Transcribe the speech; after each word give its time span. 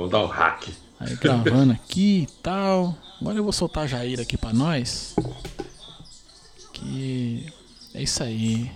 Vamos 0.00 0.12
dar 0.12 0.24
um 0.24 0.28
hack. 0.28 0.68
Aí 0.98 1.14
gravando 1.16 1.74
aqui 1.74 2.22
e 2.22 2.26
tal. 2.42 2.96
Agora 3.20 3.36
eu 3.36 3.42
vou 3.42 3.52
soltar 3.52 3.84
a 3.84 3.86
Jair 3.86 4.18
aqui 4.18 4.34
pra 4.34 4.50
nós. 4.50 5.14
Que. 6.72 7.52
É 7.92 8.02
isso 8.02 8.22
aí. 8.22 8.72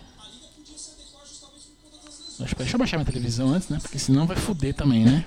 Deixa 2.39 2.75
eu 2.75 2.79
baixar 2.79 2.99
minha 2.99 3.07
televisão 3.07 3.49
antes, 3.55 3.71
né? 3.71 3.79
Porque 3.81 3.99
senão 3.99 4.27
vai 4.27 4.37
foder 4.37 4.75
também, 4.75 5.03
né? 5.03 5.25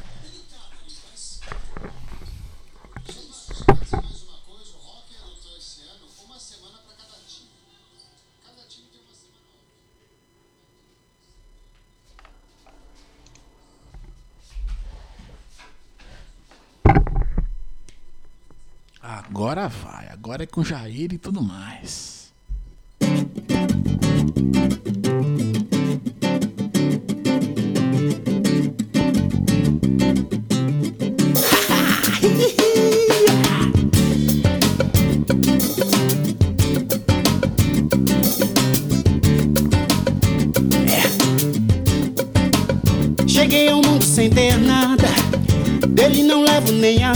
Agora 20.38 20.44
é 20.44 20.46
com 20.46 20.64
Jair 20.64 21.14
e 21.14 21.18
tudo 21.18 21.42
mais. 21.42 22.32
Cheguei 43.28 43.70
ao 43.70 43.82
mundo 43.82 44.06
sem 44.06 44.30
ter 44.30 44.56
nada, 44.58 45.08
dele 45.90 46.22
não 46.22 46.44
levo 46.44 46.72
nem 46.72 47.04
a. 47.04 47.16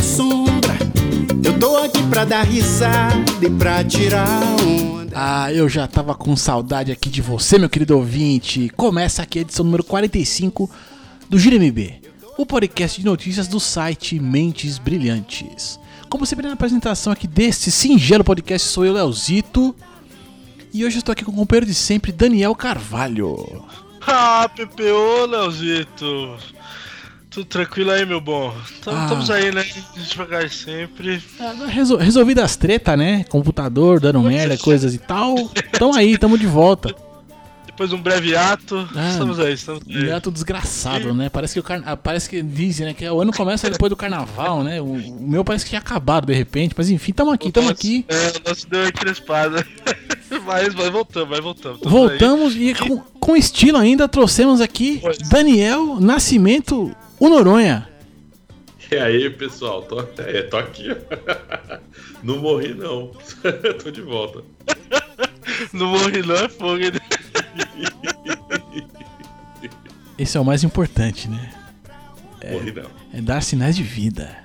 Tô 1.81 1.85
aqui 1.85 2.03
pra 2.09 2.25
dar 2.25 2.43
risada 2.43 3.25
e 3.41 3.49
pra 3.49 3.83
tirar 3.83 4.39
onda. 4.63 5.11
Ah, 5.15 5.51
eu 5.51 5.67
já 5.67 5.87
tava 5.87 6.13
com 6.13 6.35
saudade 6.35 6.91
aqui 6.91 7.09
de 7.09 7.23
você, 7.23 7.57
meu 7.57 7.67
querido 7.67 7.97
ouvinte. 7.97 8.71
Começa 8.77 9.23
aqui 9.23 9.39
a 9.39 9.41
edição 9.41 9.65
número 9.65 9.83
45 9.83 10.69
do 11.27 11.39
GiroMB, 11.39 11.99
o 12.37 12.45
podcast 12.45 13.01
de 13.01 13.07
notícias 13.07 13.47
do 13.47 13.59
site 13.59 14.19
Mentes 14.19 14.77
Brilhantes. 14.77 15.79
Como 16.07 16.23
sempre 16.23 16.45
na 16.45 16.53
apresentação 16.53 17.11
aqui 17.11 17.27
deste 17.27 17.71
singelo 17.71 18.23
podcast, 18.23 18.67
sou 18.67 18.85
eu, 18.85 18.93
Leozito. 18.93 19.75
E 20.71 20.85
hoje 20.85 20.97
eu 20.97 20.99
estou 20.99 21.13
aqui 21.13 21.25
com 21.25 21.31
o 21.31 21.35
companheiro 21.35 21.65
de 21.65 21.73
sempre, 21.73 22.11
Daniel 22.11 22.53
Carvalho. 22.53 23.65
Ah, 24.05 24.47
PPO, 24.55 25.25
Leozito. 25.25 26.37
Tudo 27.31 27.45
tranquilo 27.45 27.91
aí, 27.91 28.05
meu 28.05 28.19
bom? 28.19 28.53
Estamos 28.69 29.29
Ah. 29.29 29.35
aí, 29.35 29.53
né? 29.55 29.65
Devagar 29.95 30.49
sempre. 30.49 31.23
Ah, 31.39 31.53
resol- 31.67 31.97
Resolvido 31.97 32.39
as 32.41 32.57
treta, 32.57 32.97
né? 32.97 33.23
Computador 33.29 34.01
dando 34.01 34.21
merda, 34.21 34.57
coisas 34.57 34.93
e 34.93 34.97
tal. 34.97 35.35
Tamo 35.79 35.95
aí, 35.95 36.17
tamo 36.17 36.37
de 36.37 36.45
volta. 36.45 36.93
Depois 37.65 37.89
de 37.89 37.95
um 37.95 38.01
breve 38.01 38.35
ato, 38.35 38.85
Ah, 38.93 39.11
estamos 39.11 39.39
aí, 39.39 39.53
estamos 39.53 39.81
Um 39.87 39.97
aí. 39.97 40.07
gato 40.07 40.29
desgraçado, 40.29 41.13
né? 41.13 41.29
Parece 41.29 41.53
que 41.53 41.59
o 41.61 41.63
carna... 41.63 41.95
parece 41.95 42.29
que 42.29 42.43
dizem, 42.43 42.87
né? 42.87 42.93
Que 42.93 43.07
o 43.09 43.21
ano 43.21 43.31
começa 43.31 43.69
depois 43.69 43.89
do 43.89 43.95
carnaval, 43.95 44.61
né? 44.61 44.81
O, 44.81 44.85
o 44.95 45.21
meu 45.29 45.45
parece 45.45 45.63
que 45.63 45.69
tinha 45.69 45.79
acabado 45.79 46.25
de 46.27 46.33
repente, 46.33 46.75
mas 46.77 46.89
enfim, 46.89 47.13
tamo 47.13 47.31
aqui, 47.31 47.49
tamo 47.49 47.69
nosso- 47.69 47.79
aqui. 47.79 48.05
É, 48.09 48.15
o 48.45 48.49
nosso 48.49 48.69
deu 48.69 48.81
uma 48.81 48.91
crespada. 48.91 49.65
mas, 50.45 50.75
mas 50.75 50.89
voltamos, 50.89 51.29
vai 51.29 51.39
voltamos. 51.39 51.79
tamo 51.79 51.95
Voltamos 51.95 52.55
e 52.57 52.75
com, 52.75 52.97
com 53.21 53.37
estilo 53.37 53.77
ainda 53.77 54.05
trouxemos 54.05 54.59
aqui. 54.59 55.01
Daniel 55.29 55.97
Nascimento, 55.99 56.93
o 57.21 57.29
Noronha. 57.29 57.87
E 58.91 58.95
aí, 58.97 59.29
pessoal? 59.29 59.83
Tô, 59.83 59.99
é, 60.17 60.41
tô 60.41 60.57
aqui. 60.57 60.87
ó. 60.91 61.77
Não 62.23 62.39
morri, 62.39 62.73
não. 62.73 63.11
tô 63.83 63.91
de 63.91 64.01
volta. 64.01 64.43
Não 65.71 65.87
morri 65.87 66.21
não, 66.25 66.35
é 66.35 66.49
fogo. 66.49 66.77
né? 66.77 66.99
Esse 70.17 70.37
é 70.37 70.39
o 70.39 70.45
mais 70.45 70.63
importante, 70.63 71.27
né? 71.27 71.51
Morri, 72.51 72.71
não. 72.71 72.89
é 73.13 73.21
dar 73.21 73.41
sinais 73.41 73.75
de 73.75 73.83
vida. 73.83 74.35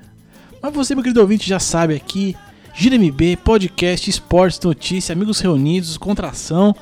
Mas 0.60 0.74
você, 0.74 0.94
meu 0.94 1.02
querido 1.02 1.20
ouvinte, 1.20 1.48
já 1.48 1.58
sabe 1.58 1.94
aqui, 1.94 2.36
Gira 2.74 2.96
MB, 2.98 3.38
podcast, 3.42 4.08
esportes, 4.08 4.60
notícia, 4.60 5.12
amigos 5.14 5.40
reunidos, 5.40 5.96
contração. 5.96 6.74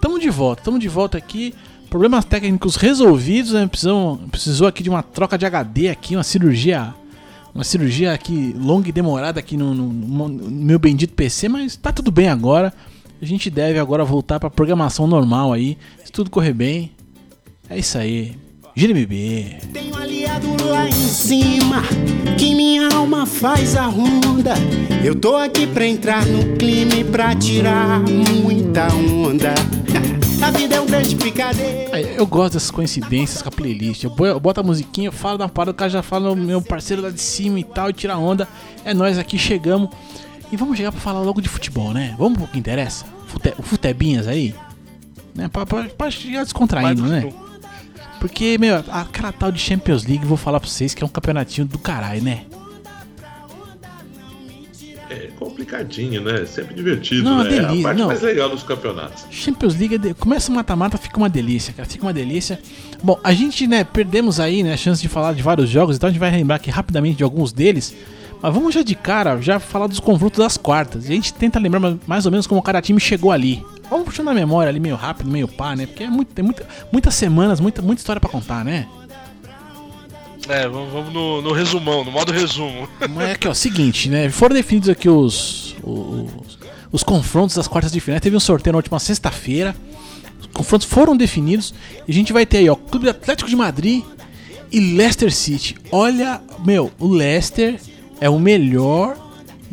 Tamo 0.00 0.18
de 0.18 0.28
volta, 0.28 0.62
tamo 0.62 0.78
de 0.78 0.88
volta 0.88 1.16
aqui. 1.16 1.54
Problemas 1.90 2.24
técnicos 2.24 2.76
resolvidos, 2.76 3.52
né? 3.52 3.66
Precisam, 3.66 4.20
precisou 4.30 4.68
aqui 4.68 4.82
de 4.82 4.88
uma 4.88 5.02
troca 5.02 5.36
de 5.36 5.44
HD 5.44 5.88
aqui, 5.88 6.14
uma 6.16 6.22
cirurgia. 6.22 6.94
Uma 7.52 7.64
cirurgia 7.64 8.12
aqui 8.12 8.54
longa 8.56 8.88
e 8.88 8.92
demorada 8.92 9.40
aqui 9.40 9.56
no, 9.56 9.74
no- 9.74 10.28
no 10.28 10.50
meu 10.50 10.78
bendito 10.78 11.12
PC, 11.14 11.48
mas 11.48 11.74
tá 11.76 11.90
tudo 11.92 12.12
bem 12.12 12.28
agora. 12.28 12.72
A 13.20 13.24
gente 13.24 13.50
deve 13.50 13.78
agora 13.78 14.04
voltar 14.04 14.38
pra 14.38 14.48
programação 14.48 15.06
normal 15.06 15.52
aí. 15.52 15.76
Se 16.04 16.12
tudo 16.12 16.30
correr 16.30 16.52
bem. 16.52 16.92
É 17.68 17.76
isso 17.78 17.98
aí. 17.98 18.36
Gira 18.76 18.92
MB. 18.92 19.56
Tenho 19.72 19.96
aliado 19.96 20.46
lá 20.64 20.88
em 20.88 20.92
cima, 20.92 21.82
que 22.38 22.54
minha 22.54 22.88
alma 22.94 23.26
faz 23.26 23.74
a 23.76 23.86
ronda. 23.86 24.54
Eu 25.04 25.14
tô 25.16 25.36
aqui 25.36 25.66
pra 25.66 25.84
entrar 25.86 26.24
no 26.24 26.56
clima 26.56 26.94
e 26.94 27.04
pra 27.04 27.34
tirar 27.34 28.00
muita 28.00 28.86
onda. 28.94 29.54
A 30.50 30.58
vida 30.58 30.74
é 30.74 30.80
um 30.80 30.86
grande 30.86 31.14
picadeiro. 31.14 31.94
Aí, 31.94 32.16
Eu 32.16 32.26
gosto 32.26 32.54
dessas 32.54 32.72
coincidências 32.72 33.40
com 33.40 33.48
a 33.48 33.52
playlist. 33.52 34.02
Eu 34.02 34.10
bo- 34.10 34.26
eu 34.26 34.40
boto 34.40 34.58
a 34.58 34.64
musiquinha, 34.64 35.06
eu 35.06 35.12
falo 35.12 35.38
da 35.38 35.48
parada, 35.48 35.70
o 35.70 35.74
cara 35.74 35.88
já 35.88 36.02
fala, 36.02 36.34
meu 36.34 36.60
parceiro 36.60 37.00
lá 37.02 37.10
de 37.10 37.20
cima 37.20 37.60
e 37.60 37.64
tal, 37.64 37.88
e 37.90 37.92
tira 37.92 38.18
onda. 38.18 38.48
É 38.84 38.92
nós 38.92 39.16
aqui, 39.16 39.38
chegamos. 39.38 39.90
E 40.50 40.56
vamos 40.56 40.76
chegar 40.76 40.90
pra 40.90 41.00
falar 41.00 41.20
logo 41.20 41.40
de 41.40 41.48
futebol, 41.48 41.92
né? 41.92 42.16
Vamos 42.18 42.36
pro 42.36 42.48
que 42.48 42.58
interessa? 42.58 43.04
Fute, 43.28 43.54
o 43.58 43.62
Futebinhas 43.62 44.26
aí? 44.26 44.52
Né? 45.36 45.46
Pra, 45.48 45.64
pra, 45.64 45.84
pra 45.84 46.10
chegar 46.10 46.42
descontraindo, 46.42 47.04
né? 47.04 47.32
Porque, 48.18 48.58
meu, 48.58 48.82
aquela 48.90 49.30
tal 49.30 49.52
de 49.52 49.60
Champions 49.60 50.04
League, 50.04 50.26
vou 50.26 50.36
falar 50.36 50.58
pra 50.58 50.68
vocês 50.68 50.92
que 50.94 51.04
é 51.04 51.06
um 51.06 51.10
campeonatinho 51.10 51.64
do 51.68 51.78
caralho, 51.78 52.22
né? 52.24 52.42
É 55.10 55.28
complicadinho, 55.38 56.20
né? 56.22 56.46
Sempre 56.46 56.74
divertido, 56.74 57.24
Não, 57.24 57.38
né? 57.42 57.50
delícia, 57.50 57.66
é 57.76 57.80
a 57.80 57.82
parte 57.82 57.98
não. 57.98 58.06
mais 58.06 58.22
legal 58.22 58.48
dos 58.48 58.62
campeonatos. 58.62 59.24
Champions 59.30 59.76
League, 59.76 59.96
é 59.96 59.98
de- 59.98 60.14
começa 60.14 60.50
o 60.52 60.54
mata-mata, 60.54 60.96
fica 60.96 61.16
uma 61.18 61.28
delícia, 61.28 61.72
cara, 61.72 61.88
fica 61.88 62.04
uma 62.06 62.12
delícia. 62.12 62.60
Bom, 63.02 63.18
a 63.24 63.32
gente, 63.32 63.66
né, 63.66 63.82
perdemos 63.82 64.38
aí, 64.38 64.62
né, 64.62 64.72
a 64.72 64.76
chance 64.76 65.02
de 65.02 65.08
falar 65.08 65.34
de 65.34 65.42
vários 65.42 65.68
jogos, 65.68 65.96
então 65.96 66.08
a 66.08 66.12
gente 66.12 66.20
vai 66.20 66.30
lembrar 66.30 66.56
aqui 66.56 66.70
rapidamente 66.70 67.16
de 67.16 67.24
alguns 67.24 67.52
deles. 67.52 67.94
Mas 68.42 68.54
vamos 68.54 68.72
já 68.74 68.82
de 68.82 68.94
cara, 68.94 69.38
já 69.42 69.58
falar 69.60 69.86
dos 69.86 70.00
confrontos 70.00 70.38
das 70.38 70.56
quartas. 70.56 71.08
E 71.08 71.12
a 71.12 71.14
gente 71.14 71.34
tenta 71.34 71.58
lembrar 71.58 71.78
ma- 71.80 71.98
mais 72.06 72.24
ou 72.24 72.30
menos 72.32 72.46
como 72.46 72.62
cada 72.62 72.80
time 72.80 72.98
chegou 72.98 73.30
ali. 73.32 73.62
Vamos 73.90 74.06
puxando 74.06 74.28
a 74.28 74.34
memória 74.34 74.70
ali 74.70 74.80
meio 74.80 74.96
rápido, 74.96 75.28
meio 75.30 75.46
pá, 75.48 75.74
né? 75.76 75.84
Porque 75.86 76.04
é 76.04 76.08
muito, 76.08 76.32
tem 76.32 76.42
muita, 76.44 76.66
muitas 76.90 77.12
semanas, 77.14 77.60
muita, 77.60 77.82
muita 77.82 78.00
história 78.00 78.18
pra 78.20 78.30
contar, 78.30 78.64
né? 78.64 78.86
É, 80.50 80.68
vamos, 80.68 80.92
vamos 80.92 81.14
no, 81.14 81.40
no 81.40 81.52
resumão, 81.52 82.04
no 82.04 82.10
modo 82.10 82.32
resumo. 82.32 82.88
Mas 83.14 83.28
é 83.28 83.32
aqui, 83.32 83.46
ó, 83.46 83.54
seguinte, 83.54 84.08
né? 84.08 84.28
Foram 84.30 84.56
definidos 84.56 84.88
aqui 84.88 85.08
os, 85.08 85.76
os, 85.80 86.58
os 86.90 87.02
confrontos 87.04 87.54
das 87.54 87.68
quartas 87.68 87.92
de 87.92 88.00
final. 88.00 88.20
Teve 88.20 88.36
um 88.36 88.40
sorteio 88.40 88.72
na 88.72 88.78
última 88.78 88.98
sexta-feira. 88.98 89.76
Os 90.40 90.46
confrontos 90.48 90.88
foram 90.88 91.16
definidos. 91.16 91.72
E 92.06 92.10
a 92.10 92.14
gente 92.14 92.32
vai 92.32 92.44
ter 92.44 92.58
aí, 92.58 92.68
ó, 92.68 92.74
Clube 92.74 93.08
Atlético 93.08 93.48
de 93.48 93.54
Madrid 93.54 94.02
e 94.72 94.80
Leicester 94.80 95.32
City. 95.32 95.76
Olha, 95.92 96.40
meu, 96.64 96.90
o 96.98 97.06
Leicester 97.06 97.80
é 98.20 98.28
o 98.28 98.38
melhor 98.38 99.16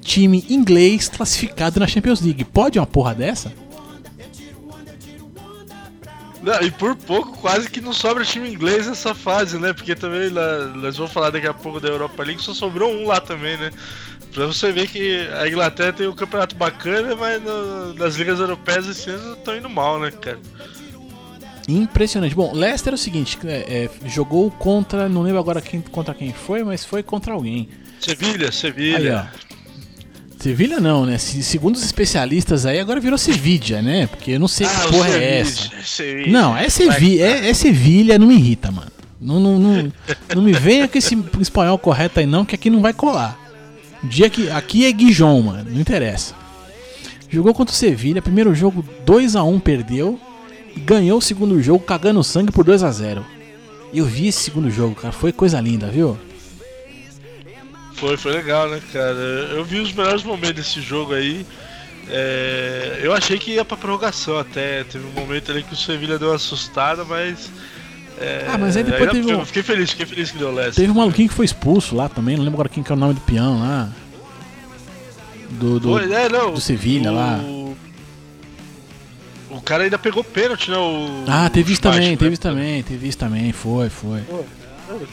time 0.01 0.45
inglês 0.47 1.09
classificado 1.09 1.79
na 1.79 1.87
Champions 1.87 2.21
League. 2.21 2.43
Pode 2.45 2.77
uma 2.77 2.85
porra 2.85 3.15
dessa? 3.15 3.51
Não, 6.47 6.61
e 6.61 6.71
por 6.71 6.95
pouco 6.95 7.37
quase 7.39 7.69
que 7.69 7.81
não 7.81 7.91
sobra 7.91 8.23
time 8.23 8.49
inglês 8.49 8.87
nessa 8.87 9.13
fase, 9.13 9.57
né? 9.59 9.73
Porque 9.73 9.93
também 9.93 10.29
lá, 10.29 10.59
nós 10.75 10.95
vamos 10.95 11.11
falar 11.11 11.29
daqui 11.29 11.45
a 11.45 11.53
pouco 11.53 11.81
da 11.81 11.89
Europa 11.89 12.23
League, 12.23 12.41
só 12.41 12.53
sobrou 12.53 12.89
um 12.89 13.05
lá 13.05 13.19
também, 13.19 13.57
né? 13.57 13.69
Pra 14.33 14.45
você 14.45 14.71
ver 14.71 14.87
que 14.87 15.27
a 15.41 15.45
Inglaterra 15.45 15.91
tem 15.91 16.07
um 16.07 16.15
campeonato 16.15 16.55
bacana, 16.55 17.15
mas 17.17 17.43
no- 17.43 17.93
nas 17.95 18.15
ligas 18.15 18.39
europeias 18.39 18.87
esse 18.87 19.09
ano 19.09 19.33
estão 19.33 19.57
indo 19.57 19.69
mal, 19.69 19.99
né, 19.99 20.09
cara? 20.09 20.39
Impressionante. 21.67 22.33
Bom, 22.33 22.53
Leicester 22.53 22.93
é 22.93 22.95
o 22.95 22.97
seguinte, 22.97 23.37
é, 23.43 23.89
é, 24.03 24.07
jogou 24.07 24.49
contra, 24.49 25.09
não 25.09 25.21
lembro 25.23 25.39
agora 25.39 25.59
quem, 25.59 25.81
contra 25.81 26.13
quem 26.13 26.31
foi, 26.31 26.63
mas 26.63 26.85
foi 26.85 27.03
contra 27.03 27.33
alguém. 27.33 27.67
Sevilha, 27.99 28.45
Aí, 28.47 28.51
Sevilha. 28.53 29.29
ó. 29.33 29.46
Sevilha 30.39 30.79
não, 30.79 31.05
né? 31.05 31.17
Se- 31.17 31.41
Segundo 31.43 31.75
os 31.75 31.83
especialistas 31.83 32.65
aí, 32.65 32.79
agora 32.79 32.99
virou 32.99 33.17
Sevilha, 33.17 33.81
né? 33.81 34.07
Porque 34.07 34.31
eu 34.31 34.39
não 34.39 34.47
sei 34.47 34.67
Ah, 34.67 34.69
que 34.69 34.91
porra 34.91 35.09
é 35.09 35.39
essa. 35.39 35.69
Sevilha. 35.83 36.31
Não, 36.31 36.55
é 36.55 36.69
Sevilha, 36.69 37.23
é, 37.25 37.49
é 37.49 37.53
Sevilha, 37.53 38.19
não 38.19 38.27
me 38.27 38.35
irrita, 38.35 38.71
mano. 38.71 38.91
Não, 39.19 39.39
não, 39.39 39.57
não, 39.57 39.91
não 40.35 40.41
me 40.43 40.53
venha 40.53 40.87
com 40.87 40.95
esse 40.97 41.17
espanhol 41.41 41.77
correto 41.79 42.19
aí 42.19 42.25
não, 42.27 42.45
que 42.45 42.53
aqui 42.53 42.69
não 42.69 42.81
vai 42.81 42.93
colar. 42.93 43.37
Dia 44.03 44.29
que 44.29 44.49
aqui 44.51 44.85
é 44.85 44.91
Guijon, 44.91 45.41
mano, 45.41 45.67
não 45.71 45.81
interessa. 45.81 46.35
Jogou 47.29 47.53
contra 47.53 47.73
o 47.73 47.75
Sevilha, 47.75 48.21
primeiro 48.21 48.53
jogo 48.53 48.85
2 49.05 49.35
a 49.35 49.43
1 49.43 49.59
perdeu 49.59 50.19
e 50.75 50.79
ganhou 50.79 51.17
o 51.17 51.21
segundo 51.21 51.61
jogo 51.61 51.79
cagando 51.83 52.23
sangue 52.23 52.51
por 52.51 52.63
2 52.63 52.83
a 52.83 52.91
0. 52.91 53.25
Eu 53.93 54.05
vi 54.05 54.27
esse 54.27 54.39
segundo 54.43 54.69
jogo, 54.69 54.93
cara, 54.95 55.11
foi 55.11 55.31
coisa 55.31 55.59
linda, 55.59 55.87
viu? 55.87 56.15
Foi, 57.97 58.15
foi 58.17 58.31
legal, 58.31 58.69
né, 58.69 58.79
cara? 58.93 59.17
Eu 59.51 59.63
vi 59.65 59.79
os 59.79 59.91
melhores 59.91 60.23
momentos 60.23 60.55
desse 60.55 60.81
jogo 60.81 61.13
aí. 61.13 61.45
É, 62.09 62.99
eu 63.01 63.13
achei 63.13 63.37
que 63.37 63.51
ia 63.51 63.65
pra 63.65 63.75
prorrogação 63.75 64.37
até. 64.37 64.83
Teve 64.85 65.05
um 65.07 65.11
momento 65.11 65.51
ali 65.51 65.63
que 65.63 65.73
o 65.73 65.75
Sevilha 65.75 66.17
deu 66.17 66.29
uma 66.29 66.35
assustada, 66.35 67.03
mas. 67.03 67.49
É, 68.19 68.45
Ah, 68.49 68.57
mas 68.57 68.77
aí 68.77 68.83
depois 68.83 69.11
teve 69.11 69.29
eu 69.31 69.39
um- 69.39 69.45
Fiquei 69.45 69.61
feliz, 69.63 69.89
fiquei 69.91 70.05
feliz 70.05 70.31
que 70.31 70.37
deu 70.37 70.49
Leicester. 70.51 70.75
Teve 70.83 70.91
um 70.91 70.95
maluquinho 70.95 71.27
que 71.29 71.35
foi 71.35 71.45
expulso 71.45 71.95
lá 71.95 72.07
também, 72.07 72.35
não 72.37 72.43
lembro 72.43 72.55
agora 72.57 72.69
quem 72.69 72.81
que 72.83 72.91
é 72.91 72.95
o 72.95 72.97
nome 72.97 73.13
do 73.15 73.21
peão 73.21 73.59
lá. 73.59 73.89
Do. 75.51 75.79
do 75.79 75.89
Foi, 75.89 76.11
é, 76.11 76.29
não, 76.29 76.53
do 76.53 76.61
Sevilha 76.61 77.11
o- 77.11 77.15
lá. 77.15 77.39
O 79.49 79.61
cara 79.61 79.83
ainda 79.83 79.97
pegou 79.97 80.23
pênalti, 80.23 80.69
né? 80.69 80.77
O, 80.77 81.23
Ah, 81.27 81.49
teve 81.49 81.71
isso 81.73 81.81
também, 81.81 81.99
Schmeichel, 82.15 82.17
teve 82.19 82.29
né? 82.29 82.33
isso 82.33 82.41
também, 82.41 82.83
teve 82.83 83.07
isso 83.07 83.17
também, 83.17 83.51
foi, 83.51 83.89
foi. 83.89 84.21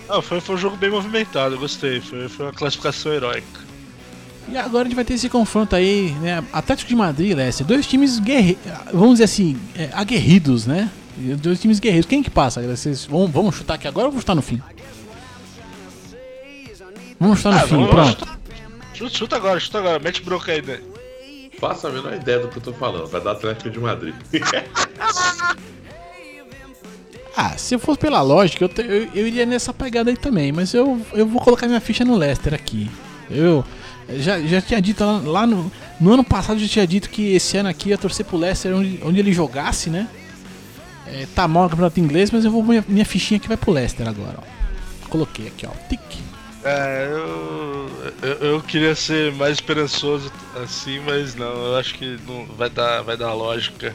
Ah, 0.08 0.22
foi, 0.22 0.40
foi 0.40 0.54
um 0.54 0.58
jogo 0.58 0.76
bem 0.76 0.90
movimentado, 0.90 1.54
eu 1.54 1.58
gostei. 1.58 2.00
Foi, 2.00 2.28
foi 2.28 2.46
uma 2.46 2.52
classificação 2.52 3.12
heróica. 3.12 3.64
E 4.48 4.56
agora 4.58 4.82
a 4.82 4.84
gente 4.84 4.94
vai 4.94 5.04
ter 5.04 5.14
esse 5.14 5.28
confronto 5.28 5.74
aí, 5.74 6.10
né? 6.20 6.44
Atlético 6.52 6.88
de 6.88 6.94
Madrid 6.96 7.30
e 7.30 7.34
Leicester. 7.34 7.66
Dois 7.66 7.86
times 7.86 8.18
guerre... 8.18 8.58
vamos 8.92 9.12
dizer 9.12 9.24
assim, 9.24 9.58
é, 9.74 9.88
aguerridos, 9.92 10.66
né? 10.66 10.90
Dois 11.16 11.60
times 11.60 11.78
guerreiros. 11.80 12.06
Quem 12.06 12.22
que 12.22 12.28
passa? 12.30 12.60
Vocês 12.60 13.06
vão, 13.06 13.26
vamos 13.26 13.54
chutar 13.56 13.74
aqui 13.74 13.88
agora 13.88 14.06
ou 14.06 14.10
vamos 14.10 14.22
chutar 14.22 14.34
no 14.34 14.42
fim? 14.42 14.60
Vamos 17.18 17.38
chutar 17.38 17.52
no 17.52 17.58
Ah, 17.58 17.62
fim, 17.66 17.74
vamos- 17.86 17.90
pronto. 17.90 18.38
Chuta, 18.92 19.16
chuta, 19.16 19.36
agora, 19.36 19.58
chuta 19.60 19.78
agora. 19.78 19.98
Mete 19.98 20.22
bronca 20.22 20.52
aí, 20.52 20.60
né? 20.62 20.78
Faço 21.58 21.86
a 21.86 21.90
menor 21.90 22.12
ideia 22.12 22.40
do 22.40 22.48
que 22.48 22.58
eu 22.58 22.62
tô 22.62 22.72
falando. 22.74 23.06
Vai 23.06 23.20
dar 23.22 23.32
Atlético 23.32 23.70
de 23.70 23.78
Madrid. 23.80 24.14
Ah, 27.36 27.56
se 27.56 27.74
eu 27.74 27.78
fosse 27.78 27.98
pela 27.98 28.22
lógica, 28.22 28.64
eu, 28.64 28.68
te- 28.68 28.82
eu, 28.82 29.08
eu 29.14 29.26
iria 29.26 29.44
nessa 29.44 29.72
pegada 29.72 30.10
aí 30.10 30.16
também. 30.16 30.52
Mas 30.52 30.72
eu, 30.72 31.00
eu 31.12 31.26
vou 31.26 31.40
colocar 31.40 31.66
minha 31.66 31.80
ficha 31.80 32.04
no 32.04 32.16
Leicester 32.16 32.54
aqui. 32.54 32.90
Eu 33.30 33.64
já, 34.18 34.40
já 34.40 34.60
tinha 34.60 34.80
dito 34.80 35.02
lá, 35.04 35.18
lá 35.24 35.46
no, 35.46 35.70
no 36.00 36.12
ano 36.12 36.22
passado, 36.24 36.58
já 36.60 36.68
tinha 36.68 36.86
dito 36.86 37.08
que 37.10 37.34
esse 37.34 37.56
ano 37.56 37.68
aqui 37.68 37.88
ia 37.88 37.98
torcer 37.98 38.24
pro 38.24 38.36
Leicester 38.36 38.74
onde, 38.76 39.00
onde 39.02 39.18
ele 39.18 39.32
jogasse, 39.32 39.90
né? 39.90 40.08
É, 41.06 41.26
tá 41.34 41.46
mal 41.48 41.66
o 41.66 41.70
campeonato 41.70 42.00
inglês, 42.00 42.30
mas 42.30 42.44
eu 42.44 42.50
vou 42.50 42.62
minha, 42.62 42.84
minha 42.88 43.04
fichinha 43.04 43.38
aqui 43.38 43.48
vai 43.48 43.56
pro 43.56 43.72
Leicester 43.72 44.08
agora, 44.08 44.38
ó. 44.38 45.08
Coloquei 45.08 45.48
aqui, 45.48 45.66
ó. 45.66 45.70
Tic. 45.88 46.00
É, 46.64 47.08
eu, 47.10 47.90
eu, 48.22 48.34
eu 48.52 48.60
queria 48.62 48.94
ser 48.94 49.32
mais 49.32 49.54
esperançoso 49.54 50.32
assim, 50.62 50.98
mas 51.00 51.34
não, 51.34 51.46
eu 51.66 51.76
acho 51.76 51.94
que 51.94 52.18
não 52.26 52.46
vai 52.56 52.70
dar, 52.70 53.02
vai 53.02 53.16
dar 53.16 53.34
lógica. 53.34 53.94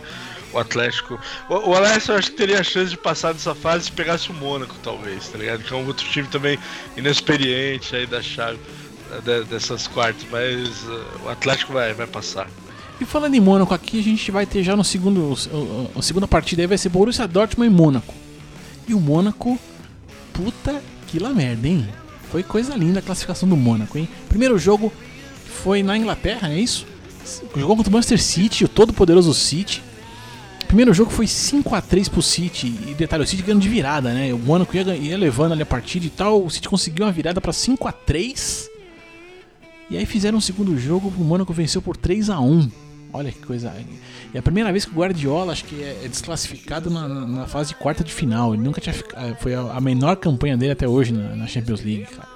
O 0.52 0.58
Atlético. 0.58 1.20
O, 1.48 1.70
o 1.70 1.76
Alessio 1.76 2.14
eu 2.14 2.18
acho 2.18 2.32
que 2.32 2.38
teria 2.38 2.60
a 2.60 2.64
chance 2.64 2.90
de 2.90 2.98
passar 2.98 3.34
dessa 3.34 3.54
fase 3.54 3.86
se 3.86 3.92
pegasse 3.92 4.32
o 4.32 4.34
Mônaco, 4.34 4.76
talvez, 4.84 5.28
tá 5.28 5.38
ligado? 5.38 5.64
Que 5.64 5.74
é 5.74 5.78
um 5.78 5.86
outro 5.86 6.06
time 6.08 6.28
também 6.28 6.58
inexperiente 6.98 7.96
aí 7.96 8.06
da 8.08 8.22
chave 8.22 8.60
de- 9.24 9.44
dessas 9.46 9.88
quartas, 9.88 10.26
mas 10.32 10.70
eh, 10.88 11.04
o 11.26 11.30
Atlético 11.30 11.74
vai, 11.74 11.94
vai 11.94 12.08
passar. 12.08 12.48
E 13.00 13.06
falando 13.06 13.36
em 13.36 13.40
Mônaco 13.40 13.74
aqui, 13.74 14.00
a 14.00 14.04
gente 14.04 14.30
vai 14.32 14.46
ter 14.46 14.64
já 14.64 14.76
no 14.76 14.84
segundo. 14.84 15.34
A 15.96 16.02
segunda 16.02 16.28
partida 16.28 16.62
aí 16.64 16.68
vai 16.68 16.78
ser 16.78 16.90
Borussia 16.90 17.28
Dortmund 17.28 17.72
e 17.72 17.74
Mônaco. 17.76 18.14
E 18.88 18.94
o 18.94 19.00
Mônaco, 19.00 19.58
puta 20.34 20.82
que 21.08 21.18
lá 21.20 21.30
merda, 21.30 21.68
hein? 21.68 21.88
Foi 22.32 22.44
coisa 22.44 22.76
linda 22.76 23.00
a 23.00 23.02
classificação 23.02 23.48
do 23.48 23.56
Mônaco, 23.56 23.98
hein? 23.98 24.08
Primeiro 24.28 24.58
jogo 24.60 24.92
foi 25.64 25.82
na 25.82 25.98
Inglaterra, 25.98 26.50
é 26.52 26.60
isso? 26.60 26.86
Jogou 27.56 27.76
contra 27.78 27.90
o 27.90 27.94
Manchester 27.94 28.22
City, 28.22 28.66
o 28.66 28.68
todo 28.68 28.92
poderoso 28.94 29.34
City. 29.34 29.82
Primeiro 30.70 30.94
jogo 30.94 31.10
foi 31.12 31.26
5x3 31.26 32.10
pro 32.10 32.22
City. 32.22 32.68
E 32.88 32.94
detalhe, 32.94 33.24
o 33.24 33.28
City 33.28 33.42
ganhando 33.42 33.62
de 33.62 33.68
virada, 33.68 34.14
né? 34.14 34.32
O 34.32 34.38
Mônaco 34.38 34.74
ia, 34.78 34.84
ia 34.96 35.18
levando 35.18 35.52
ali 35.52 35.64
a 35.64 35.66
partida 35.66 36.06
e 36.06 36.10
tal. 36.10 36.46
O 36.46 36.50
City 36.50 36.70
conseguiu 36.70 37.06
uma 37.06 37.12
virada 37.12 37.42
pra 37.42 37.52
5x3. 37.52 38.68
E 39.90 39.98
aí 39.98 40.06
fizeram 40.06 40.38
um 40.38 40.42
segundo 40.42 40.78
jogo, 40.80 41.12
o 41.18 41.24
Mônaco 41.24 41.52
venceu 41.52 41.82
por 41.82 41.98
3 41.98 42.30
a 42.30 42.40
1 42.40 42.70
Olha 43.12 43.32
que 43.32 43.40
coisa. 43.40 43.74
É 44.32 44.38
a 44.38 44.42
primeira 44.44 44.72
vez 44.72 44.86
que 44.86 44.92
o 44.92 44.94
Guardiola 44.94 45.52
acho 45.52 45.66
que 45.66 45.82
é 45.82 46.02
é 46.06 46.08
desclassificado 46.08 46.92
na, 46.92 47.08
na- 47.08 47.48
fase 47.48 47.70
de 47.70 47.76
quarta 47.76 48.04
de 48.04 48.14
final. 48.14 48.54
Ele 48.54 48.62
nunca 48.62 48.80
tinha 48.80 48.94
ficado. 48.94 49.36
Foi 49.40 49.56
a, 49.56 49.62
a 49.62 49.82
menor 49.82 50.16
campanha 50.18 50.56
dele 50.56 50.74
até 50.74 50.88
hoje 50.88 51.12
na, 51.12 51.36
na 51.36 51.48
Champions 51.48 51.82
League, 51.84 52.06
cara. 52.06 52.30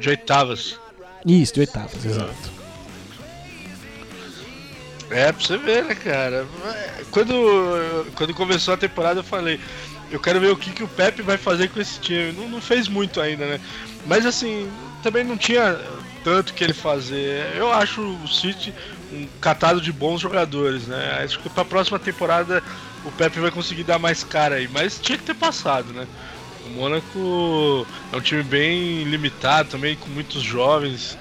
De 0.00 0.08
oitavas. 0.08 0.80
Isso, 1.24 1.54
de 1.54 1.60
oitavas, 1.60 2.04
exato. 2.04 2.50
É, 5.10 5.30
pra 5.30 5.44
você 5.44 5.56
ver, 5.56 5.84
né, 5.84 5.94
cara? 5.94 6.46
Quando, 7.10 8.06
quando 8.14 8.34
começou 8.34 8.74
a 8.74 8.76
temporada 8.76 9.20
eu 9.20 9.24
falei, 9.24 9.60
eu 10.10 10.18
quero 10.18 10.40
ver 10.40 10.50
o 10.50 10.56
que, 10.56 10.70
que 10.70 10.82
o 10.82 10.88
Pepe 10.88 11.22
vai 11.22 11.36
fazer 11.36 11.68
com 11.68 11.80
esse 11.80 12.00
time. 12.00 12.32
Não, 12.32 12.48
não 12.48 12.60
fez 12.60 12.88
muito 12.88 13.20
ainda, 13.20 13.46
né? 13.46 13.60
Mas 14.04 14.26
assim, 14.26 14.70
também 15.02 15.24
não 15.24 15.36
tinha 15.36 15.78
tanto 16.24 16.54
que 16.54 16.64
ele 16.64 16.72
fazer. 16.72 17.54
Eu 17.56 17.72
acho 17.72 18.00
o 18.00 18.28
City 18.28 18.74
um 19.12 19.26
catado 19.40 19.80
de 19.80 19.92
bons 19.92 20.20
jogadores, 20.20 20.86
né? 20.86 21.20
Acho 21.22 21.38
que 21.38 21.48
pra 21.48 21.64
próxima 21.64 21.98
temporada 21.98 22.62
o 23.04 23.12
Pepe 23.12 23.38
vai 23.38 23.50
conseguir 23.50 23.84
dar 23.84 23.98
mais 23.98 24.24
cara 24.24 24.56
aí. 24.56 24.68
Mas 24.68 24.98
tinha 24.98 25.16
que 25.16 25.24
ter 25.24 25.34
passado, 25.34 25.92
né? 25.92 26.06
O 26.66 26.70
Mônaco 26.70 27.86
é 28.12 28.16
um 28.16 28.20
time 28.20 28.42
bem 28.42 29.04
limitado 29.04 29.68
também, 29.68 29.96
com 29.96 30.08
muitos 30.08 30.42
jovens. 30.42 31.16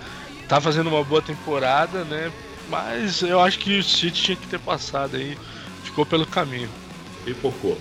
Tá 0.48 0.60
fazendo 0.60 0.90
uma 0.90 1.04
boa 1.04 1.22
temporada, 1.22 2.04
né? 2.04 2.32
Mas 2.70 3.22
eu 3.22 3.40
acho 3.40 3.60
que 3.60 3.80
o 3.80 3.84
City 3.84 4.24
tinha 4.24 4.36
que 4.36 4.48
ter 4.48 4.60
passado 4.60 5.16
aí. 5.16 5.38
Ficou 5.84 6.06
pelo 6.06 6.26
caminho. 6.26 6.70
Pipocou. 7.24 7.78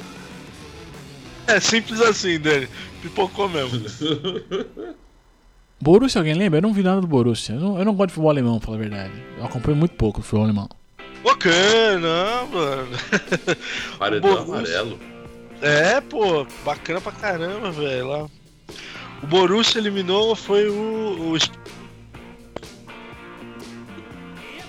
É 1.47 1.61
simples 1.61 2.01
assim, 2.01 2.39
Dani. 2.39 2.69
Pipocou 3.03 3.49
mesmo. 3.49 3.85
Borussia, 5.81 6.21
alguém 6.21 6.35
lembra? 6.35 6.59
Eu 6.59 6.63
não 6.63 6.73
vi 6.73 6.83
nada 6.83 7.01
do 7.01 7.07
Borussia. 7.07 7.55
Eu 7.55 7.61
não, 7.61 7.79
eu 7.79 7.85
não 7.85 7.95
gosto 7.95 8.09
de 8.09 8.15
futebol 8.15 8.31
alemão, 8.31 8.59
pra 8.59 8.67
falar 8.67 8.79
a 8.79 8.81
verdade. 8.81 9.13
Eu 9.37 9.45
acompanho 9.45 9.77
muito 9.77 9.95
pouco 9.97 10.21
o 10.21 10.23
futebol 10.23 10.45
alemão. 10.45 10.69
ok, 11.25 11.53
não, 12.01 12.47
mano. 12.47 12.89
Paredão 13.99 14.31
Borussia. 14.31 14.81
amarelo. 14.81 14.99
É, 15.61 16.01
pô, 16.01 16.47
bacana 16.65 17.01
pra 17.01 17.13
caramba, 17.13 17.71
velho. 17.71 18.31
O 19.23 19.27
Borussia 19.27 19.79
eliminou 19.79 20.35
foi 20.35 20.69
o. 20.69 21.35
o... 21.35 21.39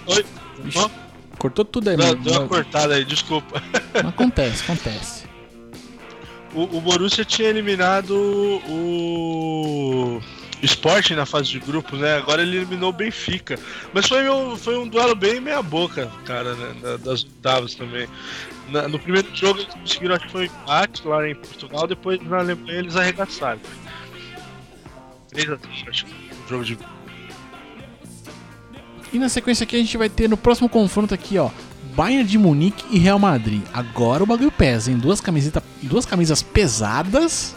Oi, 0.08 0.26
Ixi, 0.66 0.90
cortou 1.38 1.66
tudo 1.66 1.90
aí, 1.90 1.98
deu, 1.98 2.08
mano. 2.08 2.22
deu 2.24 2.34
uma 2.34 2.48
cortada 2.48 2.96
aí, 2.96 3.04
desculpa. 3.06 3.62
Acontece, 3.94 4.64
acontece. 4.64 5.26
O, 6.54 6.78
o 6.78 6.82
Borussia 6.82 7.26
tinha 7.26 7.50
eliminado 7.50 8.12
o 8.70 10.22
Sporting 10.64 11.16
na 11.16 11.26
fase 11.26 11.50
de 11.50 11.60
grupos, 11.60 12.00
né? 12.00 12.16
Agora 12.18 12.42
ele 12.42 12.56
eliminou 12.58 12.90
o 12.90 12.94
Benfica. 12.94 13.60
Mas 13.94 14.08
foi 14.08 14.30
um, 14.30 14.56
foi 14.56 14.78
um 14.78 14.88
duelo 14.88 15.14
bem 15.16 15.40
meia 15.42 15.62
boca, 15.62 16.10
cara, 16.24 16.56
né? 16.56 16.74
da- 16.82 16.98
das 16.98 17.24
oitavas 17.24 17.76
também. 17.76 18.08
Na- 18.70 18.88
no 18.88 18.98
primeiro 18.98 19.28
jogo 19.36 19.60
eles 19.60 19.74
conseguiram, 19.74 20.16
acho 20.16 20.26
que 20.26 20.32
foi 20.32 20.46
empate 20.46 21.06
lá 21.08 21.28
em 21.30 21.36
Portugal, 21.36 21.86
depois 21.88 22.22
na 22.24 22.38
Alemanha 22.40 22.80
eles 22.80 22.96
arregaçaram. 22.96 23.60
3 25.30 25.50
a 25.52 25.58
3 25.58 25.84
acho 25.90 26.06
que 26.06 26.12
o 26.46 26.50
jogo 26.50 26.64
de 26.64 26.78
E 29.16 29.20
na 29.20 29.30
sequência 29.30 29.64
aqui 29.64 29.76
a 29.76 29.80
gente 29.80 29.98
vai 29.98 30.10
ter 30.10 30.28
no 30.30 30.36
próximo 30.36 30.68
confronto 30.68 31.14
aqui, 31.14 31.38
ó. 31.38 31.50
Bayern 31.96 32.26
de 32.28 32.38
Munique 32.38 32.84
e 32.92 33.00
Real 33.00 33.18
Madrid. 33.18 33.62
Agora 33.74 34.22
o 34.22 34.26
bagulho 34.26 34.52
pesa, 34.52 34.92
hein? 34.92 34.98
Duas, 34.98 35.22
camiseta, 35.22 35.64
duas 35.82 36.06
camisas 36.06 36.42
pesadas. 36.42 37.56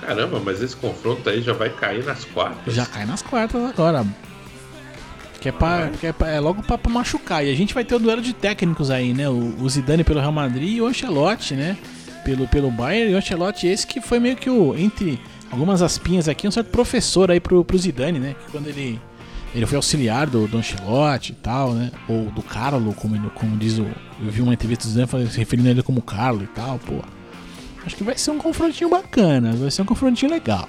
Caramba, 0.00 0.40
mas 0.44 0.62
esse 0.62 0.76
confronto 0.76 1.28
aí 1.28 1.42
já 1.42 1.52
vai 1.52 1.70
cair 1.70 2.04
nas 2.04 2.24
quartas. 2.24 2.72
Já 2.74 2.86
cai 2.86 3.04
nas 3.04 3.22
quartas 3.22 3.64
agora. 3.64 4.04
Que 5.40 5.48
é, 5.48 5.52
pra, 5.52 5.90
que 5.98 6.06
é, 6.06 6.12
pra- 6.12 6.28
é 6.28 6.38
logo 6.38 6.62
pra, 6.62 6.78
pra 6.78 6.92
machucar. 6.92 7.44
E 7.44 7.50
a 7.50 7.54
gente 7.56 7.74
vai 7.74 7.84
ter 7.84 7.96
o 7.96 7.98
duelo 7.98 8.22
de 8.22 8.32
técnicos 8.32 8.90
aí, 8.90 9.12
né? 9.12 9.28
O, 9.28 9.54
o 9.60 9.68
Zidane 9.68 10.04
pelo 10.04 10.20
Real 10.20 10.30
Madrid 10.30 10.76
e 10.76 10.80
o 10.80 10.86
Ancelotti, 10.86 11.54
né? 11.54 11.76
Pelo, 12.24 12.46
pelo 12.46 12.70
Bayern. 12.70 13.10
E 13.10 13.14
o 13.14 13.18
Ancelotti, 13.18 13.66
esse 13.66 13.84
que 13.84 14.00
foi 14.00 14.20
meio 14.20 14.36
que 14.36 14.48
o. 14.48 14.76
Entre 14.78 15.20
algumas 15.50 15.82
aspinhas 15.82 16.28
aqui, 16.28 16.46
um 16.46 16.50
certo 16.52 16.68
professor 16.70 17.28
aí 17.32 17.40
pro, 17.40 17.64
pro 17.64 17.76
Zidane, 17.76 18.20
né? 18.20 18.36
Que 18.46 18.52
quando 18.52 18.68
ele. 18.68 19.00
Ele 19.54 19.66
foi 19.66 19.76
auxiliar 19.76 20.26
do, 20.26 20.48
do 20.48 20.56
Ancelotti 20.56 21.32
e 21.32 21.34
tal, 21.34 21.74
né? 21.74 21.90
Ou 22.08 22.30
do 22.30 22.42
Carlo, 22.42 22.94
como, 22.94 23.30
como 23.30 23.56
diz 23.56 23.78
o. 23.78 23.82
Eu 23.84 24.30
vi 24.30 24.40
uma 24.40 24.54
entrevista 24.54 24.88
do 24.88 25.26
se 25.30 25.38
referindo 25.38 25.68
a 25.68 25.70
ele 25.72 25.82
como 25.82 26.00
Carlo 26.00 26.42
e 26.42 26.46
tal, 26.46 26.78
pô. 26.78 27.02
Acho 27.84 27.96
que 27.96 28.04
vai 28.04 28.16
ser 28.16 28.30
um 28.30 28.38
confrontinho 28.38 28.88
bacana, 28.88 29.52
vai 29.52 29.70
ser 29.70 29.82
um 29.82 29.84
confrontinho 29.84 30.30
legal. 30.30 30.68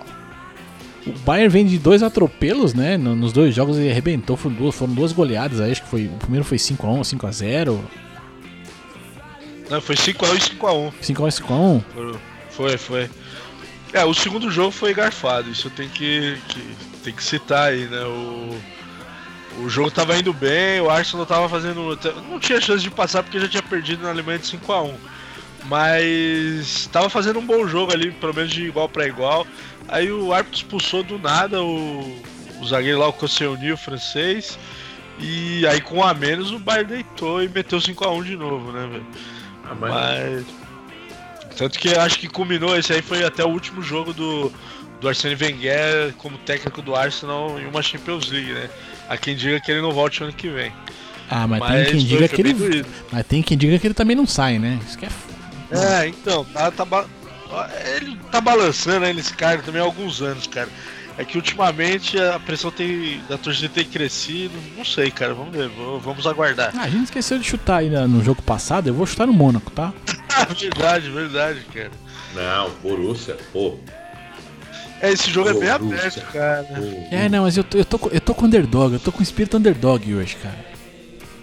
O 1.06 1.12
Bayern 1.20 1.50
vem 1.50 1.66
de 1.66 1.78
dois 1.78 2.02
atropelos, 2.04 2.74
né? 2.74 2.98
No- 2.98 3.16
Nos 3.16 3.32
dois 3.32 3.54
jogos 3.56 3.78
ele 3.78 3.90
arrebentou, 3.92 4.36
foram 4.36 4.56
duas, 4.56 4.76
foram 4.76 4.94
duas 4.94 5.12
goleadas 5.14 5.62
aí, 5.62 5.72
acho 5.72 5.84
que 5.84 5.90
foi. 5.90 6.08
O 6.08 6.18
primeiro 6.18 6.44
foi 6.46 6.58
5x1, 6.58 7.02
5x0, 7.18 7.80
Não, 9.70 9.80
foi 9.82 9.96
5x1 9.96 10.36
e 10.36 10.40
5x1. 10.58 10.92
5x1, 11.02 11.84
5x1. 11.94 12.16
Foi, 12.50 12.78
foi. 12.78 13.10
É, 13.94 14.04
o 14.04 14.14
segundo 14.14 14.50
jogo 14.52 14.72
foi 14.72 14.94
garfado, 14.94 15.50
isso 15.50 15.70
tem 15.70 15.88
que, 15.88 16.38
que, 16.50 16.62
tem 17.04 17.14
que 17.14 17.24
citar 17.24 17.70
aí, 17.70 17.86
né? 17.86 18.04
O, 18.04 18.60
o 19.64 19.70
jogo 19.70 19.92
tava 19.92 20.18
indo 20.18 20.34
bem, 20.34 20.82
o 20.82 20.90
Arsenal 20.90 21.26
tava 21.26 21.48
fazendo. 21.50 21.98
Não 22.30 22.40
tinha 22.40 22.60
chance 22.60 22.84
de 22.84 22.90
passar 22.90 23.24
porque 23.24 23.40
já 23.40 23.48
tinha 23.48 23.64
perdido 23.64 24.04
na 24.04 24.10
Alemanha 24.10 24.40
de 24.40 24.46
5x1. 24.46 24.96
Mas 25.66 26.90
tava 26.92 27.10
fazendo 27.10 27.40
um 27.40 27.46
bom 27.46 27.66
jogo 27.68 27.94
ali, 27.94 28.12
pelo 28.12 28.34
menos 28.34 28.52
de 28.52 28.64
igual 28.64 28.90
para 28.90 29.08
igual. 29.08 29.48
Aí 29.88 30.12
o 30.12 30.34
árbitro 30.34 30.58
expulsou 30.58 31.04
do 31.04 31.18
nada 31.18 31.62
o, 31.62 32.02
o 32.60 32.64
o 32.64 32.68
zagueiro 32.68 33.00
lá, 33.00 33.08
o 33.08 33.14
Koscielny, 33.14 33.72
o 33.72 33.78
francês. 33.78 34.58
E 35.20 35.68
aí 35.68 35.80
com 35.80 35.98
um 35.98 36.04
a 36.04 36.14
menos 36.14 36.52
o 36.52 36.58
Bayern 36.58 36.90
deitou 36.90 37.44
e 37.44 37.48
meteu 37.48 37.78
5x1 37.78 38.24
de 38.24 38.36
novo, 38.36 38.72
né, 38.72 38.88
velho? 38.88 39.06
Ah, 39.66 39.76
mas... 39.76 39.94
Mas. 39.94 40.46
Tanto 41.56 41.78
que 41.78 41.96
acho 41.96 42.18
que 42.18 42.28
culminou, 42.28 42.76
esse 42.76 42.92
aí 42.92 43.02
foi 43.02 43.24
até 43.24 43.46
o 43.46 43.50
último 43.50 43.80
jogo 43.84 44.12
do, 44.12 44.52
do 45.04 45.10
Arsene 45.10 45.36
Wenger 45.36 46.14
como 46.18 46.38
técnico 46.40 46.82
do 46.82 46.96
Arsenal 46.96 47.60
em 47.60 47.68
uma 47.68 47.82
Champions 47.84 48.32
League, 48.32 48.54
né? 48.54 48.70
Há 49.10 49.18
quem 49.18 49.36
diga 49.36 49.60
que 49.60 49.70
ele 49.70 49.82
não 49.82 49.92
volte 49.92 50.24
ano 50.24 50.32
que 50.32 50.48
vem. 50.48 50.72
Ah, 51.30 51.46
mas, 51.46 51.60
Mas 51.60 51.86
tem 51.88 51.98
quem 51.98 52.06
diga 52.06 52.28
que 52.30 52.42
ele. 52.42 52.54
doído. 52.54 52.88
Mas 53.12 53.26
tem 53.28 53.44
quem 53.44 53.58
diga 53.58 53.78
que 53.78 53.86
ele 53.88 53.94
também 53.94 54.16
não 54.16 54.26
sai, 54.26 54.58
né? 54.60 54.80
Isso 54.88 54.98
que 54.98 55.06
é. 55.06 55.10
f- 55.10 55.34
É, 55.72 56.08
então, 56.08 56.46
tá, 56.46 56.72
tá 56.72 56.86
ba- 56.86 57.06
ele 57.98 58.18
tá 58.32 58.40
balançando 58.40 59.06
aí 59.06 59.14
nesse 59.14 59.34
cara 59.34 59.62
também 59.62 59.82
há 59.82 59.84
alguns 59.86 60.22
anos, 60.22 60.48
cara. 60.48 60.70
É 61.18 61.24
que 61.26 61.38
ultimamente 61.38 62.18
a 62.18 62.40
pressão 62.40 62.72
tem, 62.72 63.22
da 63.30 63.38
torcida 63.38 63.70
tem 63.70 63.84
crescido. 63.86 64.54
Não 64.78 64.86
sei, 64.86 65.12
cara, 65.12 65.34
vamos 65.34 65.56
ver, 65.56 65.70
vamos 66.02 66.26
aguardar. 66.26 66.72
Ah, 66.78 66.84
a 66.84 66.90
gente 66.90 67.04
esqueceu 67.06 67.38
de 67.38 67.44
chutar 67.44 67.78
aí 67.80 67.90
no 67.90 68.24
jogo 68.24 68.42
passado. 68.42 68.88
Eu 68.88 68.94
vou 68.94 69.06
chutar 69.06 69.28
no 69.28 69.34
Mônaco, 69.34 69.70
tá? 69.72 69.94
verdade, 70.60 71.10
verdade, 71.10 71.60
cara. 71.74 71.92
Não, 72.34 72.70
Borussia, 72.82 73.38
pô. 73.52 73.78
É, 75.04 75.12
esse 75.12 75.30
jogo 75.30 75.50
é 75.50 75.54
bem 75.54 75.70
aberto, 75.70 76.22
cara. 76.32 76.66
É, 77.12 77.28
não, 77.28 77.44
mas 77.44 77.58
eu 77.58 77.64
tô, 77.64 77.78
eu 77.78 77.84
tô, 77.84 78.00
com- 78.00 78.10
eu 78.10 78.22
tô 78.22 78.34
com 78.34 78.46
underdog. 78.46 78.94
Eu 78.94 79.00
tô 79.02 79.12
com 79.12 79.22
espírito 79.22 79.58
underdog 79.58 80.16
hoje, 80.16 80.38
cara. 80.38 80.66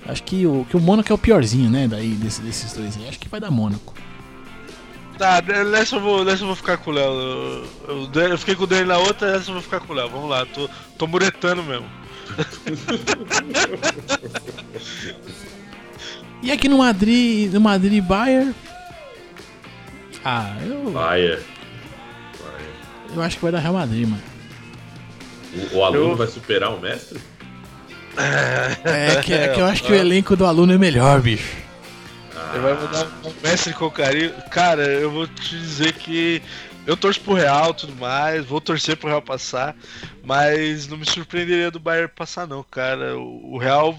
Acho 0.07 0.23
que 0.23 0.47
o, 0.47 0.67
que 0.69 0.77
o 0.77 0.81
Mônaco 0.81 1.13
é 1.13 1.15
o 1.15 1.19
piorzinho, 1.19 1.69
né? 1.71 1.87
Daí 1.87 2.09
desse- 2.15 2.41
desses 2.41 2.73
dois 2.73 2.97
aí. 2.97 3.07
Acho 3.07 3.19
que 3.19 3.29
vai 3.29 3.39
dar 3.39 3.51
Mônaco. 3.51 3.93
Tá, 5.19 5.43
nessa 5.71 5.97
eu 5.97 6.01
vou, 6.01 6.25
nessa 6.25 6.43
eu 6.43 6.47
vou 6.47 6.57
ficar 6.57 6.79
com 6.79 6.91
o 6.91 6.95
Léo. 6.95 7.13
Eu, 7.87 8.09
eu- 8.15 8.29
eu 8.31 8.39
fiquei 8.39 8.55
com 8.55 8.65
o 8.65 8.67
Dani 8.67 8.87
na 8.87 8.97
outra, 8.97 9.33
nessa 9.33 9.51
eu 9.51 9.55
vou 9.55 9.63
ficar 9.63 9.81
com 9.81 9.93
o 9.93 9.97
Léo. 9.97 10.09
Vamos 10.09 10.31
lá, 10.31 10.47
tô, 10.47 10.67
tô 10.97 11.07
muretando 11.07 11.63
mesmo. 11.63 11.85
E 16.43 16.51
aqui 16.51 16.69
no 16.69 16.79
Madrid, 16.79 17.53
no 17.53 17.61
Madrid 17.61 18.03
Bayern. 18.03 18.55
Ah, 20.25 20.57
eu, 20.67 20.91
Bayern. 20.91 21.43
Eu 23.15 23.23
acho 23.23 23.37
que 23.37 23.43
vai 23.43 23.53
dar 23.53 23.59
Real 23.59 23.75
Madrid, 23.75 24.09
mano. 24.09 24.23
O, 25.73 25.77
o 25.79 25.85
aluno 25.85 26.11
Eu- 26.13 26.17
vai 26.17 26.27
superar 26.27 26.73
o 26.73 26.81
mestre? 26.81 27.21
É 28.17 29.23
que, 29.23 29.33
é 29.33 29.49
que 29.49 29.61
eu 29.61 29.67
acho 29.67 29.83
que 29.85 29.93
o 29.93 29.95
elenco 29.95 30.37
do 30.37 30.45
aluno 30.45 30.73
é 30.73 30.79
melhor, 30.79 31.21
bicho. 31.21 31.57
Ele 32.53 32.59
vai 32.63 32.75
mudar 32.75 33.07
o 33.25 33.35
mestre 33.43 33.73
com 33.73 33.91
carinho. 33.91 34.33
Cara, 34.51 34.83
eu 34.83 35.11
vou 35.11 35.27
te 35.27 35.57
dizer 35.59 35.93
que 35.93 36.43
eu 36.87 36.97
torço 36.97 37.21
pro 37.21 37.35
Real 37.35 37.71
e 37.71 37.75
tudo 37.75 37.95
mais, 37.97 38.45
vou 38.45 38.61
torcer 38.61 38.97
pro 38.97 39.09
Real 39.09 39.23
passar, 39.23 39.77
mas 40.25 40.89
não 40.89 40.97
me 40.97 41.07
surpreenderia 41.09 41.71
do 41.71 41.79
Bayern 41.79 42.11
passar 42.15 42.47
não, 42.47 42.63
cara. 42.65 43.17
O, 43.17 43.55
o 43.55 43.59
Real 43.59 43.97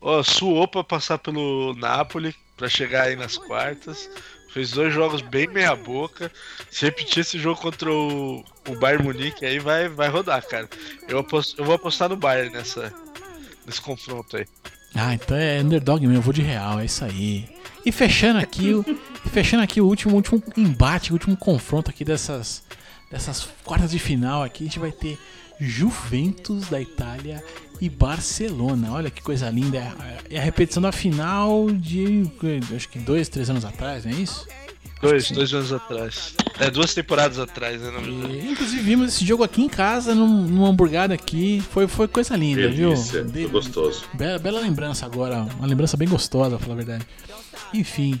ó, 0.00 0.22
suou 0.22 0.66
pra 0.66 0.82
passar 0.82 1.18
pelo 1.18 1.74
Napoli 1.78 2.34
pra 2.56 2.68
chegar 2.68 3.04
aí 3.04 3.16
nas 3.16 3.36
quartas. 3.36 4.10
Fez 4.54 4.70
dois 4.70 4.94
jogos 4.94 5.20
bem 5.20 5.48
meia 5.48 5.74
boca. 5.74 6.30
Se 6.70 6.84
repetir 6.84 7.22
esse 7.22 7.40
jogo 7.40 7.60
contra 7.60 7.90
o, 7.92 8.44
o 8.68 8.76
Bayern 8.76 9.02
Munique 9.04 9.44
aí 9.44 9.58
vai, 9.58 9.88
vai 9.88 10.08
rodar, 10.08 10.46
cara. 10.46 10.68
Eu, 11.08 11.18
aposto- 11.18 11.60
eu 11.60 11.64
vou 11.64 11.74
apostar 11.74 12.08
no 12.08 12.16
Bayern 12.16 12.52
nessa, 12.54 12.94
nesse 13.66 13.80
confronto 13.80 14.36
aí. 14.36 14.46
Ah, 14.94 15.12
então 15.12 15.36
é 15.36 15.58
underdog 15.60 16.00
mesmo, 16.02 16.16
eu 16.18 16.22
vou 16.22 16.32
de 16.32 16.40
Real, 16.40 16.78
é 16.78 16.84
isso 16.84 17.04
aí. 17.04 17.48
E 17.84 17.90
fechando 17.90 18.38
aqui, 18.38 18.72
o, 18.72 18.84
fechando 19.32 19.64
aqui 19.64 19.80
o 19.80 19.86
último, 19.86 20.14
último 20.14 20.40
embate, 20.56 21.10
o 21.10 21.14
último 21.14 21.36
confronto 21.36 21.90
aqui 21.90 22.04
dessas, 22.04 22.62
dessas 23.10 23.48
quartas 23.64 23.90
de 23.90 23.98
final 23.98 24.44
aqui, 24.44 24.62
a 24.62 24.66
gente 24.68 24.78
vai 24.78 24.92
ter 24.92 25.18
Juventus 25.60 26.68
da 26.68 26.80
Itália 26.80 27.42
e 27.80 27.88
Barcelona. 27.88 28.92
Olha 28.92 29.10
que 29.10 29.22
coisa 29.22 29.48
linda, 29.50 29.78
é 29.78 29.80
a- 29.82 30.18
é 30.30 30.38
a 30.38 30.42
repetição 30.42 30.82
da 30.82 30.92
final 30.92 31.70
de, 31.70 32.24
acho 32.74 32.88
que 32.88 32.98
dois, 32.98 33.28
três 33.28 33.50
anos 33.50 33.64
atrás, 33.64 34.04
não 34.04 34.12
é 34.12 34.14
isso? 34.16 34.46
Dois, 35.02 35.30
dois 35.32 35.52
anos 35.52 35.70
atrás. 35.72 36.34
É, 36.58 36.70
duas 36.70 36.94
temporadas 36.94 37.38
atrás, 37.38 37.78
né? 37.82 37.90
E, 38.06 38.52
inclusive 38.52 38.80
vimos 38.82 39.08
esse 39.14 39.24
jogo 39.26 39.44
aqui 39.44 39.60
em 39.62 39.68
casa, 39.68 40.14
num, 40.14 40.42
numa 40.46 40.68
hamburgada 40.68 41.12
aqui, 41.12 41.62
foi, 41.72 41.86
foi 41.86 42.08
coisa 42.08 42.34
linda, 42.36 42.62
Delícia, 42.68 43.22
viu? 43.22 43.30
De- 43.32 43.42
foi 43.42 43.50
gostoso. 43.50 44.04
Bela, 44.14 44.38
bela 44.38 44.60
lembrança 44.60 45.04
agora, 45.04 45.42
uma 45.58 45.66
lembrança 45.66 45.96
bem 45.96 46.08
gostosa, 46.08 46.56
pra 46.56 46.60
falar 46.60 46.74
a 46.74 46.76
verdade. 46.76 47.06
Enfim. 47.74 48.18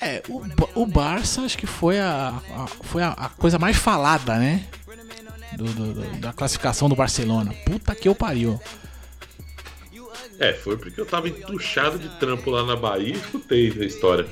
É, 0.00 0.22
o, 0.28 0.82
o 0.82 0.86
Barça 0.86 1.40
acho 1.42 1.56
que 1.56 1.66
foi 1.66 1.98
a, 1.98 2.40
a- 2.54 2.66
foi 2.82 3.02
a, 3.02 3.08
a 3.10 3.28
coisa 3.30 3.58
mais 3.58 3.76
falada, 3.76 4.36
né? 4.38 4.62
Do, 5.56 5.64
do- 5.64 5.94
do- 5.94 6.16
da 6.20 6.32
classificação 6.32 6.88
do 6.88 6.94
Barcelona. 6.94 7.54
Puta 7.64 7.94
que 7.94 8.08
eu 8.08 8.14
pariu. 8.14 8.60
É, 10.38 10.52
foi 10.52 10.76
porque 10.76 11.00
eu 11.00 11.06
tava 11.06 11.28
entuchado 11.28 11.98
de 11.98 12.08
trampo 12.20 12.50
lá 12.50 12.62
na 12.64 12.76
Bahia 12.76 13.14
e 13.14 13.16
escutei 13.16 13.72
a 13.80 13.84
história. 13.84 14.26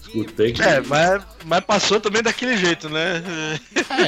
Escutei 0.00 0.52
que 0.52 0.62
É, 0.62 0.80
mas, 0.82 1.22
mas 1.44 1.64
passou 1.64 1.98
também 2.00 2.22
daquele 2.22 2.56
jeito, 2.56 2.88
né? 2.90 3.22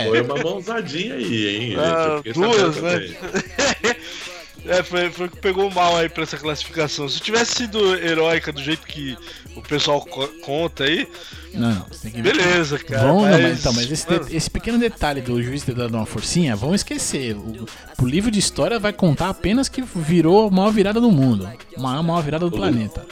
foi 0.06 0.18
É, 0.18 0.22
uma 0.22 0.36
mãozadinha 0.36 1.14
aí, 1.14 1.46
hein? 1.48 1.76
Ah, 1.78 2.22
duas, 2.32 2.76
né? 2.76 2.98
É, 4.66 4.82
foi, 4.82 5.10
foi 5.10 5.26
o 5.26 5.30
que 5.30 5.36
pegou 5.38 5.70
mal 5.70 5.96
aí 5.96 6.08
pra 6.08 6.22
essa 6.24 6.36
classificação. 6.36 7.08
Se 7.08 7.20
tivesse 7.20 7.54
sido 7.54 7.94
heróica 7.96 8.52
do 8.52 8.62
jeito 8.62 8.86
que 8.86 9.16
o 9.56 9.62
pessoal 9.62 10.00
co- 10.04 10.28
conta 10.42 10.84
aí, 10.84 11.08
não, 11.54 11.70
não, 11.74 11.86
você 11.90 12.02
tem 12.02 12.12
que 12.12 12.22
ver. 12.22 12.36
beleza, 12.36 12.78
cara. 12.78 13.02
Vão, 13.06 13.22
não, 13.22 13.30
mas, 13.30 13.42
mas, 13.42 13.60
então, 13.60 13.72
mas 13.72 13.90
esse, 13.90 14.06
de- 14.06 14.36
esse 14.36 14.50
pequeno 14.50 14.78
detalhe 14.78 15.20
do 15.22 15.42
juiz 15.42 15.62
ter 15.62 15.74
dado 15.74 15.94
uma 15.94 16.04
forcinha, 16.04 16.54
vão 16.54 16.74
esquecer. 16.74 17.34
O, 17.36 17.66
o 18.02 18.06
livro 18.06 18.30
de 18.30 18.38
história 18.38 18.78
vai 18.78 18.92
contar 18.92 19.28
apenas 19.30 19.68
que 19.68 19.82
virou 19.82 20.48
a 20.48 20.50
maior 20.50 20.70
virada 20.70 21.00
do 21.00 21.10
mundo. 21.10 21.48
Uma 21.76 22.02
maior 22.02 22.22
virada 22.22 22.44
do 22.44 22.54
planeta. 22.54 23.06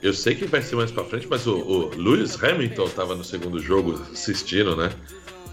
Eu 0.00 0.14
sei 0.14 0.34
que 0.34 0.46
vai 0.46 0.62
ser 0.62 0.76
mais 0.76 0.90
pra 0.90 1.04
frente, 1.04 1.26
mas 1.28 1.46
o, 1.46 1.56
o 1.56 1.90
Lewis 1.96 2.42
Hamilton 2.42 2.88
tava 2.90 3.14
no 3.14 3.24
segundo 3.24 3.58
jogo 3.60 4.00
assistindo, 4.12 4.74
né? 4.76 4.90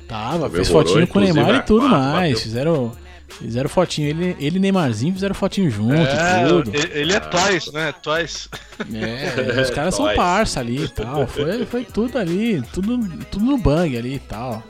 Tava, 0.08 0.50
fez 0.50 0.70
fotinho 0.70 1.08
com 1.08 1.18
o 1.18 1.22
Neymar 1.22 1.56
e 1.56 1.62
tudo 1.64 1.88
a- 1.88 1.90
mais. 1.90 2.34
bateu. 2.34 2.38
Fizeram, 2.40 2.96
fizeram 3.28 3.70
fotinho. 3.70 4.10
Ele, 4.10 4.36
ele 4.40 4.58
e 4.58 4.60
Neymarzinho 4.60 5.14
fizeram 5.14 5.36
fotinho 5.36 5.70
junto 5.70 5.94
é, 5.94 6.48
tudo. 6.48 6.72
ele- 6.76 7.14
é 7.14 7.20
Twice, 7.20 7.74
né? 7.74 7.94
Twice. 8.02 8.50
É, 8.94 9.62
os 9.62 9.70
caras 9.70 9.96
são 9.96 10.14
parça 10.16 10.60
ali 10.60 10.84
e 10.86 10.90
tal. 10.90 11.28
Foi, 11.28 11.66
foi 11.66 11.86
tudo 11.86 12.18
ali, 12.18 12.62
tudo, 12.74 12.98
tudo 13.32 13.46
no 13.46 13.58
bang 13.58 13.98
ali 13.98 14.16
e 14.16 14.20
tal. 14.20 14.64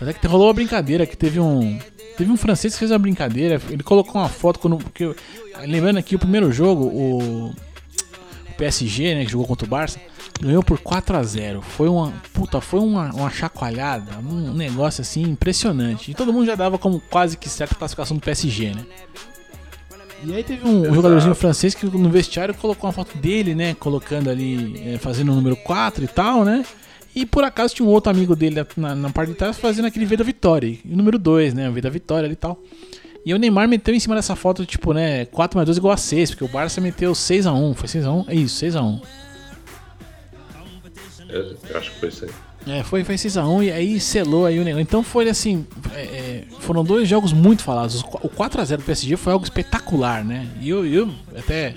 Mas 0.00 0.08
é 0.08 0.12
que 0.12 0.26
rolou 0.26 0.48
uma 0.48 0.54
brincadeira 0.54 1.06
que 1.06 1.16
teve 1.16 1.38
um. 1.40 1.78
Teve 2.16 2.30
um 2.30 2.36
francês 2.36 2.72
que 2.74 2.78
fez 2.78 2.90
uma 2.90 2.98
brincadeira. 2.98 3.60
Ele 3.70 3.82
colocou 3.82 4.20
uma 4.20 4.28
foto 4.28 4.58
quando. 4.60 4.76
Porque, 4.78 5.14
lembrando 5.66 5.98
aqui 5.98 6.14
o 6.14 6.18
primeiro 6.18 6.52
jogo, 6.52 6.84
o, 6.84 7.48
o 7.48 8.54
PSG, 8.56 9.14
né, 9.14 9.24
que 9.24 9.32
jogou 9.32 9.46
contra 9.46 9.66
o 9.66 9.68
Barça, 9.68 9.98
ganhou 10.40 10.62
por 10.62 10.78
4 10.78 11.16
a 11.16 11.22
0 11.22 11.62
Foi 11.62 11.88
uma. 11.88 12.12
Puta, 12.32 12.60
foi 12.60 12.80
uma, 12.80 13.12
uma 13.12 13.30
chacoalhada, 13.30 14.18
um 14.18 14.52
negócio 14.52 15.00
assim 15.00 15.22
impressionante. 15.22 16.10
E 16.10 16.14
todo 16.14 16.32
mundo 16.32 16.46
já 16.46 16.54
dava 16.54 16.78
como 16.78 17.00
quase 17.10 17.36
que 17.36 17.48
certa 17.48 17.74
classificação 17.74 18.16
do 18.16 18.22
PSG, 18.22 18.74
né? 18.74 18.84
E 20.26 20.34
aí 20.34 20.42
teve 20.42 20.66
um, 20.66 20.80
Exato. 20.80 20.94
jogadorzinho 20.94 21.34
francês 21.34 21.74
que 21.74 21.84
no 21.84 22.08
vestiário 22.08 22.54
colocou 22.54 22.88
uma 22.88 22.92
foto 22.94 23.16
dele, 23.18 23.54
né? 23.54 23.74
Colocando 23.74 24.30
ali, 24.30 24.82
é, 24.86 24.98
fazendo 24.98 25.32
o 25.32 25.34
número 25.34 25.56
4 25.56 26.04
e 26.04 26.08
tal, 26.08 26.44
né? 26.44 26.64
E 27.14 27.24
por 27.24 27.44
acaso 27.44 27.74
tinha 27.74 27.86
um 27.86 27.92
outro 27.92 28.10
amigo 28.10 28.34
dele 28.34 28.56
na, 28.76 28.94
na 28.94 29.10
parte 29.10 29.30
de 29.30 29.34
trás 29.36 29.58
fazendo 29.58 29.86
aquele 29.86 30.06
V 30.06 30.16
da 30.16 30.24
Vitória. 30.24 30.66
E 30.66 30.92
o 30.92 30.96
número 30.96 31.18
2, 31.18 31.54
né? 31.54 31.68
O 31.68 31.72
V 31.72 31.80
da 31.80 31.90
Vitória 31.90 32.26
ali 32.26 32.32
e 32.32 32.36
tal. 32.36 32.60
E 33.24 33.32
o 33.32 33.38
Neymar 33.38 33.68
meteu 33.68 33.94
em 33.94 34.00
cima 34.00 34.14
dessa 34.14 34.34
foto, 34.34 34.66
tipo, 34.66 34.92
né? 34.92 35.26
4 35.26 35.56
mais 35.56 35.66
2 35.66 35.78
igual 35.78 35.94
a 35.94 35.96
6, 35.96 36.30
porque 36.30 36.44
o 36.44 36.48
Barça 36.48 36.80
meteu 36.80 37.12
6x1. 37.12 37.74
Foi 37.74 37.88
6x1? 37.88 38.24
É 38.28 38.34
isso, 38.34 38.64
6x1. 38.64 39.00
Eu, 41.34 41.78
acho 41.78 41.90
que 41.90 42.00
foi 42.00 42.08
isso 42.08 42.24
aí. 42.24 42.30
É, 42.66 42.82
foi, 42.82 43.04
foi 43.04 43.16
6x1 43.16 43.64
e 43.64 43.70
aí 43.72 44.00
selou 44.00 44.46
aí 44.46 44.58
o 44.58 44.64
negócio. 44.64 44.82
Então 44.82 45.02
foi 45.02 45.28
assim. 45.28 45.66
é, 45.94 46.00
é, 46.00 46.44
foram 46.60 46.82
dois 46.84 47.08
jogos 47.08 47.32
muito 47.32 47.62
falados. 47.62 48.02
O 48.22 48.28
4x0 48.28 48.76
do 48.78 48.82
PSG 48.84 49.16
foi 49.16 49.32
algo 49.32 49.44
espetacular, 49.44 50.24
né? 50.24 50.48
E 50.60 50.68
eu, 50.68 50.86
eu 50.86 51.10
até. 51.36 51.76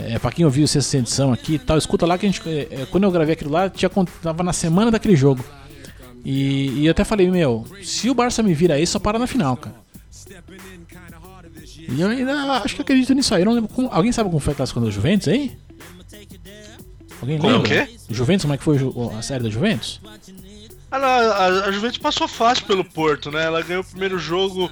É, 0.00 0.18
pra 0.18 0.30
quem 0.30 0.44
ouviu 0.44 0.64
o 0.64 0.68
sexta 0.68 0.96
edição 0.96 1.32
aqui 1.32 1.54
e 1.54 1.58
tal, 1.58 1.76
escuta 1.76 2.06
lá 2.06 2.16
que 2.16 2.24
a 2.24 2.28
gente. 2.30 2.40
é, 2.48 2.82
é, 2.82 2.86
quando 2.90 3.04
eu 3.04 3.10
gravei 3.10 3.32
aquilo 3.34 3.50
lá, 3.50 3.68
tinha, 3.68 3.90
tava 4.22 4.42
na 4.42 4.52
semana 4.52 4.90
daquele 4.90 5.16
jogo. 5.16 5.44
E, 6.24 6.70
e 6.80 6.86
eu 6.86 6.90
até 6.92 7.04
falei, 7.04 7.30
meu, 7.30 7.66
se 7.82 8.08
o 8.08 8.14
Barça 8.14 8.42
me 8.42 8.54
vira 8.54 8.74
aí, 8.74 8.86
só 8.86 8.98
para 8.98 9.18
na 9.18 9.26
final, 9.26 9.56
cara. 9.56 9.74
E 11.88 12.00
eu 12.00 12.08
ainda 12.08 12.32
acho 12.62 12.76
que 12.76 12.82
acredito 12.82 13.12
nisso 13.14 13.34
aí. 13.34 13.42
Eu 13.42 13.46
não 13.46 13.52
lembro 13.54 13.70
como- 13.74 13.88
alguém 13.90 14.12
sabe 14.12 14.28
como 14.28 14.40
foi 14.40 14.52
a 14.52 14.56
classificação 14.56 14.86
da 14.88 14.94
Juventus 14.94 15.28
aí? 15.28 15.56
Alguém 17.20 17.38
lembra? 17.38 17.58
o 17.58 17.62
quê? 17.62 17.88
Juventus, 18.10 18.42
como 18.44 18.54
é 18.54 18.58
que 18.58 18.64
foi 18.64 18.78
a 19.18 19.22
série 19.22 19.42
da 19.44 19.50
Juventus? 19.50 20.00
Ah, 20.90 20.98
não, 20.98 21.06
a, 21.08 21.44
a 21.66 21.72
Juventus 21.72 21.98
passou 21.98 22.26
fácil 22.28 22.64
pelo 22.66 22.84
Porto, 22.84 23.30
né? 23.30 23.44
Ela 23.44 23.62
ganhou 23.62 23.82
o 23.82 23.86
primeiro 23.86 24.18
jogo 24.18 24.70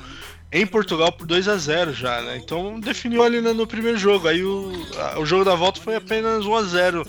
em 0.52 0.66
Portugal 0.66 1.12
por 1.12 1.26
2 1.26 1.48
a 1.48 1.56
0 1.56 1.92
já, 1.92 2.22
né? 2.22 2.36
Então 2.42 2.80
definiu 2.80 3.22
ali 3.22 3.40
no, 3.40 3.52
no 3.52 3.66
primeiro 3.66 3.98
jogo. 3.98 4.26
Aí 4.28 4.42
o, 4.42 4.72
a- 4.96 5.18
o 5.18 5.26
jogo 5.26 5.44
da 5.44 5.54
volta 5.54 5.80
foi 5.80 5.96
apenas 5.96 6.44
1 6.46 6.54
a 6.54 6.62
0 6.62 7.02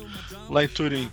lá 0.50 0.63
em 0.63 0.67
Turim. 0.67 1.10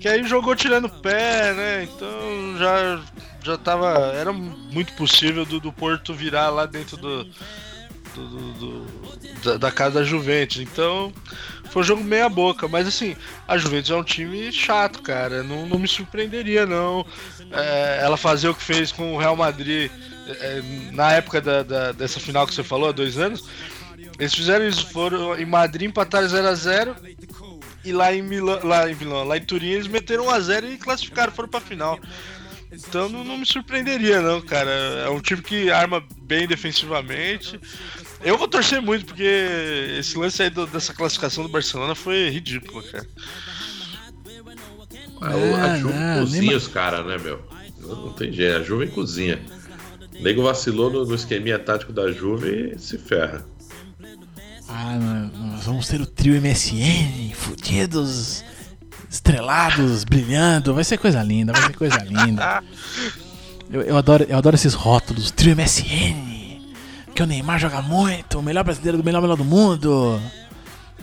Que 0.00 0.08
aí 0.08 0.24
jogou 0.24 0.54
tirando 0.56 0.86
o 0.86 0.88
pé, 1.00 1.52
né? 1.54 1.82
Então 1.84 2.56
já 2.58 3.00
já 3.42 3.58
tava. 3.58 3.88
Era 4.14 4.32
muito 4.32 4.92
possível 4.94 5.44
do, 5.44 5.60
do 5.60 5.72
Porto 5.72 6.14
virar 6.14 6.48
lá 6.50 6.64
dentro 6.66 6.96
do. 6.96 7.26
Do, 8.20 8.52
do, 8.54 8.86
da, 9.42 9.56
da, 9.56 9.72
casa 9.72 10.00
da 10.00 10.04
Juventus. 10.04 10.58
Então, 10.58 11.12
foi 11.70 11.82
um 11.82 11.84
jogo 11.84 12.04
meia 12.04 12.28
boca. 12.28 12.68
Mas 12.68 12.86
assim, 12.86 13.16
a 13.46 13.56
Juventus 13.58 13.90
é 13.90 13.96
um 13.96 14.04
time 14.04 14.50
chato, 14.52 15.02
cara. 15.02 15.42
Não, 15.42 15.66
não 15.66 15.78
me 15.78 15.88
surpreenderia, 15.88 16.66
não. 16.66 17.04
É, 17.50 18.00
ela 18.02 18.16
fazer 18.16 18.48
o 18.48 18.54
que 18.54 18.62
fez 18.62 18.92
com 18.92 19.14
o 19.14 19.18
Real 19.18 19.36
Madrid 19.36 19.90
é, 20.26 20.62
na 20.92 21.12
época 21.12 21.40
da, 21.40 21.62
da, 21.62 21.92
dessa 21.92 22.20
final 22.20 22.46
que 22.46 22.54
você 22.54 22.62
falou, 22.62 22.88
há 22.88 22.92
dois 22.92 23.18
anos. 23.18 23.44
Eles 24.18 24.34
fizeram 24.34 24.66
isso, 24.66 24.86
foram 24.90 25.36
em 25.36 25.44
Madrid, 25.44 25.88
empataram 25.88 26.26
0x0 26.26 26.94
e 27.84 27.92
lá 27.92 28.14
em 28.14 28.22
Milão, 28.22 28.60
lá 28.62 28.88
em 28.88 28.94
Milão, 28.94 29.24
lá 29.24 29.36
em 29.36 29.42
Turim 29.42 29.70
eles 29.70 29.86
meteram 29.86 30.26
1x0 30.26 30.72
e 30.72 30.78
classificaram, 30.78 31.32
foram 31.32 31.48
pra 31.48 31.60
final. 31.60 31.98
Então 32.72 33.08
não, 33.08 33.22
não, 33.22 33.38
me 33.38 33.46
surpreenderia, 33.46 34.20
não, 34.20 34.40
cara. 34.40 34.70
É 35.04 35.08
um 35.08 35.20
time 35.20 35.42
que 35.42 35.70
arma 35.70 36.02
bem 36.22 36.46
defensivamente. 36.46 37.60
Eu 38.22 38.38
vou 38.38 38.48
torcer 38.48 38.80
muito, 38.80 39.06
porque 39.06 39.96
esse 39.98 40.16
lance 40.16 40.42
aí 40.42 40.50
do, 40.50 40.66
dessa 40.66 40.94
classificação 40.94 41.44
do 41.44 41.50
Barcelona 41.50 41.94
foi 41.94 42.30
ridículo, 42.30 42.82
cara. 42.82 43.06
a, 45.20 45.72
a 45.72 45.78
Juve 45.78 45.94
não, 45.94 46.20
cozinha 46.20 46.42
nem... 46.42 46.56
os 46.56 46.68
caras, 46.68 47.06
né, 47.06 47.18
meu? 47.18 47.42
Não, 47.80 48.06
não, 48.06 48.12
tem 48.12 48.32
jeito, 48.32 48.56
a 48.56 48.62
Juve 48.62 48.86
cozinha. 48.88 49.40
O 50.18 50.22
nego 50.22 50.42
vacilou 50.42 50.90
no, 50.90 51.04
no 51.04 51.14
esqueminha 51.14 51.58
tático 51.58 51.92
da 51.92 52.10
Juve 52.12 52.74
e 52.74 52.78
se 52.78 52.96
ferra. 52.96 53.44
Ah, 54.68 54.96
nós 55.34 55.64
vamos 55.66 55.86
ter 55.86 56.00
o 56.00 56.06
trio 56.06 56.40
MSN, 56.40 57.34
fudidos, 57.34 58.42
estrelados, 59.10 60.04
brilhando. 60.04 60.74
Vai 60.74 60.84
ser 60.84 60.98
coisa 60.98 61.22
linda, 61.22 61.52
vai 61.52 61.62
ser 61.62 61.76
coisa 61.76 61.98
linda. 61.98 62.62
Eu, 63.72 63.80
eu, 63.80 63.96
adoro, 63.96 64.24
eu 64.28 64.36
adoro 64.36 64.54
esses 64.54 64.74
rótulos, 64.74 65.30
trio 65.30 65.56
MSN. 65.56 66.33
Que 67.14 67.22
o 67.22 67.26
Neymar 67.26 67.58
joga 67.58 67.80
muito, 67.80 68.38
o 68.38 68.42
melhor 68.42 68.64
brasileiro 68.64 68.98
do 68.98 69.04
melhor 69.04 69.22
melhor 69.22 69.36
do 69.36 69.44
mundo. 69.44 70.20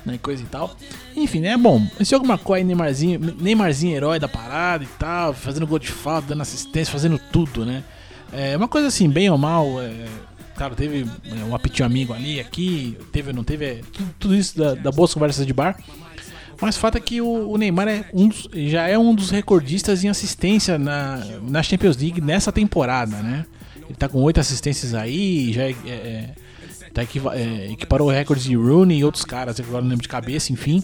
Né, 0.05 0.17
coisa 0.21 0.41
e 0.41 0.45
tal. 0.45 0.75
Enfim, 1.15 1.41
né? 1.41 1.55
Bom, 1.55 1.85
esse 1.99 2.09
jogo 2.09 2.25
marcou 2.25 2.55
aí 2.55 2.63
Neymarzinho, 2.63 3.19
Neymarzinho 3.39 3.95
herói 3.95 4.19
da 4.19 4.27
parada 4.27 4.83
e 4.83 4.87
tal, 4.87 5.31
fazendo 5.33 5.67
gol 5.67 5.77
de 5.77 5.91
falta, 5.91 6.29
dando 6.29 6.41
assistência, 6.41 6.91
fazendo 6.91 7.19
tudo, 7.31 7.65
né? 7.65 7.83
É 8.33 8.57
uma 8.57 8.67
coisa 8.67 8.87
assim, 8.87 9.09
bem 9.09 9.29
ou 9.29 9.37
mal, 9.37 9.79
é, 9.79 10.07
Claro, 10.61 10.75
teve 10.75 11.07
é, 11.25 11.43
um 11.43 11.55
apitinho 11.55 11.87
amigo 11.87 12.13
ali, 12.13 12.39
aqui, 12.39 12.95
teve 13.11 13.33
não 13.33 13.43
teve, 13.43 13.65
é, 13.65 13.81
tudo, 13.91 14.15
tudo, 14.19 14.35
isso 14.35 14.55
da, 14.55 14.75
da 14.75 14.91
boas 14.91 15.11
conversas 15.11 15.43
de 15.43 15.51
bar. 15.51 15.75
Mas 16.61 16.75
o 16.75 16.79
fato 16.79 16.99
é 16.99 17.01
que 17.01 17.19
o, 17.19 17.49
o 17.49 17.57
Neymar 17.57 17.87
é 17.87 18.05
um 18.13 18.27
dos, 18.27 18.47
já 18.69 18.87
é 18.87 18.95
um 18.95 19.15
dos 19.15 19.31
recordistas 19.31 20.03
em 20.03 20.09
assistência 20.09 20.77
na, 20.77 21.17
na 21.41 21.63
Champions 21.63 21.97
League 21.97 22.21
nessa 22.21 22.51
temporada, 22.51 23.17
né? 23.17 23.45
Ele 23.91 23.97
tá 23.97 24.07
com 24.07 24.21
oito 24.21 24.39
assistências 24.39 24.93
aí, 24.93 25.51
já 25.51 25.63
é, 25.63 25.75
é, 25.85 25.89
é 25.89 26.89
tá 26.93 27.03
equiva, 27.03 27.37
é, 27.37 27.71
equiparou 27.71 28.07
o 28.07 28.11
recorde 28.11 28.41
de 28.41 28.55
Rooney 28.55 28.99
e 28.99 29.03
outros 29.03 29.25
caras, 29.25 29.59
agora 29.59 29.81
não 29.81 29.89
lembro 29.89 30.03
de 30.03 30.07
cabeça, 30.07 30.53
enfim. 30.53 30.81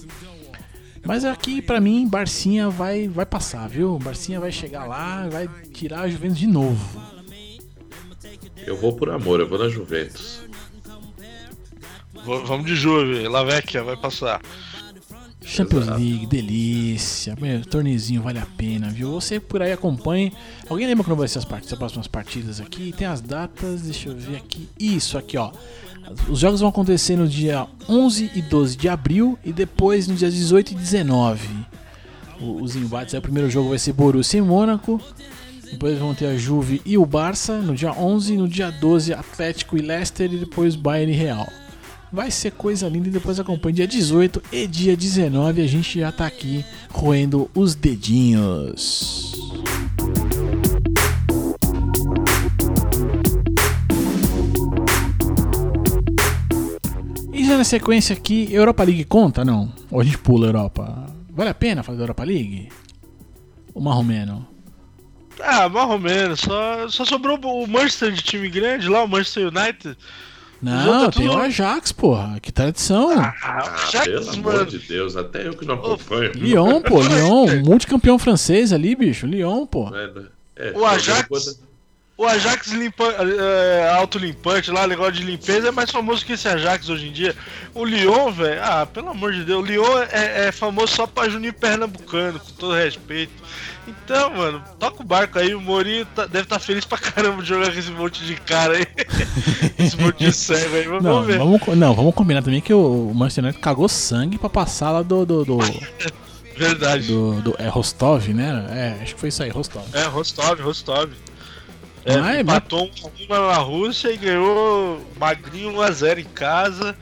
Mas 1.06 1.24
aqui, 1.24 1.62
para 1.62 1.80
mim, 1.80 2.06
Barcinha 2.06 2.70
vai, 2.70 3.08
vai 3.08 3.26
passar, 3.26 3.70
viu? 3.70 3.98
Barcinha 3.98 4.42
vai 4.42 4.52
chegar 4.52 4.86
lá, 4.86 5.26
vai 5.30 5.48
tirar 5.72 6.02
a 6.02 6.10
Juventus 6.10 6.38
de 6.38 6.48
novo. 6.48 7.02
Eu 8.66 8.76
vou 8.76 8.94
por 8.94 9.10
amor, 9.10 9.40
eu 9.40 9.48
vou 9.48 9.58
na 9.58 9.70
Juventus. 9.70 10.42
Vou, 12.26 12.46
vamos 12.46 12.66
de 12.66 12.76
Juve, 12.76 13.26
La 13.30 13.42
Vecchia 13.46 13.84
vai 13.84 13.96
passar. 13.96 14.42
Champions 15.48 15.84
Exato. 15.84 16.00
League, 16.00 16.26
delícia. 16.26 17.34
Meu, 17.40 17.62
tornezinho 17.62 18.22
vale 18.22 18.38
a 18.38 18.46
pena, 18.46 18.90
viu? 18.90 19.12
Você 19.12 19.40
por 19.40 19.62
aí 19.62 19.72
acompanhe. 19.72 20.34
Alguém 20.70 20.86
lembra 20.86 21.06
quando 21.06 21.18
vai 21.18 21.28
ser 21.30 21.40
as, 21.40 21.46
partidas, 21.46 21.72
as 21.72 21.80
próximas 21.80 22.06
partidas 22.06 22.60
aqui? 22.60 22.94
Tem 22.96 23.08
as 23.08 23.22
datas, 23.22 23.84
deixa 23.84 24.10
eu 24.10 24.16
ver 24.16 24.36
aqui. 24.36 24.68
Isso 24.78 25.18
aqui, 25.18 25.38
ó. 25.38 25.52
Os 26.28 26.40
jogos 26.40 26.60
vão 26.60 26.68
acontecer 26.68 27.16
no 27.16 27.30
dia 27.30 27.66
11 27.88 28.32
e 28.36 28.42
12 28.42 28.76
de 28.76 28.90
abril 28.90 29.40
e 29.44 29.54
depois 29.54 30.06
no 30.06 30.16
dia 30.16 30.30
18 30.30 30.72
e 30.72 30.76
19. 30.76 31.48
Os 32.42 32.76
embates, 32.76 33.14
aí, 33.14 33.20
o 33.20 33.24
primeiro 33.24 33.50
jogo 33.50 33.70
vai 33.70 33.80
ser 33.80 33.94
Borussia 33.94 34.40
e 34.40 34.42
Mônaco, 34.42 35.02
depois 35.72 35.98
vão 35.98 36.14
ter 36.14 36.28
a 36.28 36.38
Juve 36.38 36.82
e 36.86 36.98
o 36.98 37.06
Barça 37.06 37.62
no 37.62 37.74
dia 37.74 37.94
11, 37.94 38.36
no 38.36 38.48
dia 38.50 38.70
12 38.70 39.14
Atlético 39.14 39.78
e 39.78 39.82
Leicester 39.82 40.32
e 40.32 40.38
depois 40.38 40.76
Bayern 40.76 41.14
e 41.14 41.16
Real. 41.16 41.48
Vai 42.12 42.32
ser 42.32 42.52
coisa 42.52 42.88
linda 42.88 43.10
e 43.10 43.12
depois 43.12 43.38
acompanha 43.38 43.76
dia 43.76 43.88
18 43.88 44.42
e 44.50 44.66
dia 44.66 44.96
19 44.96 45.62
a 45.62 45.68
gente 45.68 46.00
já 46.00 46.10
tá 46.10 46.26
aqui 46.26 46.64
roendo 46.90 47.52
os 47.54 47.76
dedinhos. 47.76 49.34
E 57.34 57.46
já 57.46 57.58
na 57.58 57.66
sequência 57.66 58.16
aqui, 58.16 58.54
Europa 58.54 58.84
League 58.84 59.04
conta 59.04 59.44
não? 59.44 59.72
Ou 59.92 60.00
a 60.00 60.04
gente 60.04 60.18
pula 60.18 60.46
a 60.46 60.50
Europa? 60.50 61.06
Vale 61.30 61.50
a 61.50 61.54
pena 61.54 61.84
fazer 61.84 62.00
a 62.00 62.04
Europa 62.04 62.24
League? 62.24 62.70
O 63.74 63.82
Marromeno? 63.82 64.48
Ah, 65.42 65.68
mais 65.68 65.90
ou 65.90 66.00
menos. 66.00 66.40
Só, 66.40 66.88
só 66.88 67.04
sobrou 67.04 67.38
o 67.44 67.68
Manchester 67.68 68.14
de 68.14 68.24
time 68.24 68.50
grande 68.50 68.88
lá, 68.88 69.04
o 69.04 69.08
Manchester 69.08 69.48
United. 69.48 69.98
Não, 70.62 71.10
tem 71.10 71.28
tudo... 71.28 71.38
o 71.38 71.42
Ajax, 71.42 71.92
porra. 71.92 72.40
Que 72.42 72.52
tradição. 72.52 73.12
Ah, 73.12 73.34
Ajax, 73.86 74.06
pelo 74.06 74.26
mano. 74.26 74.50
amor 74.50 74.66
de 74.66 74.80
Deus, 74.80 75.16
até 75.16 75.48
eu 75.48 75.54
que 75.56 75.66
não 75.66 75.76
acompanho. 75.76 76.32
Lyon, 76.34 76.82
pô, 76.82 77.02
Lyon, 77.04 77.64
multicampeão 77.64 78.18
francês 78.18 78.74
ali, 78.74 78.96
bicho. 78.96 79.26
Lyon, 79.26 79.66
pô. 79.66 79.88
É, 79.96 80.08
né? 80.08 80.26
é, 80.56 80.72
o 80.76 80.86
Ajax. 80.86 81.60
O 82.18 82.26
Ajax 82.26 82.72
limpa, 82.72 83.04
é, 83.06 83.92
autolimpante 83.96 84.72
lá, 84.72 84.88
negócio 84.88 85.14
de 85.14 85.24
limpeza, 85.24 85.68
é 85.68 85.72
mais 85.72 85.92
famoso 85.92 86.26
que 86.26 86.34
esse 86.34 86.48
Ajax 86.48 86.90
hoje 86.90 87.10
em 87.10 87.12
dia. 87.12 87.36
O 87.76 87.86
Lyon, 87.86 88.32
velho, 88.32 88.60
ah, 88.64 88.88
pelo 88.88 89.10
amor 89.10 89.34
de 89.34 89.44
Deus, 89.44 89.62
o 89.62 89.66
Lyon 89.66 90.00
é, 90.12 90.48
é 90.48 90.52
famoso 90.52 90.96
só 90.96 91.06
pra 91.06 91.30
Juninho 91.30 91.54
Pernambucano, 91.54 92.40
com 92.40 92.52
todo 92.54 92.74
respeito. 92.74 93.34
Então, 93.88 94.34
mano, 94.34 94.62
toca 94.78 95.02
o 95.02 95.06
barco 95.06 95.40
aí, 95.40 95.56
o 95.56 95.62
Mourinho 95.62 96.06
tá, 96.08 96.26
deve 96.26 96.44
estar 96.44 96.58
tá 96.58 96.60
feliz 96.60 96.84
pra 96.84 96.98
caramba 96.98 97.42
de 97.42 97.48
jogar 97.48 97.72
com 97.72 97.80
esse 97.80 97.92
monte 97.92 98.26
de 98.26 98.36
cara 98.36 98.76
aí. 98.76 98.86
esse 99.80 99.96
monte 99.96 100.26
de 100.26 100.34
cego 100.34 100.76
aí, 100.76 100.84
vamos, 100.84 101.04
não, 101.04 101.24
ver. 101.24 101.38
Vamos, 101.38 101.62
não, 101.78 101.94
vamos 101.94 102.14
combinar 102.14 102.42
também 102.42 102.60
que 102.60 102.74
o 102.74 103.14
Manchester 103.16 103.46
United 103.46 103.62
cagou 103.62 103.88
sangue 103.88 104.38
pra 104.38 104.50
passar 104.50 104.92
lá 104.92 105.02
do. 105.02 105.26
do, 105.26 105.46
do... 105.46 105.58
Verdade. 106.58 107.08
Do, 107.08 107.42
do, 107.42 107.56
é 107.60 107.68
Rostov, 107.68 108.28
né? 108.30 108.66
É, 108.72 109.04
acho 109.04 109.14
que 109.14 109.22
foi 109.22 109.30
isso 109.30 109.44
aí, 109.44 109.50
Rostov. 109.50 109.86
É, 109.94 110.04
Rostov, 110.04 110.60
Rostov. 110.60 111.12
É, 112.08 112.16
ah, 112.16 112.40
empatou 112.40 112.90
mas... 113.04 113.28
uma 113.28 113.48
na 113.48 113.58
Rússia 113.58 114.10
e 114.14 114.16
ganhou 114.16 115.06
magrinho 115.20 115.74
1x0 115.74 116.20
em 116.20 116.24
casa. 116.24 116.96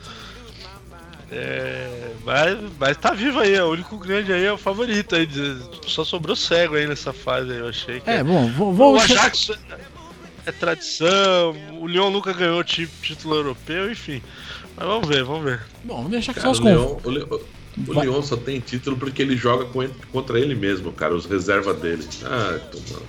É, 1.30 2.10
mas, 2.24 2.58
mas 2.76 2.96
tá 2.96 3.12
vivo 3.12 3.38
aí, 3.38 3.54
é 3.54 3.62
o 3.62 3.70
único 3.70 3.96
grande 3.98 4.32
aí, 4.32 4.44
é 4.44 4.52
o 4.52 4.58
favorito 4.58 5.14
aí. 5.14 5.28
Só 5.86 6.04
sobrou 6.04 6.34
cego 6.34 6.74
aí 6.74 6.88
nessa 6.88 7.12
fase 7.12 7.52
aí, 7.52 7.58
eu 7.58 7.68
achei. 7.68 8.02
é, 8.04 8.16
é 8.16 8.24
bom, 8.24 8.50
vou, 8.50 8.74
vou 8.74 8.94
O 8.94 9.00
Ajax 9.00 9.52
é 10.44 10.50
tradição, 10.50 11.54
o 11.80 11.86
Lyon 11.86 12.10
nunca 12.10 12.32
ganhou 12.32 12.64
título 12.64 13.36
europeu, 13.36 13.90
enfim. 13.90 14.20
Mas 14.76 14.88
vamos 14.88 15.06
ver, 15.06 15.22
vamos 15.22 15.44
ver. 15.44 15.60
Bom, 15.84 15.96
vamos 15.98 16.10
deixar 16.10 16.34
que 16.34 16.40
só 16.40 16.50
os 16.50 16.58
o, 16.58 16.62
o, 16.64 17.40
o 17.88 18.00
Lyon 18.00 18.22
só 18.22 18.36
tem 18.36 18.58
título 18.58 18.96
porque 18.96 19.22
ele 19.22 19.36
joga 19.36 19.66
contra 20.10 20.40
ele 20.40 20.56
mesmo, 20.56 20.90
cara, 20.90 21.14
os 21.14 21.26
reservas 21.26 21.78
dele. 21.78 22.04
Ah, 22.24 22.58
tomando. 22.72 23.06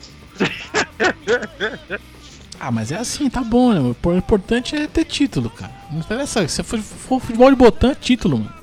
Ah, 2.60 2.72
mas 2.72 2.92
é 2.92 2.98
assim, 2.98 3.30
tá 3.30 3.44
bom, 3.44 3.72
né? 3.72 3.80
O 3.80 4.14
importante 4.16 4.76
é 4.76 4.88
ter 4.88 5.06
título, 5.06 5.50
cara. 5.50 5.72
Não 5.92 6.00
interessa. 6.00 6.48
Se 6.48 6.64
for, 6.64 6.80
for 6.80 7.22
futebol 7.22 7.50
de 7.52 7.56
botão, 7.56 7.92
é 7.92 7.96
título, 7.96 8.40
mano. 8.40 8.54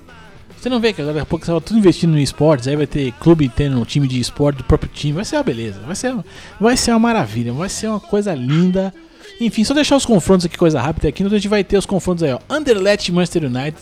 Você 0.58 0.68
não 0.68 0.80
vê 0.80 0.92
que 0.92 1.00
agora 1.00 1.14
daqui 1.14 1.22
a 1.22 1.26
pouco 1.26 1.44
você 1.44 1.52
vai 1.52 1.60
tudo 1.60 1.78
investindo 1.78 2.18
em 2.18 2.22
esportes, 2.22 2.66
aí 2.66 2.74
vai 2.74 2.86
ter 2.86 3.12
clube 3.20 3.48
tendo 3.50 3.78
um 3.78 3.84
time 3.84 4.08
de 4.08 4.18
esporte 4.18 4.56
do 4.56 4.64
próprio 4.64 4.90
time. 4.92 5.12
Vai 5.12 5.24
ser 5.24 5.36
uma 5.36 5.42
beleza. 5.42 5.80
Vai 5.80 5.94
ser, 5.94 6.16
vai 6.58 6.76
ser 6.76 6.90
uma 6.90 6.98
maravilha. 6.98 7.52
Vai 7.52 7.68
ser 7.68 7.86
uma 7.86 8.00
coisa 8.00 8.34
linda. 8.34 8.92
Enfim, 9.40 9.62
só 9.62 9.74
deixar 9.74 9.96
os 9.96 10.06
confrontos 10.06 10.46
aqui, 10.46 10.56
coisa 10.56 10.80
rápida 10.80 11.08
aqui. 11.08 11.22
Então 11.22 11.36
a 11.36 11.38
gente 11.38 11.48
vai 11.48 11.62
ter 11.62 11.76
os 11.76 11.86
confrontos 11.86 12.24
aí, 12.24 12.32
ó. 12.32 12.40
Anderlecht 12.48 13.12
Manchester 13.12 13.44
United. 13.44 13.76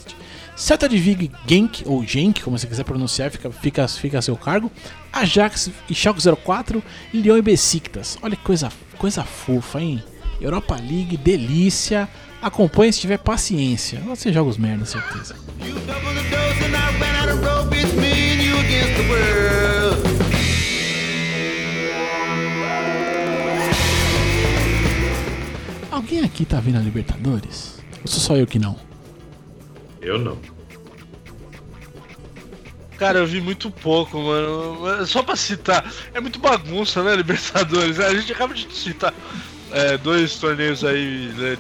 Celta 0.55 0.89
de 0.89 0.99
Vigo 0.99 1.35
Genk, 1.47 1.83
ou 1.87 2.05
Genk, 2.05 2.43
como 2.43 2.59
você 2.59 2.67
quiser 2.67 2.85
pronunciar, 2.85 3.31
fica, 3.31 3.51
fica, 3.51 3.89
fica 3.89 4.19
a 4.19 4.23
seu 4.23 4.37
cargo. 4.37 4.71
Ajax 5.13 5.71
e 5.89 5.95
Schalke 5.95 6.21
04, 6.23 6.83
Lyon 7.13 7.39
e 7.39 7.43
Besiktas. 7.43 8.19
Olha 8.23 8.37
que 8.37 8.43
coisa, 8.43 8.71
coisa 8.99 9.25
fofa, 9.25 9.81
hein? 9.81 10.03
Europa 10.41 10.77
League, 10.77 11.17
delícia. 11.17 12.09
Acompanhe 12.41 12.93
se 12.93 13.01
tiver 13.01 13.19
paciência. 13.19 14.01
Você 14.01 14.33
joga 14.33 14.51
os 14.51 14.59
merda, 14.59 14.85
certeza. 14.85 15.37
Alguém 25.91 26.25
aqui 26.25 26.45
tá 26.45 26.61
vendo 26.61 26.79
a 26.79 26.81
Libertadores? 26.81 27.79
Ou 28.03 28.09
sou 28.09 28.21
só 28.21 28.37
eu 28.37 28.47
que 28.47 28.59
não? 28.59 28.92
Eu 30.03 30.19
não. 30.19 30.37
Cara, 32.99 33.21
eu 33.21 33.27
vi 33.27 33.41
muito 33.41 33.71
pouco, 33.71 34.21
mano. 34.21 35.07
Só 35.07 35.23
pra 35.23 35.35
citar, 35.37 35.91
é 36.13 36.21
muito 36.21 36.39
bagunça, 36.39 37.03
né, 37.03 37.15
Libertadores? 37.17 37.99
A 37.99 38.15
gente 38.15 38.33
acaba 38.33 38.53
de 38.53 38.67
citar 38.73 39.15
é, 39.71 39.97
dois 39.97 40.37
torneios 40.37 40.85
aí 40.85 41.33
né, 41.37 41.57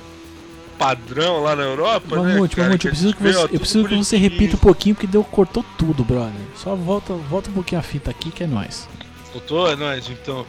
padrão 0.79 1.43
lá 1.43 1.55
na 1.55 1.63
Europa, 1.63 2.17
Mamute, 2.17 2.57
né? 2.59 2.65
Mamute, 2.65 2.87
eu 2.87 2.91
preciso, 2.93 3.15
que, 3.15 3.23
você, 3.23 3.45
eu 3.45 3.61
preciso 3.61 3.89
que 3.89 3.97
você 3.97 4.17
repita 4.17 4.57
um 4.57 4.59
pouquinho, 4.59 4.95
porque 4.95 5.07
deu, 5.07 5.23
cortou 5.23 5.65
tudo, 5.79 6.05
brother. 6.05 6.33
Só 6.57 6.75
volta, 6.75 7.15
volta 7.15 7.51
um 7.51 7.55
pouquinho 7.55 7.81
a 7.81 7.85
fita 7.85 8.11
aqui 8.11 8.31
que 8.31 8.43
é 8.43 8.47
nóis. 8.47 8.89
Voltou? 9.33 9.71
É 9.71 9.77
nóis, 9.77 10.09
então. 10.11 10.45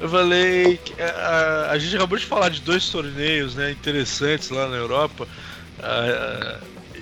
Eu 0.00 0.08
falei. 0.08 0.78
A, 0.98 1.02
a, 1.02 1.70
a, 1.72 1.78
gente 1.78 1.96
acabou 1.96 2.18
de 2.18 2.24
falar 2.24 2.50
de 2.50 2.60
dois 2.60 2.88
torneios 2.88 3.54
né, 3.54 3.70
interessantes 3.72 4.50
lá 4.50 4.68
na 4.68 4.76
Europa. 4.76 5.26
A, 5.82 6.58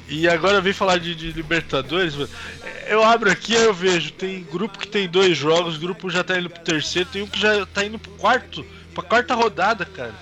e 0.08 0.28
agora 0.28 0.60
vem 0.60 0.72
falar 0.72 0.98
de, 0.98 1.14
de, 1.14 1.32
Libertadores. 1.32 2.14
Eu 2.86 3.02
abro 3.02 3.30
aqui 3.30 3.52
e 3.52 3.56
eu 3.56 3.74
vejo, 3.74 4.12
tem 4.12 4.44
grupo 4.44 4.78
que 4.78 4.86
tem 4.86 5.08
dois 5.08 5.36
jogos, 5.36 5.76
grupo 5.76 6.08
já 6.08 6.22
tá 6.22 6.38
indo 6.38 6.48
pro 6.48 6.62
terceiro, 6.62 7.08
tem 7.12 7.22
um 7.22 7.26
que 7.26 7.40
já 7.40 7.66
tá 7.66 7.84
indo 7.84 7.98
pro 7.98 8.12
quarto, 8.12 8.64
pra 8.94 9.02
quarta 9.02 9.34
rodada, 9.34 9.84
cara. 9.84 10.14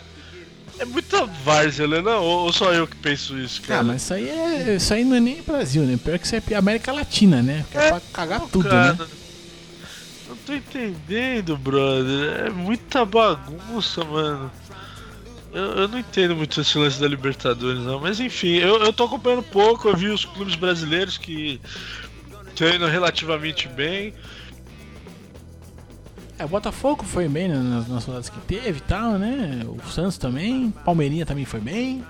É 0.79 0.85
muita 0.85 1.25
várzea, 1.27 1.87
né? 1.87 2.01
Não, 2.01 2.23
ou, 2.23 2.53
só 2.53 2.73
eu 2.73 2.87
que 2.87 2.97
penso 2.97 3.39
isso, 3.39 3.63
cara? 3.63 3.81
Ah, 3.81 3.85
mas 3.85 4.03
isso 4.03 4.15
aí, 4.15 4.29
é, 4.29 4.77
isso 4.77 4.93
aí 4.93 5.05
não 5.05 5.17
é 5.17 5.21
nem 5.21 5.43
Brasil, 5.43 5.83
né? 5.85 5.99
Pior 6.03 6.19
que 6.19 6.27
isso 6.27 6.35
é 6.35 6.55
América 6.55 6.93
Latina, 6.93 7.43
né? 7.43 7.65
Que 7.71 7.79
é, 7.79 7.87
é 7.87 7.91
pra 7.91 8.01
cagar 8.13 8.41
tudo, 8.41 8.69
cara, 8.69 8.95
né? 8.95 9.07
Não 10.29 10.37
tô 10.37 10.53
entendendo, 10.53 11.57
brother. 11.57 12.47
É 12.47 12.51
muita 12.51 13.05
bagunça, 13.05 14.03
mano. 14.05 14.51
Eu, 15.55 15.73
eu, 15.75 15.89
não 15.89 16.01
entendo 16.01 16.35
muito 16.35 16.61
esse 16.61 16.77
lance 16.77 17.01
da 17.01 17.07
Libertadores, 17.07 17.81
não. 17.81 18.01
Mas 18.01 18.19
enfim, 18.19 18.57
eu, 18.57 18.83
eu 18.83 18.93
tô 18.93 19.05
acompanhando 19.05 19.45
pouco. 19.45 19.89
Eu 19.89 19.97
vi 19.97 20.09
os 20.09 20.25
clubes 20.25 20.57
brasileiros 20.57 21.17
que 21.17 21.61
estão 22.49 22.69
indo 22.69 22.87
relativamente 22.87 23.69
bem. 23.69 24.13
É, 26.37 26.45
o 26.45 26.49
Botafogo 26.49 27.05
foi 27.05 27.29
bem 27.29 27.47
nas, 27.47 27.87
nas 27.87 28.05
rodadas 28.05 28.29
que 28.29 28.41
teve 28.41 28.79
e 28.79 28.83
tal, 28.83 29.13
né? 29.13 29.65
O 29.65 29.89
Santos 29.89 30.19
também. 30.19 30.73
Palmeirinha 30.85 31.25
também 31.25 31.45
foi 31.45 31.61
bem. 31.61 32.05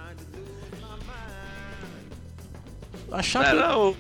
A 3.13 3.23
Chape... 3.23 3.51
É, 3.51 3.55
não, 3.55 3.95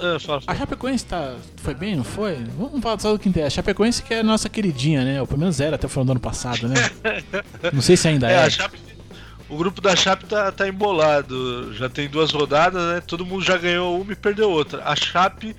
é, 0.00 0.18
fala, 0.18 0.40
fala. 0.40 0.42
A 0.46 0.54
Chapecoense 0.54 1.06
tá, 1.06 1.34
foi 1.56 1.74
bem, 1.74 1.96
não 1.96 2.04
foi? 2.04 2.36
Vamos 2.56 2.80
falar 2.82 2.98
só 2.98 3.12
do 3.12 3.18
que 3.18 3.28
interessa. 3.28 3.48
A 3.48 3.50
Chapecoense 3.50 4.02
que 4.02 4.14
é 4.14 4.20
a 4.20 4.24
nossa 4.24 4.48
queridinha, 4.48 5.04
né? 5.04 5.22
O 5.22 5.26
pelo 5.26 5.40
menos 5.40 5.60
era 5.60 5.76
até 5.76 5.86
o 5.86 5.88
final 5.88 6.04
do 6.04 6.12
ano 6.12 6.20
passado, 6.20 6.68
né? 6.68 6.74
não 7.72 7.82
sei 7.82 7.96
se 7.96 8.08
ainda 8.08 8.30
é. 8.30 8.46
é. 8.46 8.50
Chape, 8.50 8.78
o 9.48 9.56
grupo 9.56 9.80
da 9.80 9.94
Chape 9.94 10.24
tá, 10.26 10.50
tá 10.50 10.66
embolado. 10.66 11.72
Já 11.74 11.88
tem 11.88 12.08
duas 12.08 12.30
rodadas, 12.30 12.82
né? 12.82 13.02
Todo 13.06 13.26
mundo 13.26 13.44
já 13.44 13.56
ganhou 13.56 14.00
uma 14.00 14.12
e 14.12 14.16
perdeu 14.16 14.50
outra. 14.50 14.82
A 14.84 14.96
Chape 14.96 15.54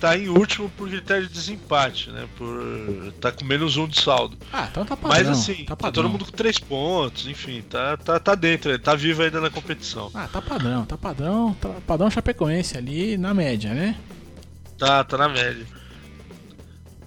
tá 0.00 0.16
em 0.16 0.28
último 0.28 0.68
por 0.70 0.88
critério 0.88 1.26
de 1.26 1.32
desempate, 1.32 2.10
né? 2.10 2.28
Por 2.36 3.12
tá 3.20 3.32
com 3.32 3.44
menos 3.44 3.76
um 3.76 3.86
de 3.86 4.00
saldo. 4.00 4.36
Ah, 4.52 4.68
então 4.70 4.84
tá 4.84 4.96
padrão. 4.96 5.18
Mas 5.18 5.28
assim, 5.28 5.64
tá, 5.64 5.74
tá 5.74 5.90
todo 5.90 6.08
mundo 6.08 6.24
com 6.24 6.32
três 6.32 6.58
pontos, 6.58 7.26
enfim, 7.26 7.62
tá, 7.62 7.96
tá, 7.96 8.20
tá 8.20 8.34
dentro, 8.34 8.78
tá 8.78 8.94
vivo 8.94 9.22
ainda 9.22 9.40
na 9.40 9.50
competição. 9.50 10.10
Ah, 10.14 10.28
tá 10.30 10.42
padrão, 10.42 10.84
tá 10.84 10.96
padrão, 10.96 11.54
tá 11.54 11.70
padrão 11.86 12.10
Chapecoense 12.10 12.76
ali 12.76 13.16
na 13.16 13.32
média, 13.32 13.72
né? 13.72 13.96
Tá, 14.78 15.02
tá 15.02 15.16
na 15.16 15.28
média. 15.28 15.66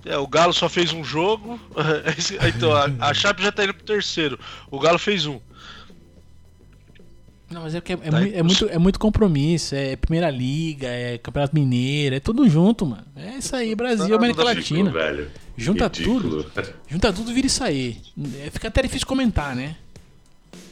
É, 0.05 0.17
o 0.17 0.27
Galo 0.27 0.53
só 0.53 0.67
fez 0.69 0.91
um 0.91 1.03
jogo. 1.03 1.59
então, 2.55 2.71
a, 2.73 2.89
a 2.99 3.13
Chape 3.13 3.43
já 3.43 3.51
tá 3.51 3.63
indo 3.63 3.73
pro 3.73 3.83
terceiro. 3.83 4.39
O 4.71 4.79
Galo 4.79 4.97
fez 4.97 5.25
um. 5.25 5.39
Não, 7.49 7.63
mas 7.63 7.73
é 7.73 7.81
porque 7.81 7.93
é, 7.93 7.95
é, 7.95 8.39
é, 8.39 8.43
muito, 8.43 8.69
é 8.69 8.77
muito 8.77 8.99
compromisso, 8.99 9.73
é 9.73 9.95
Primeira 9.95 10.29
Liga, 10.29 10.87
é 10.87 11.17
Campeonato 11.17 11.55
Mineiro, 11.55 12.15
é 12.15 12.19
tudo 12.19 12.47
junto, 12.47 12.85
mano. 12.85 13.05
É 13.15 13.37
isso 13.37 13.55
aí, 13.55 13.73
Brasil, 13.73 14.09
tá, 14.09 14.15
América 14.15 14.43
Latina. 14.43 14.91
Velho. 14.91 15.27
Junta 15.57 15.85
Ridículo. 15.85 16.43
tudo. 16.43 16.71
Junta 16.87 17.11
tudo 17.11 17.33
vira 17.33 17.47
isso 17.47 17.63
aí. 17.63 17.97
É, 18.45 18.49
fica 18.51 18.67
até 18.67 18.83
difícil 18.83 19.07
comentar, 19.07 19.55
né? 19.55 19.75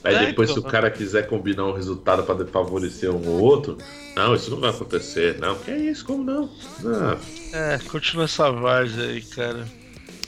Aí 0.03 0.15
é, 0.15 0.25
depois, 0.27 0.49
então, 0.49 0.61
se 0.61 0.67
o 0.67 0.71
cara 0.71 0.89
quiser 0.91 1.27
combinar 1.27 1.65
um 1.65 1.73
resultado 1.73 2.23
para 2.23 2.45
favorecer 2.45 3.11
um 3.11 3.27
ou 3.27 3.41
outro, 3.41 3.77
não, 4.15 4.35
isso 4.35 4.51
não 4.51 4.59
vai 4.59 4.69
acontecer. 4.69 5.37
Não, 5.39 5.55
que 5.55 5.71
é 5.71 5.77
isso, 5.77 6.05
como 6.05 6.23
não? 6.23 6.49
não. 6.81 7.17
É, 7.53 7.79
continua 7.89 8.25
essa 8.25 8.51
várzea 8.51 9.03
aí, 9.03 9.21
cara. 9.21 9.67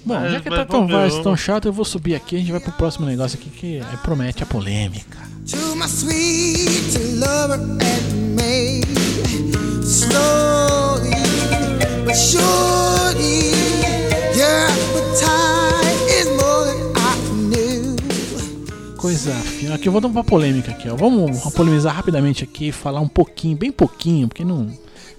Bom, 0.05 0.13
mas, 0.13 0.31
já 0.31 0.39
que 0.39 0.49
tá 0.49 0.65
tão 0.65 0.87
várzea, 0.87 1.21
tão 1.21 1.35
chato, 1.35 1.67
eu 1.67 1.73
vou 1.73 1.85
subir 1.85 2.15
aqui 2.15 2.35
a 2.35 2.39
gente 2.39 2.51
vai 2.51 2.59
pro 2.59 2.71
próximo 2.71 3.05
negócio 3.05 3.37
aqui 3.39 3.49
que 3.49 3.81
promete 4.01 4.43
a 4.43 4.45
polêmica. 4.45 5.17
To 5.47 5.75
my 5.75 5.85
sweet 5.85 6.97
lover 7.17 7.59
and 7.59 8.35
me 8.35 8.81
Slowly 9.83 11.09
but 12.05 12.15
surely 12.15 13.51
Your 14.35 14.67
appetite 14.69 15.99
is 16.07 16.27
more 16.39 16.65
than 16.65 16.93
I 16.95 17.15
knew 17.33 17.95
Coisa 18.95 19.33
fina. 19.33 19.75
Aqui 19.75 19.87
eu 19.87 19.91
vou 19.91 19.99
dar 20.01 20.07
uma 20.07 20.23
polêmica 20.23 20.71
aqui, 20.71 20.87
ó. 20.87 20.95
Vamos 20.95 21.41
polemizar 21.53 21.95
rapidamente 21.95 22.43
aqui, 22.43 22.71
falar 22.71 22.99
um 23.01 23.07
pouquinho, 23.07 23.57
bem 23.57 23.71
pouquinho, 23.71 24.27
porque 24.27 24.45
não, 24.45 24.71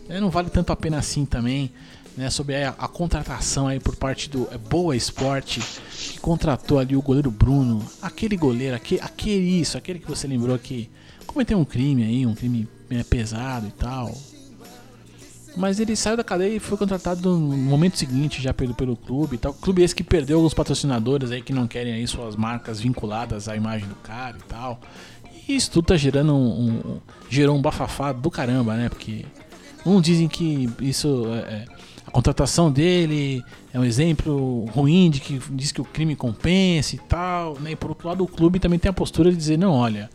né, 0.08 0.20
não 0.20 0.30
vale 0.30 0.48
tanto 0.48 0.72
a 0.72 0.76
pena 0.76 0.98
assim 0.98 1.24
também 1.24 1.72
né, 2.20 2.28
sobre 2.28 2.54
a, 2.62 2.74
a, 2.78 2.87
contratação 2.87 3.66
aí 3.66 3.80
por 3.80 3.96
parte 3.96 4.28
do 4.28 4.46
é, 4.52 4.59
Boa 4.59 4.94
Esporte, 4.94 5.59
que 5.90 6.20
contratou 6.20 6.78
ali 6.78 6.94
o 6.94 7.00
goleiro 7.00 7.30
Bruno, 7.30 7.83
aquele 8.02 8.37
goleiro, 8.37 8.76
aquele, 8.76 9.00
aquele 9.00 9.59
isso, 9.59 9.78
aquele 9.78 9.98
que 9.98 10.06
você 10.06 10.26
lembrou 10.28 10.59
que 10.59 10.90
cometeu 11.26 11.59
um 11.59 11.64
crime 11.64 12.04
aí, 12.04 12.26
um 12.26 12.35
crime 12.35 12.68
é, 12.90 13.02
pesado 13.02 13.68
e 13.68 13.70
tal. 13.70 14.14
Mas 15.56 15.80
ele 15.80 15.96
saiu 15.96 16.14
da 16.14 16.22
cadeia 16.22 16.54
e 16.54 16.61
foi 16.61 16.76
contratado 16.76 17.38
no 17.38 17.56
momento 17.56 17.96
seguinte 17.96 18.42
já 18.42 18.52
pelo, 18.52 18.74
pelo 18.74 18.96
clube 18.96 19.37
e 19.37 19.38
tal. 19.38 19.54
Clube 19.54 19.83
esse 19.83 19.94
que 19.94 20.04
perdeu 20.04 20.37
alguns 20.37 20.52
patrocinadores 20.52 21.30
aí 21.30 21.40
que 21.40 21.54
não 21.54 21.66
querem 21.66 21.94
aí 21.94 22.06
suas 22.06 22.37
marcas 22.37 22.80
vinculadas 22.80 23.48
à 23.48 23.56
imagem 23.56 23.88
do 23.88 23.94
cara 23.96 24.37
e 24.37 24.42
tal. 24.42 24.78
E 25.48 25.56
isso 25.56 25.70
tudo 25.70 25.87
tá 25.87 25.96
gerando 25.96 26.35
um, 26.35 26.68
um 26.68 27.00
gerou 27.30 27.56
um 27.56 27.62
bafafá 27.62 28.12
do 28.12 28.30
caramba, 28.30 28.76
né? 28.76 28.90
Porque 28.90 29.24
uns 29.87 30.02
dizem 30.02 30.28
que 30.28 30.68
isso 30.80 31.24
é, 31.33 31.38
é 31.54 31.79
a 32.10 32.12
contratação 32.12 32.72
dele 32.72 33.44
é 33.72 33.78
um 33.78 33.84
exemplo 33.84 34.64
ruim 34.72 35.08
de 35.08 35.20
que 35.20 35.40
diz 35.52 35.70
que 35.70 35.80
o 35.80 35.84
crime 35.84 36.16
compensa 36.16 36.96
e 36.96 36.98
tal, 36.98 37.56
né? 37.60 37.70
E 37.70 37.76
por 37.76 37.90
outro 37.90 38.08
lado, 38.08 38.24
o 38.24 38.26
clube 38.26 38.58
também 38.58 38.80
tem 38.80 38.90
a 38.90 38.92
postura 38.92 39.30
de 39.30 39.36
dizer, 39.36 39.56
não, 39.56 39.72
olha, 39.72 40.10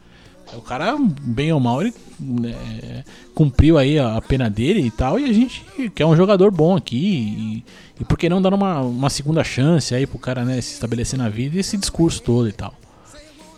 o 0.54 0.62
cara, 0.62 0.98
bem 1.22 1.54
ou 1.54 1.60
mal, 1.60 1.82
ele 1.82 1.94
né, 2.20 3.06
cumpriu 3.34 3.78
aí 3.78 3.98
a, 3.98 4.22
pena 4.22 4.50
dele 4.50 4.82
e 4.82 4.92
tal, 4.92 5.18
e 5.18 5.24
a 5.24 5.32
gente 5.32 5.64
quer 5.96 6.06
um 6.06 6.18
jogador 6.18 6.52
bom 6.52 6.76
aqui, 6.76 6.98
e, 6.98 7.66
e 8.02 8.04
por 8.04 8.18
que 8.18 8.28
não 8.28 8.42
dar 8.42 8.54
uma, 8.54 8.82
uma 8.82 9.10
segunda 9.10 9.42
chance 9.42 9.96
aí 9.96 10.06
pro 10.06 10.20
cara, 10.20 10.44
né, 10.44 10.60
se 10.60 10.74
estabelecer 10.74 11.18
na 11.18 11.30
vida 11.30 11.56
e 11.56 11.60
esse 11.60 11.78
discurso 11.78 12.22
todo 12.22 12.50
e 12.50 12.52
tal. 12.52 12.74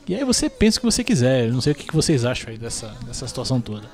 E 0.08 0.14
aí 0.14 0.24
você 0.24 0.48
pensa 0.48 0.78
o 0.78 0.82
que 0.82 0.86
você 0.86 1.04
quiser, 1.04 1.52
não 1.52 1.60
sei 1.60 1.74
o 1.74 1.76
que 1.76 1.94
vocês 1.94 2.24
acham 2.24 2.52
aí 2.52 2.58
dessa, 2.58 2.96
dessa 3.04 3.28
situação 3.28 3.60
toda. 3.60 3.90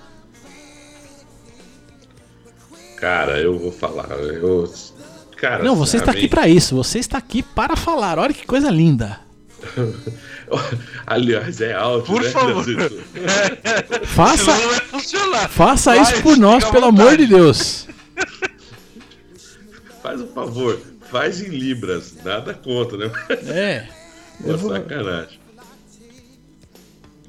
Cara, 3.04 3.38
eu 3.38 3.60
vou 3.60 3.70
falar. 3.70 4.10
Eu, 4.12 4.74
cara, 5.36 5.62
não, 5.62 5.76
você 5.76 5.98
está 5.98 6.12
aqui 6.12 6.26
para 6.26 6.48
isso. 6.48 6.74
Você 6.74 7.00
está 7.00 7.18
aqui 7.18 7.44
para 7.44 7.76
falar. 7.76 8.18
Olha 8.18 8.34
que 8.34 8.46
coisa 8.48 8.70
linda. 8.70 9.20
Aliás, 11.06 11.60
é 11.60 11.74
alto, 11.74 12.14
por 12.14 12.22
né, 12.22 12.30
favor. 12.30 12.64
faça, 14.08 14.54
faça 15.50 15.98
isso 15.98 16.22
por 16.22 16.38
nós, 16.38 16.64
pelo 16.64 16.86
amor 16.86 17.18
de 17.18 17.28
Deus. 17.28 17.90
Faz 20.02 20.22
um 20.22 20.28
favor, 20.28 20.80
faz 21.12 21.42
em 21.42 21.50
libras, 21.50 22.16
nada 22.24 22.54
contra, 22.54 22.98
né? 22.98 23.12
É. 23.48 23.88
É 24.46 24.54
vou... 24.54 24.72
sacanagem. 24.72 25.43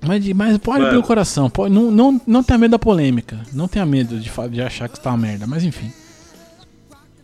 Mas, 0.07 0.27
mas 0.29 0.59
pode 0.59 0.85
abrir 0.85 0.99
o 0.99 1.03
coração. 1.03 1.49
Pode, 1.51 1.73
não, 1.73 1.91
não, 1.91 2.21
não 2.27 2.43
tenha 2.43 2.59
medo 2.59 2.73
da 2.73 2.79
polêmica. 2.79 3.41
Não 3.53 3.69
tenha 3.69 3.87
medo 3.87 4.19
de, 4.19 4.31
de 4.51 4.63
achar 4.63 4.89
que 4.89 4.97
está 4.97 5.11
uma 5.11 5.19
merda. 5.19 5.47
Mas 5.47 5.65
enfim. 5.65 5.93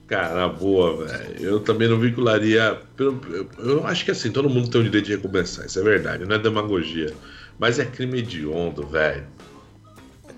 Cara, 0.06 0.48
boa, 0.48 1.06
velho. 1.06 1.40
Eu 1.40 1.60
também 1.60 1.88
não 1.88 1.98
vincularia. 1.98 2.80
Eu, 2.98 3.20
eu 3.58 3.86
acho 3.86 4.04
que 4.04 4.10
assim, 4.10 4.32
todo 4.32 4.50
mundo 4.50 4.68
tem 4.68 4.80
o 4.80 4.84
direito 4.84 5.06
de 5.06 5.12
recomeçar. 5.12 5.66
Isso 5.66 5.78
é 5.78 5.82
verdade, 5.82 6.24
não 6.24 6.34
é 6.34 6.38
demagogia. 6.38 7.14
Mas 7.58 7.78
é 7.78 7.84
crime 7.84 8.18
hediondo, 8.18 8.86
velho. 8.86 9.24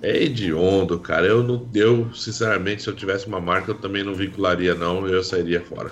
É 0.03 0.25
hediondo, 0.25 0.99
cara. 0.99 1.27
Eu, 1.27 1.43
não, 1.43 1.67
eu, 1.75 2.13
sinceramente, 2.13 2.83
se 2.83 2.91
eu 2.91 2.95
tivesse 2.95 3.27
uma 3.27 3.41
marca, 3.41 3.71
eu 3.71 3.77
também 3.77 4.03
não 4.03 4.13
vincularia, 4.13 4.75
não. 4.75 5.07
Eu 5.07 5.23
sairia 5.23 5.61
fora. 5.61 5.91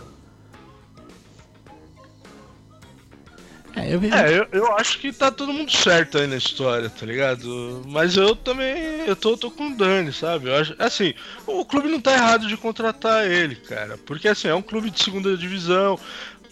É, 3.76 3.94
eu, 3.94 4.02
é 4.02 4.38
eu, 4.38 4.48
eu, 4.52 4.76
acho 4.76 4.98
que 4.98 5.12
tá 5.12 5.30
todo 5.30 5.52
mundo 5.52 5.70
certo 5.70 6.18
aí 6.18 6.26
na 6.26 6.36
história, 6.36 6.90
tá 6.90 7.06
ligado? 7.06 7.82
Mas 7.86 8.16
eu 8.16 8.34
também, 8.34 8.74
eu 9.06 9.14
tô, 9.14 9.36
tô 9.36 9.50
com 9.50 9.68
o 9.68 9.76
Dani, 9.76 10.12
sabe? 10.12 10.48
Eu 10.48 10.56
acho, 10.56 10.74
assim, 10.78 11.14
o 11.46 11.64
clube 11.64 11.88
não 11.88 12.00
tá 12.00 12.12
errado 12.12 12.48
de 12.48 12.56
contratar 12.56 13.30
ele, 13.30 13.54
cara. 13.54 13.96
Porque, 14.04 14.28
assim, 14.28 14.48
é 14.48 14.54
um 14.54 14.62
clube 14.62 14.90
de 14.90 15.02
segunda 15.02 15.36
divisão. 15.36 15.98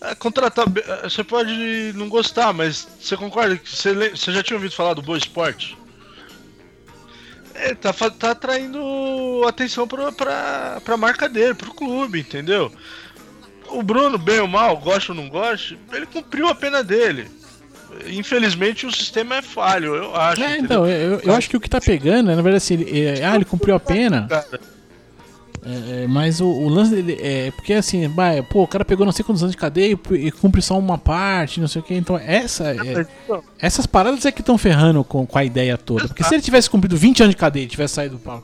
É, 0.01 0.15
contratar, 0.15 0.67
é, 0.69 1.09
você 1.09 1.25
pode 1.25 1.93
não 1.97 2.09
gostar, 2.09 2.53
mas 2.53 2.87
você 3.01 3.17
concorda 3.17 3.57
que 3.57 3.69
você, 3.69 4.11
você 4.11 4.33
já 4.33 4.43
tinha 4.43 4.57
ouvido 4.57 4.75
falar 4.75 4.95
do 4.95 5.03
Boa 5.03 5.19
Esporte? 5.19 5.77
É, 7.55 7.75
tá, 7.75 7.93
tá 7.93 8.31
atraindo 8.31 9.43
atenção 9.49 9.89
pra, 9.89 10.13
pra, 10.13 10.81
pra 10.85 10.97
marca 10.97 11.29
dele, 11.29 11.55
pro 11.55 11.75
clube, 11.75 12.21
entendeu? 12.21 12.73
O 13.71 13.83
Bruno, 13.83 14.17
bem 14.19 14.41
ou 14.41 14.49
mal, 14.49 14.77
gosta 14.79 15.13
ou 15.13 15.17
não 15.17 15.29
gosta, 15.29 15.77
ele 15.93 16.07
cumpriu 16.07 16.49
a 16.49 16.55
pena 16.55 16.83
dele. 16.83 17.27
Infelizmente 18.07 18.87
o 18.87 18.93
sistema 18.95 19.37
é 19.37 19.43
falho, 19.43 19.95
eu 19.95 20.15
acho. 20.15 20.43
É, 20.43 20.59
então, 20.59 20.87
eu, 20.87 21.21
eu 21.21 21.35
acho 21.35 21.49
que 21.49 21.57
o 21.57 21.61
que 21.61 21.69
tá 21.71 21.81
pegando, 21.81 22.31
é, 22.31 22.35
na 22.37 22.43
verdade, 22.43 22.57
assim, 22.59 22.75
ele, 22.75 23.05
é, 23.21 23.25
ah, 23.25 23.35
ele 23.35 23.45
cumpriu 23.45 23.75
a 23.75 23.81
pena, 23.81 24.29
é, 25.65 26.05
é, 26.05 26.07
mas 26.07 26.41
o, 26.41 26.47
o 26.47 26.69
lance 26.69 26.95
dele 26.95 27.19
é 27.21 27.51
porque 27.51 27.73
assim, 27.73 28.07
vai, 28.09 28.43
pô, 28.43 28.63
o 28.63 28.69
cara 28.69 28.85
pegou 28.85 29.05
não 29.05 29.13
sei 29.13 29.25
quantos 29.25 29.43
anos 29.43 29.53
de 29.55 29.59
cadeia 29.61 29.99
e, 30.11 30.15
e 30.27 30.31
cumpre 30.31 30.63
só 30.63 30.79
uma 30.79 30.97
parte, 30.99 31.61
não 31.61 31.67
sei 31.67 31.81
o 31.81 31.85
que, 31.85 31.95
então 31.95 32.17
essa, 32.17 32.71
é- 32.73 33.07
não, 33.29 33.43
essas 33.59 33.85
paradas 33.87 34.25
é 34.25 34.31
que 34.33 34.41
estão 34.41 34.57
ferrando 34.57 35.03
com, 35.03 35.27
com 35.27 35.39
a 35.39 35.45
ideia 35.45 35.77
toda. 35.77 36.07
Porque 36.09 36.23
se 36.23 36.35
ele 36.35 36.43
tivesse 36.43 36.71
cumprido 36.71 36.97
20 36.97 37.23
anos 37.23 37.35
de 37.35 37.41
cadeia 37.41 37.65
e 37.65 37.67
tivesse 37.67 37.95
saído 37.95 38.19
pra, 38.19 38.39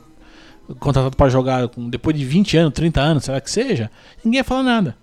contratado 0.79 1.15
pra 1.15 1.29
jogar 1.29 1.67
com- 1.69 1.89
depois 1.89 2.15
de 2.17 2.25
20 2.25 2.57
anos, 2.57 2.73
30 2.73 2.99
anos, 3.01 3.23
sei 3.23 3.33
lá 3.33 3.39
que 3.39 3.49
seja, 3.51 3.89
ninguém 4.23 4.39
ia 4.39 4.43
falar 4.43 4.63
nada. 4.63 4.97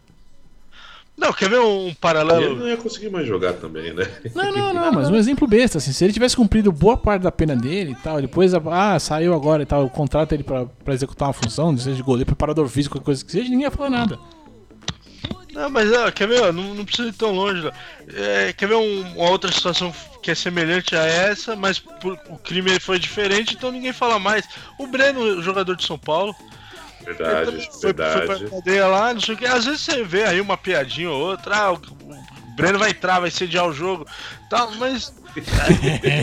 Não, 1.16 1.32
quer 1.32 1.48
ver 1.48 1.60
um 1.60 1.84
E 1.84 1.86
ele 1.88 1.94
paralelo? 1.94 2.56
não 2.56 2.68
ia 2.68 2.76
conseguir 2.76 3.10
mais 3.10 3.26
jogar 3.26 3.52
também, 3.54 3.92
né? 3.92 4.06
Não, 4.34 4.50
não, 4.52 4.72
não, 4.74 4.92
mas 4.92 5.08
um 5.10 5.14
exemplo 5.16 5.46
besta, 5.46 5.78
assim, 5.78 5.92
se 5.92 6.02
ele 6.04 6.12
tivesse 6.12 6.34
cumprido 6.36 6.72
boa 6.72 6.96
parte 6.96 7.22
da 7.22 7.30
pena 7.32 7.54
dele 7.54 7.92
e 7.92 7.94
tal, 7.96 8.20
depois, 8.20 8.52
ah, 8.54 8.98
saiu 8.98 9.34
agora 9.34 9.62
e 9.62 9.66
tal, 9.66 9.88
contrata 9.90 10.34
ele 10.34 10.42
pra, 10.42 10.66
pra 10.66 10.94
executar 10.94 11.28
uma 11.28 11.34
função, 11.34 11.76
seja 11.76 11.96
de 11.96 12.02
goleiro, 12.02 12.26
preparador 12.26 12.66
físico, 12.68 12.94
qualquer 12.96 13.04
coisa 13.06 13.24
que 13.24 13.30
seja, 13.32 13.44
ninguém 13.44 13.62
ia 13.62 13.70
falar 13.70 13.90
nada. 13.90 14.18
Não, 15.52 15.68
mas 15.68 15.92
ó, 15.92 16.10
quer 16.10 16.26
ver? 16.26 16.42
ó, 16.44 16.50
Não, 16.52 16.74
não 16.74 16.84
precisa 16.84 17.08
ir 17.08 17.12
tão 17.12 17.30
longe. 17.32 17.70
É, 18.14 18.54
quer 18.54 18.66
ver 18.68 18.74
um- 18.76 19.02
uma 19.14 19.28
outra 19.30 19.52
situação 19.52 19.92
que 20.22 20.30
é 20.30 20.34
semelhante 20.34 20.96
a 20.96 21.04
essa, 21.04 21.54
mas 21.54 21.78
por- 21.78 22.18
o 22.30 22.38
crime 22.38 22.80
foi 22.80 22.98
diferente, 22.98 23.54
então 23.54 23.70
ninguém 23.70 23.92
fala 23.92 24.18
mais. 24.18 24.46
O 24.78 24.86
Breno, 24.86 25.42
jogador 25.42 25.76
de 25.76 25.84
São 25.86 25.98
Paulo, 25.98 26.34
Verdade, 27.04 27.68
foi, 27.80 27.92
foi 27.92 27.92
verdade. 27.92 28.46
cadeia 28.50 28.86
lá, 28.86 29.14
não 29.14 29.20
sei 29.20 29.34
o 29.34 29.38
que. 29.38 29.46
Às 29.46 29.64
vezes 29.64 29.80
você 29.80 30.02
vê 30.02 30.24
aí 30.24 30.40
uma 30.40 30.56
piadinha 30.56 31.10
ou 31.10 31.20
outra, 31.20 31.56
ah, 31.56 31.72
o, 31.72 31.80
Breno 32.54 32.78
vai 32.78 32.90
entrar, 32.90 33.20
vai 33.20 33.30
sediar 33.30 33.66
o 33.66 33.72
jogo, 33.72 34.06
tal, 34.50 34.70
mas 34.72 35.12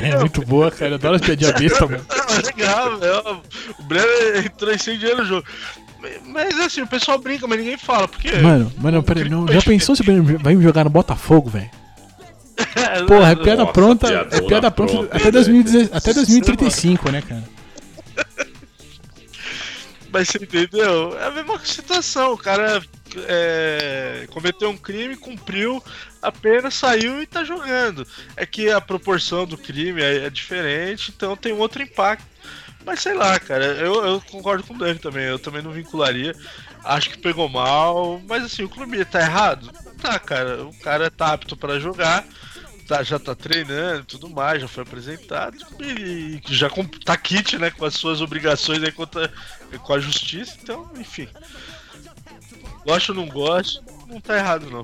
É 0.04 0.18
muito 0.20 0.42
boa, 0.44 0.70
cara, 0.70 0.92
eu 0.92 0.96
adoro 0.96 1.16
as 1.16 1.22
piadinhas 1.22 1.54
besta, 1.54 1.88
mano. 1.88 2.06
Ah, 2.10 2.42
legal, 2.46 2.98
velho. 2.98 3.42
O 3.80 3.84
Breno 3.84 4.08
entrou 4.46 4.74
incendiando 4.74 5.24
o 5.24 5.26
jogo. 5.26 5.48
Mas 6.26 6.58
assim, 6.60 6.82
o 6.82 6.88
pessoal 6.88 7.18
brinca, 7.18 7.46
mas 7.46 7.60
ninguém 7.60 7.78
fala, 7.78 8.08
porque. 8.08 8.32
Mano, 8.34 8.72
mano, 8.78 9.04
peraí, 9.04 9.28
não, 9.28 9.48
já 9.48 9.62
pensou 9.62 9.96
se 9.96 10.02
o 10.02 10.06
Breno 10.06 10.40
vai 10.40 10.56
me 10.56 10.64
jogar 10.64 10.84
no 10.84 10.90
Botafogo, 10.90 11.50
velho? 11.50 11.70
Porra, 13.08 13.32
é 13.32 13.36
piada 13.36 13.62
Nossa, 13.62 13.74
pronta, 13.74 14.08
é 14.08 14.42
piada 14.42 14.70
pronta 14.70 14.94
pronta, 14.94 15.16
até, 15.16 15.26
hein, 15.26 15.32
2016, 15.32 15.90
até 15.94 16.14
2035, 16.14 17.12
né, 17.12 17.22
cara? 17.22 17.44
Mas 20.12 20.30
você 20.30 20.38
entendeu? 20.40 21.18
É 21.18 21.28
a 21.28 21.32
mesma 21.32 21.60
situação. 21.66 22.34
O 22.34 22.38
cara 22.38 22.82
é, 23.28 24.28
cometeu 24.32 24.70
um 24.70 24.78
crime, 24.78 25.16
cumpriu 25.16 25.84
a 26.22 26.32
pena, 26.32 26.72
saiu 26.72 27.22
e 27.22 27.28
tá 27.28 27.44
jogando. 27.44 28.06
É 28.36 28.46
que 28.46 28.70
a 28.70 28.82
proporção 28.82 29.46
do 29.46 29.58
crime 29.58 30.02
é, 30.02 30.26
é 30.26 30.30
diferente, 30.30 31.14
então 31.16 31.36
tem 31.36 31.54
um 31.54 31.60
outro 31.60 31.82
impacto. 31.82 32.26
Mas 32.86 33.02
sei 33.02 33.14
lá, 33.14 33.40
cara, 33.40 33.66
eu, 33.66 34.06
eu 34.06 34.22
concordo 34.22 34.64
com 34.64 34.74
o 34.74 34.78
Dani 34.78 34.98
também. 35.00 35.26
Eu 35.26 35.38
também 35.38 35.62
não 35.62 35.72
vincularia. 35.72 36.36
Acho 36.84 37.10
que 37.10 37.18
pegou 37.18 37.50
mal, 37.50 38.22
mas 38.28 38.44
assim, 38.44 38.64
o 38.64 38.70
clube 38.70 39.04
tá 39.06 39.20
errado? 39.20 39.70
Tá, 40.02 40.18
cara. 40.18 40.64
O 40.64 40.74
cara 40.80 41.12
tá 41.12 41.34
apto 41.34 41.58
pra 41.58 41.80
jogar. 41.80 42.26
Tá, 42.90 43.04
já 43.04 43.20
tá 43.20 43.36
treinando 43.36 44.02
e 44.02 44.06
tudo 44.06 44.28
mais, 44.28 44.64
já 44.64 44.68
foi 44.68 44.82
apresentado 44.82 45.56
e 45.80 46.42
já 46.48 46.72
com, 46.72 46.84
tá 46.84 47.16
kit, 47.16 47.56
né, 47.60 47.70
com 47.70 47.86
as 47.86 47.94
suas 47.94 48.20
obrigações 48.20 48.82
aí 48.82 48.92
contra, 48.92 49.32
com 49.84 49.94
a 49.94 50.00
justiça, 50.00 50.58
então, 50.60 50.90
enfim. 50.98 51.28
Gosto 52.84 53.10
ou 53.10 53.16
não 53.16 53.28
gosto, 53.28 53.84
não 54.08 54.20
tá 54.20 54.38
errado 54.38 54.72
não. 54.72 54.84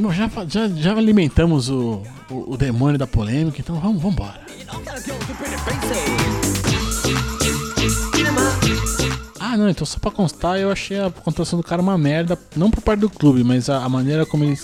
Bom, 0.00 0.10
já, 0.10 0.30
já, 0.48 0.66
já 0.68 0.96
alimentamos 0.96 1.68
o, 1.68 2.02
o, 2.30 2.54
o 2.54 2.56
demônio 2.56 2.98
da 2.98 3.06
polêmica, 3.06 3.60
então 3.60 3.78
vamos, 3.78 4.00
vamos 4.00 4.14
embora. 4.14 4.40
Ah, 9.52 9.56
não, 9.58 9.68
então 9.68 9.84
só 9.86 9.98
pra 9.98 10.10
constar, 10.10 10.58
eu 10.58 10.72
achei 10.72 10.98
a 10.98 11.10
contratação 11.10 11.58
do 11.58 11.62
cara 11.62 11.82
uma 11.82 11.98
merda, 11.98 12.38
não 12.56 12.70
por 12.70 12.80
parte 12.80 13.00
do 13.00 13.10
clube, 13.10 13.44
mas 13.44 13.68
a, 13.68 13.84
a 13.84 13.88
maneira 13.88 14.24
como 14.24 14.44
ele. 14.44 14.58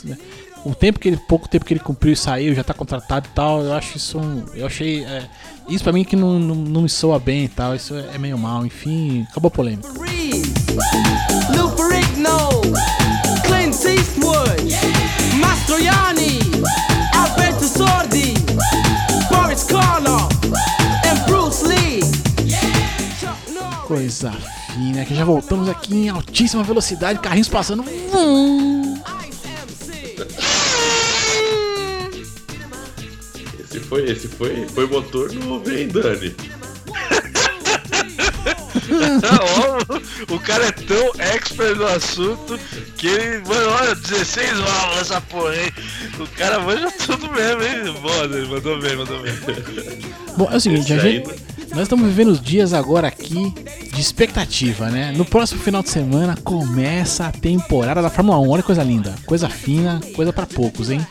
O 0.65 0.75
tempo 0.75 0.99
que 0.99 1.09
ele, 1.09 1.19
pouco 1.29 1.47
tempo 1.47 1.67
que 1.67 1.75
ele 1.75 1.81
cumpriu 1.81 2.15
e 2.15 2.17
saiu, 2.17 2.55
já 2.55 2.65
tá 2.65 2.73
contratado 2.73 3.29
e 3.31 3.35
tal, 3.35 3.63
eu 3.63 3.75
acho 3.75 3.99
isso 3.99 4.19
um, 4.19 4.47
Eu 4.55 4.65
achei. 4.65 5.05
é, 5.05 5.29
isso 5.69 5.85
pra 5.85 5.93
mim 5.93 6.05
que 6.05 6.17
não, 6.17 6.39
não, 6.39 6.55
não 6.55 6.81
me 6.81 6.89
soa 6.89 7.19
bem 7.19 7.45
e 7.45 7.49
tal, 7.49 7.75
isso 7.75 7.95
é 7.95 8.17
meio 8.17 8.39
mal, 8.39 8.65
enfim, 8.65 9.27
acabou 9.31 9.49
a 9.49 9.51
polêmica. 9.51 9.91
Lou 11.55 11.69
Ferrigno, 11.77 12.49
Clint 13.45 13.85
Eastwood, 13.85 14.75
Mastroianni, 15.39 16.39
Alberto 17.15 17.65
Sordi, 17.65 18.33
Boris 19.31 19.65
Karloff, 19.65 20.35
and 21.05 21.29
Fina, 24.79 25.05
que 25.05 25.13
já 25.13 25.25
voltamos 25.25 25.69
aqui 25.69 25.93
em 25.93 26.09
altíssima 26.09 26.63
velocidade, 26.63 27.19
carrinhos 27.19 27.49
passando. 27.49 27.85
Esse 33.59 33.81
foi, 33.81 34.09
esse 34.09 34.29
foi, 34.29 34.69
foi 34.69 34.87
motor 34.87 35.33
novo, 35.33 35.69
hein, 35.69 35.89
Dani? 35.89 36.33
O 40.31 40.39
cara 40.41 40.67
é 40.67 40.73
tão 40.73 41.13
expert 41.19 41.77
no 41.77 41.87
assunto 41.87 42.59
que 42.97 43.07
ele, 43.07 43.39
mano, 43.47 43.71
olha, 43.81 43.95
16 43.95 44.59
válvulas 44.59 45.01
essa 45.01 45.21
porra, 45.23 45.57
hein? 45.57 45.73
O 46.19 46.27
cara 46.37 46.59
manja 46.61 46.91
tudo 46.93 47.31
mesmo, 47.33 47.63
hein? 47.63 48.01
Boa, 48.01 48.25
ele 48.25 48.47
mandou 48.49 48.81
bem, 48.81 48.97
mandou 48.97 49.23
bem. 49.23 49.35
Bom, 50.37 50.49
é 50.51 50.57
o 50.57 50.61
seguinte, 50.61 50.93
a 50.93 50.99
gente, 50.99 51.29
nós 51.71 51.83
estamos 51.83 52.07
vivendo 52.07 52.29
os 52.29 52.41
dias 52.41 52.73
agora 52.73 53.09
aqui 53.09 53.53
de 53.93 54.01
expectativa, 54.01 54.89
né? 54.91 55.13
No 55.17 55.25
próximo 55.25 55.61
final 55.61 55.83
de 55.83 55.91
semana 55.91 56.37
começa 56.43 57.27
a 57.27 57.33
temporada 57.33 58.03
da 58.03 58.11
Fórmula 58.11 58.39
1. 58.39 58.49
Olha 58.51 58.63
que 58.63 58.67
coisa 58.67 58.83
linda, 58.83 59.15
coisa 59.27 59.49
fina, 59.49 60.01
coisa 60.15 60.33
pra 60.33 60.47
poucos, 60.47 60.91
hein? 60.91 61.05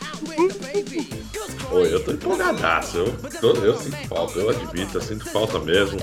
Oi, 1.70 1.92
eu 1.94 2.02
tô 2.02 2.12
empolgadaço. 2.12 2.96
Eu, 2.98 3.12
tô- 3.40 3.52
eu 3.56 3.76
sinto 3.78 3.96
falta, 4.08 4.38
eu 4.38 4.48
admito, 4.50 4.96
eu 4.96 5.02
sinto 5.02 5.24
falta 5.30 5.58
mesmo. 5.58 5.98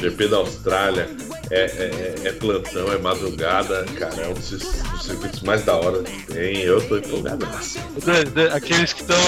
GP 0.00 0.28
da 0.28 0.36
Austrália 0.36 1.10
é, 1.50 1.60
é- 1.60 2.14
é- 2.24 2.28
é 2.28 2.32
plantão, 2.32 2.90
é 2.92 2.98
madrugada, 2.98 3.84
cara, 3.98 4.14
é 4.22 4.28
um 4.28 4.34
dos, 4.34 4.48
dos 4.50 5.02
circuitos 5.02 5.40
mais 5.40 5.64
da 5.64 5.74
hora 5.74 6.02
que 6.04 6.26
tem. 6.32 6.58
Eu 6.60 6.80
tô 6.88 6.98
empolgadaço. 6.98 7.78
Aqueles 8.54 8.92
que 8.92 9.02
estão. 9.02 9.18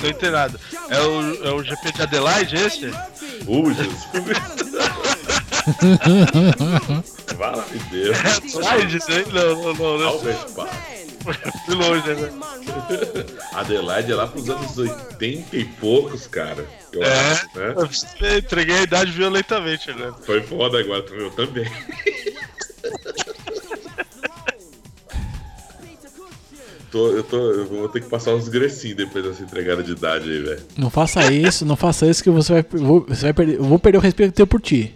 tô 0.00 0.08
inteirado. 0.08 0.58
É 0.90 1.00
o, 1.00 1.44
é 1.46 1.52
o 1.52 1.62
GP 1.62 1.92
de 1.92 2.02
Adelaide 2.02 2.56
esse? 2.56 2.90
Uh, 3.46 3.72
Jesus. 3.72 4.06
Fala 7.36 7.64
de 7.70 7.78
Deus. 7.90 8.16
Adelaide, 8.18 8.98
né? 9.08 9.24
Não, 9.32 9.62
não, 9.62 9.74
não, 9.74 9.98
não. 9.98 10.08
Albert 10.08 10.50
Park. 10.54 10.96
Fui 11.66 11.74
longe, 11.74 12.14
né? 12.14 12.30
Adelaide 13.52 14.12
é 14.12 14.14
lá 14.14 14.28
pros 14.28 14.48
anos 14.48 14.78
80 14.78 15.56
e 15.56 15.64
poucos, 15.64 16.26
cara. 16.28 16.64
Eu 16.92 17.02
É, 17.02 17.30
acho, 17.32 17.46
né? 17.54 17.74
eu 18.20 18.38
entreguei 18.38 18.78
a 18.78 18.82
idade 18.82 19.10
violentamente 19.10 19.90
agora. 19.90 20.12
Foi 20.24 20.40
foda 20.42 20.78
agora, 20.78 21.04
eu 21.10 21.30
também. 21.32 21.64
Tô, 26.96 27.08
eu, 27.10 27.22
tô, 27.22 27.36
eu 27.52 27.66
vou 27.66 27.88
ter 27.90 28.00
que 28.00 28.08
passar 28.08 28.34
uns 28.34 28.48
grecinhos 28.48 28.96
depois 28.96 29.22
dessa 29.22 29.42
entregada 29.42 29.82
de 29.82 29.92
idade 29.92 30.30
aí, 30.30 30.40
velho. 30.40 30.62
Não 30.78 30.88
faça 30.88 31.30
isso, 31.30 31.66
não 31.66 31.76
faça 31.76 32.06
isso 32.06 32.22
que 32.24 32.30
você 32.30 32.54
vai, 32.54 32.64
vou- 32.80 33.04
você 33.06 33.22
vai 33.24 33.32
perder. 33.34 33.56
Eu 33.58 33.64
vou 33.64 33.78
perder 33.78 33.98
o 33.98 34.00
respeito 34.00 34.28
que 34.32 34.32
eu 34.42 34.46
tenho 34.46 34.46
por 34.46 34.60
ti. 34.62 34.94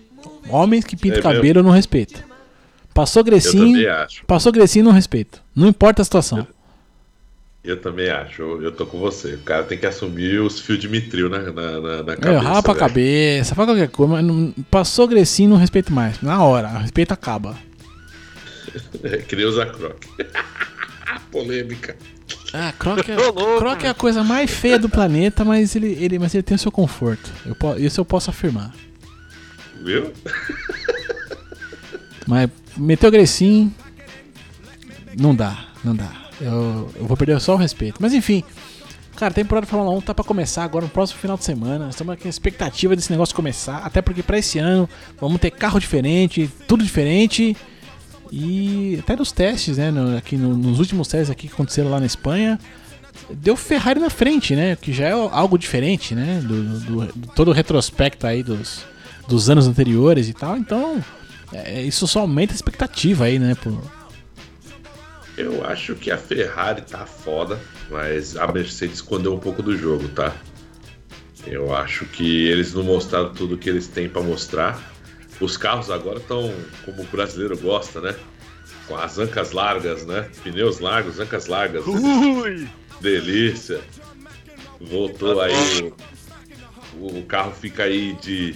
Homens 0.48 0.84
que 0.86 0.96
pintam 0.96 1.18
É 1.18 1.22
cabelo 1.22 1.58
eu 1.58 1.62
não 1.62 1.70
respeito. 1.72 2.24
Passou 2.94 3.20
Eu 3.20 3.24
grecinho, 3.24 3.66
também 3.74 3.86
acho. 3.86 4.24
passou 4.24 4.50
grecinho 4.50 4.86
não 4.86 4.92
respeito. 4.92 5.42
Não 5.54 5.68
importa 5.68 6.00
a 6.00 6.04
situação. 6.04 6.46
Eu 7.62 7.76
também 7.78 8.08
acho. 8.08 8.40
Eu, 8.40 8.62
eu 8.62 8.72
tô 8.72 8.86
com 8.86 8.98
você. 8.98 9.34
O 9.34 9.38
cara 9.42 9.62
tem 9.64 9.76
que 9.76 9.84
assumir 9.84 10.40
os 10.40 10.58
fios 10.58 10.78
de 10.78 10.88
mitril 10.88 11.28
na, 11.28 11.38
na, 11.52 11.80
na, 11.80 12.02
na 12.02 12.12
É, 12.14 12.16
cabeça. 12.16 12.40
rapa 12.40 12.72
a 12.72 12.74
cabeça, 12.74 13.54
faz 13.54 13.68
qualquer 13.68 13.88
coisa, 13.90 14.12
mas 14.14 14.24
não- 14.24 14.54
passou 14.70 15.06
grecinho 15.06 15.50
não 15.50 15.56
respeito 15.58 15.92
mais. 15.92 16.22
Na 16.22 16.42
hora, 16.42 16.68
o 16.68 16.78
respeito 16.78 17.12
acaba. 17.12 17.58
É, 19.02 19.16
que 19.18 19.34
nem 19.36 19.44
usar 19.46 19.66
croque. 19.66 20.08
Polêmica. 21.18 21.96
Ah, 22.52 22.72
Croc 22.78 22.98
é, 23.08 23.16
Croc 23.58 23.84
é 23.84 23.88
a 23.88 23.94
coisa 23.94 24.22
mais 24.22 24.50
feia 24.50 24.78
do 24.78 24.88
planeta, 24.88 25.44
mas 25.44 25.74
ele, 25.74 25.92
ele, 26.00 26.18
mas 26.18 26.34
ele 26.34 26.42
tem 26.42 26.54
o 26.54 26.58
seu 26.58 26.70
conforto. 26.70 27.30
Eu, 27.44 27.56
isso 27.78 28.00
eu 28.00 28.04
posso 28.04 28.30
afirmar. 28.30 28.72
Viu? 29.82 30.12
Mas 32.26 32.50
meteu 32.76 33.10
Grecinho. 33.10 33.74
Não 35.18 35.34
dá, 35.34 35.66
não 35.82 35.96
dá. 35.96 36.10
Eu, 36.40 36.92
eu 36.94 37.06
vou 37.06 37.16
perder 37.16 37.40
só 37.40 37.54
o 37.54 37.56
respeito. 37.56 38.00
Mas 38.00 38.12
enfim, 38.12 38.44
Cara, 39.20 39.32
a 39.32 39.34
temporada 39.34 39.66
da 39.66 39.70
Fórmula 39.70 39.94
1 39.98 40.00
tá 40.00 40.14
pra 40.14 40.24
começar 40.24 40.64
agora 40.64 40.86
no 40.86 40.90
próximo 40.90 41.20
final 41.20 41.36
de 41.36 41.44
semana. 41.44 41.90
Estamos 41.90 42.16
com 42.18 42.26
a 42.26 42.30
expectativa 42.30 42.96
desse 42.96 43.12
negócio 43.12 43.34
começar. 43.34 43.76
Até 43.84 44.00
porque 44.00 44.22
pra 44.22 44.38
esse 44.38 44.58
ano 44.58 44.88
vamos 45.20 45.38
ter 45.38 45.50
carro 45.50 45.78
diferente, 45.78 46.50
tudo 46.66 46.82
diferente. 46.82 47.54
E 48.32 48.96
até 49.00 49.16
nos 49.16 49.32
testes, 49.32 49.76
né? 49.78 49.90
no- 49.90 50.16
aqui 50.16 50.36
no- 50.36 50.56
nos 50.56 50.78
últimos 50.78 51.08
testes 51.08 51.30
aqui 51.30 51.48
que 51.48 51.54
aconteceram 51.54 51.90
lá 51.90 51.98
na 51.98 52.06
Espanha, 52.06 52.58
deu 53.30 53.56
Ferrari 53.56 53.98
na 54.00 54.10
frente, 54.10 54.54
né? 54.54 54.76
Que 54.80 54.92
já 54.92 55.06
é 55.08 55.12
algo 55.12 55.58
diferente, 55.58 56.14
né? 56.14 56.40
Do, 56.44 56.62
do- 56.62 57.06
do- 57.06 57.26
todo 57.34 57.48
o 57.48 57.52
retrospecto 57.52 58.26
aí 58.26 58.42
dos, 58.42 58.84
dos 59.28 59.50
anos 59.50 59.66
anteriores 59.66 60.28
e 60.28 60.32
tal. 60.32 60.56
Então, 60.56 61.02
é, 61.52 61.82
isso 61.82 62.06
só 62.06 62.20
aumenta 62.20 62.52
a 62.52 62.56
expectativa 62.56 63.24
aí, 63.24 63.38
né? 63.38 63.56
Eu 65.36 65.64
acho 65.64 65.94
que 65.94 66.10
a 66.10 66.18
Ferrari 66.18 66.82
tá 66.82 67.06
foda, 67.06 67.58
mas 67.90 68.36
a 68.36 68.46
Mercedes 68.46 68.96
escondeu 68.96 69.34
um 69.34 69.38
pouco 69.38 69.62
do 69.62 69.76
jogo, 69.76 70.08
tá? 70.08 70.34
Eu 71.46 71.74
acho 71.74 72.04
que 72.04 72.46
eles 72.46 72.74
não 72.74 72.82
mostraram 72.84 73.32
tudo 73.32 73.56
que 73.56 73.68
eles 73.68 73.88
têm 73.88 74.08
pra 74.08 74.22
mostrar. 74.22 74.89
Os 75.40 75.56
carros 75.56 75.90
agora 75.90 76.18
estão 76.18 76.52
como 76.84 77.02
o 77.02 77.06
brasileiro 77.06 77.56
gosta, 77.56 78.00
né? 78.00 78.14
Com 78.86 78.96
as 78.96 79.18
ancas 79.18 79.52
largas, 79.52 80.04
né? 80.04 80.28
Pneus 80.42 80.80
largos, 80.80 81.18
ancas 81.18 81.46
largas. 81.46 81.84
Ui! 81.86 82.68
Delícia. 83.00 83.80
Voltou 84.80 85.40
aí. 85.40 85.92
O, 86.98 87.18
o 87.18 87.22
carro 87.24 87.52
fica 87.52 87.84
aí 87.84 88.14
de, 88.20 88.54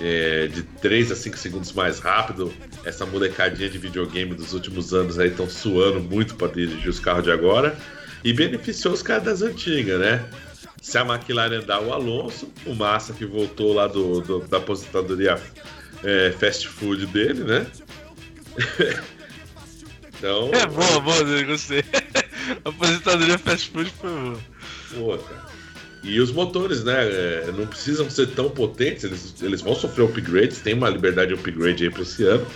é, 0.00 0.46
de 0.48 0.62
3 0.62 1.12
a 1.12 1.16
5 1.16 1.36
segundos 1.36 1.72
mais 1.72 1.98
rápido. 1.98 2.52
Essa 2.84 3.04
molecadinha 3.06 3.68
de 3.68 3.78
videogame 3.78 4.34
dos 4.34 4.52
últimos 4.52 4.92
anos 4.94 5.18
aí 5.18 5.28
estão 5.28 5.48
suando 5.48 6.00
muito 6.00 6.34
para 6.36 6.48
dirigir 6.52 6.88
os 6.88 6.98
carros 7.00 7.24
de 7.24 7.30
agora. 7.30 7.76
E 8.24 8.32
beneficiou 8.32 8.94
os 8.94 9.02
caras 9.02 9.24
das 9.24 9.42
antigas, 9.42 10.00
né? 10.00 10.24
Se 10.80 10.96
a 10.98 11.02
McLaren 11.02 11.60
dá 11.64 11.80
o 11.80 11.92
Alonso, 11.92 12.48
o 12.64 12.74
Massa 12.74 13.12
que 13.12 13.24
voltou 13.24 13.72
lá 13.74 13.86
do, 13.88 14.20
do- 14.20 14.40
da 14.46 14.58
aposentadoria 14.58 15.38
é, 16.06 16.30
fast 16.30 16.68
food 16.68 17.04
dele, 17.06 17.42
né? 17.42 17.66
então. 20.08 20.50
É 20.52 20.66
boa, 20.66 21.00
boa, 21.00 21.16
eu 21.16 21.46
gostei. 21.46 21.82
Aposentadoria 22.64 23.36
fast 23.38 23.70
food 23.70 23.90
foi 24.00 24.10
boa. 24.10 24.38
Pô, 24.94 25.18
cara. 25.18 25.46
E 26.04 26.20
os 26.20 26.30
motores, 26.30 26.84
né? 26.84 26.94
é, 27.04 27.52
não 27.52 27.66
precisam 27.66 28.08
ser 28.08 28.28
tão 28.28 28.48
potentes, 28.48 29.02
eles, 29.02 29.34
eles 29.42 29.60
vão 29.60 29.74
sofrer 29.74 30.04
upgrades, 30.04 30.60
tem 30.60 30.74
uma 30.74 30.88
liberdade 30.88 31.34
de 31.34 31.40
upgrade 31.40 31.82
aí 31.82 31.90
pra 31.90 32.02
esse 32.02 32.22
ano. 32.22 32.46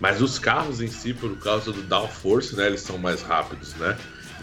Mas 0.00 0.20
os 0.20 0.38
carros 0.40 0.80
em 0.80 0.88
si, 0.88 1.14
por 1.14 1.38
causa 1.38 1.72
do 1.72 1.82
downforce, 1.82 2.56
né? 2.56 2.66
Eles 2.66 2.80
são 2.80 2.98
mais 2.98 3.22
rápidos, 3.22 3.74
né? 3.76 3.96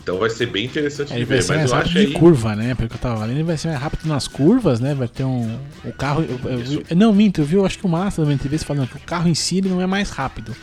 Então 0.04 0.18
vai 0.18 0.30
ser 0.30 0.48
bem 0.48 0.66
interessante 0.66 1.12
Ele 1.14 1.20
de 1.20 1.26
vai 1.26 1.38
ver. 1.38 1.44
ser 1.44 1.54
Mas 1.54 1.58
mais 1.60 1.72
eu 1.72 1.78
rápido 1.78 1.90
acho 1.98 2.00
de 2.00 2.06
aí. 2.08 2.14
curva, 2.14 2.56
né? 2.56 2.76
Pelo 2.76 2.90
que 2.90 2.96
eu 2.96 3.00
tava 3.00 3.22
lendo, 3.26 3.38
ele 3.38 3.44
vai 3.44 3.58
ser 3.58 3.70
mais 3.70 3.80
rápido 3.82 4.06
nas 4.06 4.28
curvas, 4.28 4.80
né? 4.82 4.94
Vai 4.94 5.08
ter 5.08 5.24
um. 5.24 5.58
O 5.86 5.94
carro. 5.94 6.22
eu- 6.24 6.84
eu 6.90 6.96
não, 6.98 7.14
minto, 7.14 7.40
eu 7.42 7.46
vi, 7.46 7.56
eu 7.56 7.66
acho 7.66 7.80
que 7.80 7.86
o 7.86 7.90
Massa 7.90 8.22
também 8.22 8.38
teve 8.38 8.58
falando 8.58 8.88
que 8.90 8.98
o 8.98 9.00
carro 9.00 9.30
em 9.30 9.34
si 9.36 9.62
não 9.62 9.80
é 9.82 9.88
mais 9.88 10.10
rápido. 10.10 10.54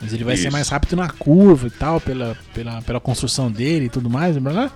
Mas 0.00 0.12
ele 0.12 0.22
vai 0.24 0.36
ser 0.36 0.44
Isso. 0.44 0.52
mais 0.52 0.68
rápido 0.68 0.94
na 0.96 1.08
curva 1.10 1.66
e 1.66 1.70
tal, 1.70 2.00
pela, 2.00 2.36
pela, 2.54 2.82
pela 2.82 3.00
construção 3.00 3.50
dele 3.50 3.86
e 3.86 3.88
tudo 3.88 4.08
mais, 4.10 4.34
lembra 4.34 4.52
lá? 4.52 4.70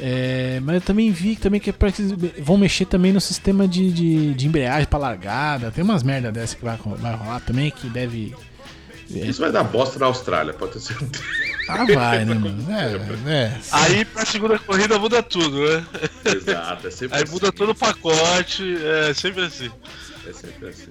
É, 0.00 0.58
mas 0.62 0.76
eu 0.76 0.80
também 0.80 1.10
vi 1.10 1.36
que 1.36 1.42
também 1.42 1.60
que 1.60 1.70
eles 1.70 2.14
vão 2.42 2.56
mexer 2.56 2.86
também 2.86 3.12
no 3.12 3.20
sistema 3.20 3.68
de, 3.68 3.90
de, 3.92 4.34
de 4.34 4.46
embreagem 4.46 4.86
pra 4.86 4.98
largada. 4.98 5.70
Tem 5.70 5.84
umas 5.84 6.02
merda 6.02 6.32
dessa 6.32 6.56
que 6.56 6.64
vai, 6.64 6.78
vai 6.98 7.14
rolar 7.14 7.40
também 7.40 7.70
que 7.70 7.88
deve. 7.88 8.34
Isso 9.10 9.40
vai 9.40 9.52
dar 9.52 9.64
bosta 9.64 9.98
na 9.98 10.06
Austrália, 10.06 10.54
pode 10.54 10.72
ter 10.72 10.80
certeza. 10.80 11.22
Ah, 11.68 11.84
vai, 11.84 12.24
né, 12.24 12.34
mano? 12.34 12.66
É, 12.70 13.30
é. 13.32 13.60
Aí 13.70 14.04
pra 14.04 14.24
segunda 14.26 14.58
corrida 14.58 14.98
muda 14.98 15.22
tudo, 15.22 15.60
né? 15.60 15.86
Exato, 16.24 16.88
é 16.88 16.90
sempre 16.90 17.16
Aí 17.16 17.22
assim. 17.24 17.32
muda 17.32 17.52
todo 17.52 17.70
o 17.70 17.74
pacote, 17.74 18.76
é 18.84 19.14
sempre 19.14 19.44
assim. 19.44 19.70
É 20.26 20.32
sempre 20.32 20.68
assim. 20.68 20.90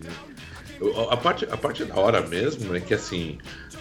A 1.09 1.17
parte, 1.17 1.45
a 1.51 1.57
parte 1.57 1.85
da 1.85 1.95
hora 1.95 2.21
mesmo 2.21 2.75
é 2.75 2.79
que 2.79 2.93
assim, 2.93 3.37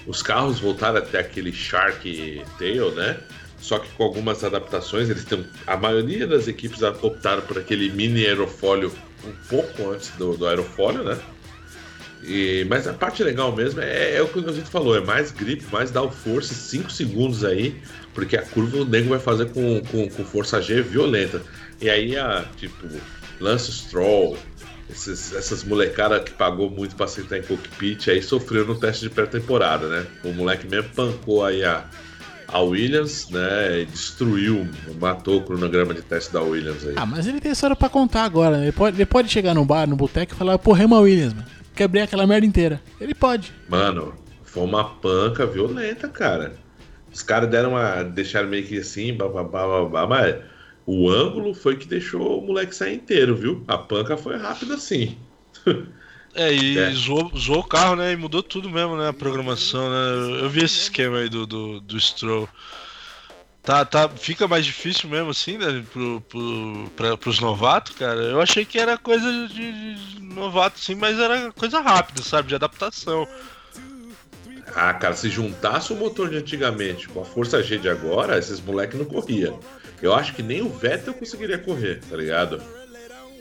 os 0.06 0.22
carros 0.22 0.58
voltaram 0.60 0.98
até 0.98 1.20
aquele 1.20 1.52
Shark 1.52 2.42
Tail, 2.58 2.90
né? 2.92 3.18
Só 3.60 3.78
que 3.78 3.90
com 3.90 4.04
algumas 4.04 4.42
adaptações, 4.42 5.08
eles 5.10 5.24
têm. 5.24 5.46
A 5.66 5.76
maioria 5.76 6.26
das 6.26 6.48
equipes 6.48 6.82
optaram 6.82 7.42
por 7.42 7.58
aquele 7.58 7.90
mini 7.90 8.26
aerofólio 8.26 8.92
um 9.24 9.32
pouco 9.48 9.90
antes 9.90 10.10
do, 10.16 10.36
do 10.36 10.46
aerofólio, 10.46 11.04
né? 11.04 11.18
E, 12.22 12.66
mas 12.68 12.86
a 12.86 12.92
parte 12.92 13.22
legal 13.24 13.54
mesmo 13.54 13.80
é, 13.80 14.16
é 14.16 14.22
o 14.22 14.28
que 14.28 14.38
a 14.40 14.52
gente 14.52 14.68
falou, 14.68 14.96
é 14.96 15.00
mais 15.00 15.30
grip, 15.32 15.64
mais 15.72 15.90
downforce, 15.90 16.54
5 16.54 16.90
segundos 16.92 17.44
aí, 17.44 17.74
porque 18.14 18.36
a 18.36 18.42
curva 18.42 18.78
o 18.78 18.84
nego 18.84 19.08
vai 19.08 19.18
fazer 19.18 19.46
com, 19.46 19.80
com, 19.90 20.08
com 20.08 20.24
força 20.24 20.60
G 20.60 20.82
violenta. 20.82 21.40
E 21.80 21.88
aí 21.88 22.16
a, 22.16 22.44
tipo, 22.58 22.86
Lance 23.40 23.72
Stroll, 23.72 24.36
esses- 24.90 25.32
essas 25.34 25.64
molecadas 25.64 26.22
que 26.24 26.32
pagou 26.32 26.68
muito 26.68 26.94
pra 26.94 27.06
sentar 27.06 27.38
em 27.38 27.42
cockpit, 27.42 28.08
aí 28.10 28.22
sofreu 28.22 28.66
no 28.66 28.74
teste 28.74 29.04
de 29.04 29.10
pré-temporada, 29.10 29.88
né? 29.88 30.06
O 30.22 30.32
moleque 30.32 30.66
mesmo 30.68 30.90
pancou 30.90 31.42
aí 31.44 31.64
a, 31.64 31.84
a 32.48 32.60
Williams, 32.60 33.30
né? 33.30 33.86
Destruiu, 33.90 34.68
matou 35.00 35.38
o 35.38 35.42
cronograma 35.42 35.94
de 35.94 36.02
teste 36.02 36.32
da 36.34 36.42
Williams 36.42 36.86
aí. 36.86 36.94
Ah, 36.96 37.06
mas 37.06 37.26
ele 37.26 37.40
tem 37.40 37.52
história 37.52 37.74
pra 37.74 37.88
contar 37.88 38.24
agora, 38.24 38.58
né? 38.58 38.64
Ele 38.64 38.72
pode, 38.72 38.96
ele 38.98 39.06
pode 39.06 39.28
chegar 39.30 39.54
no 39.54 39.64
bar, 39.64 39.88
no 39.88 39.96
boteco 39.96 40.34
e 40.34 40.36
falar, 40.36 40.58
porra, 40.58 40.84
uma 40.84 40.98
Williams, 41.00 41.32
mano. 41.32 41.46
Quebrei 41.80 42.02
aquela 42.02 42.26
merda 42.26 42.46
inteira. 42.46 42.78
Ele 43.00 43.14
pode. 43.14 43.54
Mano, 43.66 44.14
foi 44.44 44.64
uma 44.64 44.84
panca 44.84 45.46
violenta, 45.46 46.08
cara. 46.08 46.54
Os 47.10 47.22
caras 47.22 47.48
deram 47.48 47.70
uma. 47.70 48.02
deixaram 48.02 48.50
meio 48.50 48.66
que 48.66 48.76
assim, 48.76 49.14
bababá, 49.14 49.66
babá, 49.66 50.06
mas 50.06 50.36
o 50.84 51.08
ângulo 51.08 51.54
foi 51.54 51.78
que 51.78 51.88
deixou 51.88 52.38
o 52.38 52.46
moleque 52.46 52.76
sair 52.76 52.96
inteiro, 52.96 53.34
viu? 53.34 53.64
A 53.66 53.78
panca 53.78 54.14
foi 54.18 54.36
rápida 54.36 54.74
assim. 54.74 55.16
É, 56.34 56.52
e 56.52 56.76
É. 56.76 56.92
Zoou, 56.92 57.32
zoou 57.34 57.60
o 57.60 57.66
carro, 57.66 57.96
né? 57.96 58.12
E 58.12 58.16
mudou 58.16 58.42
tudo 58.42 58.68
mesmo, 58.68 58.94
né? 58.98 59.08
A 59.08 59.12
programação, 59.14 59.88
né? 59.88 60.42
Eu 60.42 60.50
vi 60.50 60.62
esse 60.62 60.80
esquema 60.80 61.16
aí 61.16 61.30
do, 61.30 61.46
do, 61.46 61.80
do 61.80 61.98
Stroll. 61.98 62.46
Tá, 63.70 63.84
tá, 63.84 64.08
fica 64.08 64.48
mais 64.48 64.66
difícil 64.66 65.08
mesmo 65.08 65.30
assim, 65.30 65.56
né? 65.56 65.84
Pro, 65.92 66.20
pro, 66.22 66.90
pra, 66.96 67.16
pros 67.16 67.38
novatos, 67.38 67.94
cara. 67.94 68.20
Eu 68.20 68.40
achei 68.40 68.64
que 68.64 68.76
era 68.76 68.98
coisa 68.98 69.30
de, 69.46 69.94
de 69.94 70.20
novato, 70.22 70.80
sim, 70.80 70.96
mas 70.96 71.16
era 71.20 71.52
coisa 71.52 71.78
rápida, 71.78 72.20
sabe? 72.20 72.48
De 72.48 72.56
adaptação. 72.56 73.28
Ah, 74.74 74.92
cara, 74.92 75.14
se 75.14 75.28
juntasse 75.30 75.92
o 75.92 75.96
motor 75.96 76.30
de 76.30 76.38
antigamente 76.38 77.08
com 77.08 77.22
a 77.22 77.24
força 77.24 77.62
G 77.62 77.78
de 77.78 77.88
agora, 77.88 78.36
esses 78.36 78.60
moleques 78.60 78.98
não 78.98 79.04
corriam. 79.04 79.60
Eu 80.02 80.12
acho 80.14 80.34
que 80.34 80.42
nem 80.42 80.60
o 80.62 80.68
Vettel 80.68 81.14
conseguiria 81.14 81.58
correr, 81.58 82.00
tá 82.10 82.16
ligado? 82.16 82.60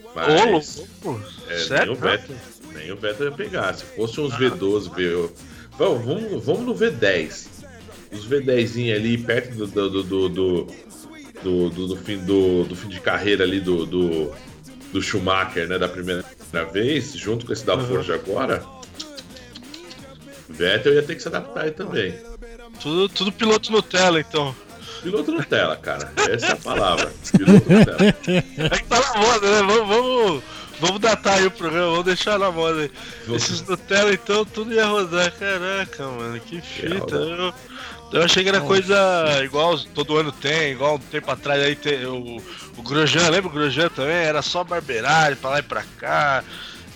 Ô, 0.05 0.11
Mas. 0.13 0.75
louco! 1.01 1.23
É, 1.47 1.57
Sério? 1.57 1.93
nem 1.93 1.97
o 1.97 1.99
Vettel, 1.99 2.35
nem 2.75 2.91
o 2.91 2.95
Vettel 2.95 3.25
ia 3.25 3.31
pegar. 3.31 3.73
Se 3.73 3.83
fosse 3.83 4.21
uns 4.21 4.35
V12, 4.35 4.93
V... 4.93 5.33
Vamos, 5.75 6.05
vamos, 6.05 6.45
vamos 6.45 6.65
no 6.67 6.75
V10. 6.75 7.58
Os 8.11 8.27
V10 8.27 8.95
ali 8.95 9.17
perto 9.17 9.55
do 9.55 9.67
do, 9.67 9.89
do, 9.89 10.03
do, 10.03 10.67
do, 11.43 11.69
do- 11.69 11.87
do- 11.87 11.95
fim, 11.97 12.17
do, 12.19 12.63
do 12.63 12.75
fim 12.75 12.87
de 12.89 12.99
carreira 12.99 13.43
ali 13.43 13.59
do, 13.59 13.85
do, 13.85 14.31
do 14.91 15.01
Schumacher, 15.01 15.67
né? 15.67 15.77
Da 15.77 15.87
primeira 15.87 16.23
vez, 16.73 17.13
junto 17.13 17.45
com 17.45 17.53
esse 17.53 17.65
da 17.65 17.77
Forja 17.77 18.15
agora. 18.15 18.63
Vettel 20.49 20.93
ia 20.95 21.03
ter 21.03 21.15
que 21.15 21.21
se 21.21 21.27
adaptar 21.27 21.63
aí 21.65 21.71
também. 21.71 22.19
Tudo, 22.81 23.09
tudo 23.09 23.31
piloto 23.31 23.71
Nutella, 23.71 24.19
então. 24.19 24.55
Piloto 25.03 25.31
Nutella, 25.31 25.75
cara. 25.75 26.11
Essa 26.29 26.47
é 26.47 26.51
a 26.53 26.55
palavra. 26.55 27.11
Piloto 27.37 27.71
Nutella. 27.71 27.97
É 28.57 28.69
que 28.77 28.83
tá 28.85 28.99
na 28.99 29.19
moda, 29.21 29.49
né? 29.51 29.67
Vamos, 29.67 29.87
vamos, 29.87 30.43
vamos 30.79 30.99
datar 30.99 31.37
aí 31.37 31.45
o 31.45 31.51
programa, 31.51 31.91
vamos 31.91 32.05
deixar 32.05 32.39
na 32.39 32.51
moda 32.51 32.81
aí. 32.81 32.91
Esses 33.35 33.61
Nutella, 33.61 34.11
então, 34.13 34.43
tudo 34.43 34.73
ia 34.73 34.85
rodar. 34.87 35.31
Caraca, 35.37 36.07
mano, 36.07 36.39
que 36.39 36.59
fita. 36.61 37.15
Eu, 37.15 37.53
eu 38.11 38.23
achei 38.23 38.43
que 38.43 38.49
era 38.49 38.61
coisa 38.61 38.95
igual 39.43 39.77
todo 39.93 40.17
ano 40.17 40.31
tem, 40.31 40.71
igual 40.71 40.95
um 40.95 40.99
tempo 40.99 41.29
atrás 41.29 41.61
aí 41.63 41.75
tem 41.75 42.05
o, 42.05 42.41
o 42.77 42.81
Grosjean, 42.81 43.29
lembra 43.29 43.49
o 43.49 43.53
Grosjean 43.53 43.89
também? 43.89 44.15
Era 44.15 44.41
só 44.41 44.63
barbeiragem 44.63 45.35
pra 45.35 45.51
lá 45.51 45.59
e 45.59 45.63
pra 45.63 45.83
cá. 45.97 46.43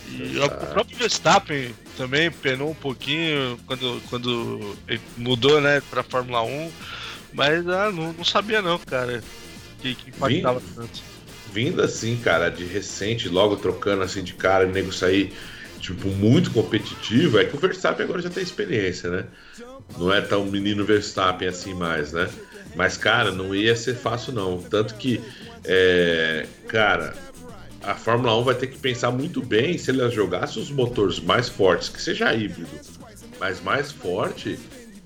E 0.10 0.38
o 0.38 0.49
próprio 0.49 0.97
Verstappen 0.97 1.73
também 1.97 2.30
penou 2.30 2.69
um 2.69 2.76
pouquinho 2.76 3.58
quando, 3.65 4.02
quando 4.10 4.75
ele 4.88 5.02
mudou, 5.17 5.62
né, 5.62 5.81
pra 5.90 6.04
Fórmula 6.04 6.44
1. 6.44 6.71
Mas 7.33 7.67
ah, 7.67 7.92
não, 7.92 8.13
não 8.13 8.23
sabia 8.23 8.62
não, 8.62 8.77
cara, 8.79 9.23
que, 9.81 9.96
que 9.96 10.10
impactava 10.10 10.62
tanto. 10.75 11.02
vindo 11.52 11.81
assim, 11.81 12.15
cara, 12.17 12.50
de 12.50 12.63
recente, 12.63 13.27
logo 13.27 13.56
trocando 13.56 14.04
assim 14.04 14.23
de 14.23 14.33
cara, 14.33 14.67
o 14.67 14.71
nego 14.71 14.92
sair, 14.92 15.33
tipo, 15.79 16.10
muito 16.10 16.52
competitivo, 16.52 17.40
é 17.40 17.46
que 17.46 17.56
o 17.56 17.60
Verstappen 17.60 18.06
agora 18.06 18.21
já 18.21 18.29
tem 18.29 18.44
experiência, 18.44 19.10
né? 19.10 19.25
Não 19.98 20.12
é 20.13 20.21
tão 20.21 20.46
menino 20.46 20.84
Verstappen 20.84 21.48
assim 21.48 21.73
mais, 21.73 22.12
né? 22.12 22.29
Mas, 22.75 22.98
cara, 22.98 23.31
não 23.31 23.54
ia 23.54 23.75
ser 23.75 23.96
fácil, 23.96 24.34
não. 24.34 24.58
Tanto 24.58 24.96
que, 24.96 25.21
é, 25.63 26.48
cara, 26.67 27.13
a 27.84 27.94
Fórmula 27.94 28.38
1 28.40 28.44
vai 28.44 28.56
ter 28.56 28.67
que 28.67 28.79
pensar 28.79 29.12
muito 29.12 29.42
bem 29.42 29.77
se 29.77 29.92
ela 29.92 30.10
jogasse 30.10 30.58
os 30.58 30.71
motores 30.71 31.19
mais 31.19 31.50
fortes, 31.50 31.90
que 31.90 32.02
seja 32.02 32.34
híbrido, 32.34 32.69
mas 33.40 33.62
mais 33.62 33.92
forte, 33.92 34.58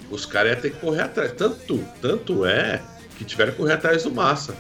os 0.10 0.26
caras 0.26 0.54
iam 0.54 0.62
ter 0.62 0.72
que 0.72 0.80
correr 0.80 1.02
atrás. 1.02 1.32
Tanto, 1.34 1.84
tanto 2.02 2.46
é 2.46 2.82
que 3.18 3.26
tiveram 3.26 3.52
que 3.52 3.58
correr 3.58 3.74
atrás 3.74 4.04
do 4.04 4.12
Massa. 4.12 4.56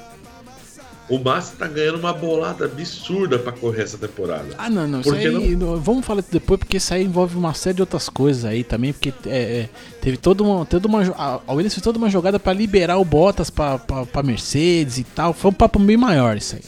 O 1.10 1.18
Massa 1.20 1.53
tá 1.58 1.68
ganhando 1.68 1.99
uma 1.99 2.12
bolada 2.12 2.66
absurda 2.66 3.39
pra 3.39 3.53
correr 3.53 3.84
essa 3.84 3.97
temporada. 3.97 4.47
Ah, 4.58 4.70
não, 4.70 4.86
não. 4.86 5.01
Por 5.01 5.18
Isso 5.18 5.28
aí, 5.38 5.55
não- 5.55 5.78
vamos 5.80 6.05
falar 6.05 6.22
depois, 6.30 6.60
porque 6.60 6.78
isso 6.78 6.93
aí 6.93 7.03
envolve 7.05 7.38
uma 7.38 7.53
série 7.53 7.76
de 7.76 7.82
outras 7.82 8.10
coisas 8.10 8.43
aí 8.43 8.64
também, 8.64 8.91
porque 8.91 9.14
é, 9.26 9.38
é, 9.38 9.70
teve 10.01 10.18
toda 10.18 10.43
uma, 10.43 10.66
toda 10.66 10.86
uma. 10.88 11.01
A 11.47 11.53
Williams 11.53 11.74
fez 11.74 11.82
toda 11.84 11.97
uma 11.97 12.10
jogada 12.10 12.38
pra 12.39 12.51
liberar 12.51 12.97
o 12.97 13.05
Bottas 13.05 13.49
pra, 13.49 13.78
pra, 13.78 14.05
pra 14.05 14.22
Mercedes 14.22 14.97
e 14.97 15.03
tal. 15.05 15.32
Foi 15.34 15.49
um 15.51 15.53
papo 15.53 15.80
bem 15.80 15.95
maior 15.95 16.36
isso 16.36 16.55
aí. 16.58 16.62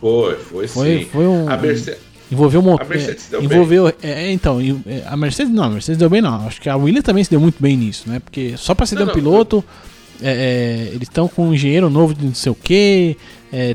Foi, 0.00 0.34
foi, 0.36 0.68
Foi, 0.68 0.98
sim. 0.98 1.04
foi 1.10 1.26
um. 1.26 1.48
A 1.48 1.56
Mercedes. 1.56 2.00
Envolveu 2.30 2.60
motor. 2.60 2.84
A 2.84 2.88
Mercedes 2.88 3.28
deu 3.30 3.40
envolveu, 3.40 3.86
é, 3.88 3.94
é, 4.02 4.32
então, 4.32 4.58
é, 4.84 5.04
a 5.06 5.16
Mercedes 5.16 5.52
não, 5.54 5.62
a 5.62 5.70
Mercedes 5.70 5.96
deu 5.96 6.10
bem 6.10 6.20
não. 6.20 6.44
Acho 6.44 6.60
que 6.60 6.68
a 6.68 6.76
Williams 6.76 7.04
também 7.04 7.22
se 7.22 7.30
deu 7.30 7.38
muito 7.40 7.62
bem 7.62 7.76
nisso, 7.76 8.08
né? 8.10 8.18
Porque 8.18 8.54
só 8.56 8.74
pra 8.74 8.84
ceder 8.84 9.06
Não, 9.06 9.12
um 9.12 9.16
não, 9.16 9.22
piloto, 9.22 9.62
é, 9.62 9.95
é, 10.22 10.88
eles 10.92 11.08
estão 11.08 11.28
com 11.28 11.48
um 11.48 11.54
engenheiro 11.54 11.88
novo 11.90 12.14
de 12.14 12.24
não 12.24 12.34
sei 12.34 12.52
o 12.52 12.54
que. 12.54 13.16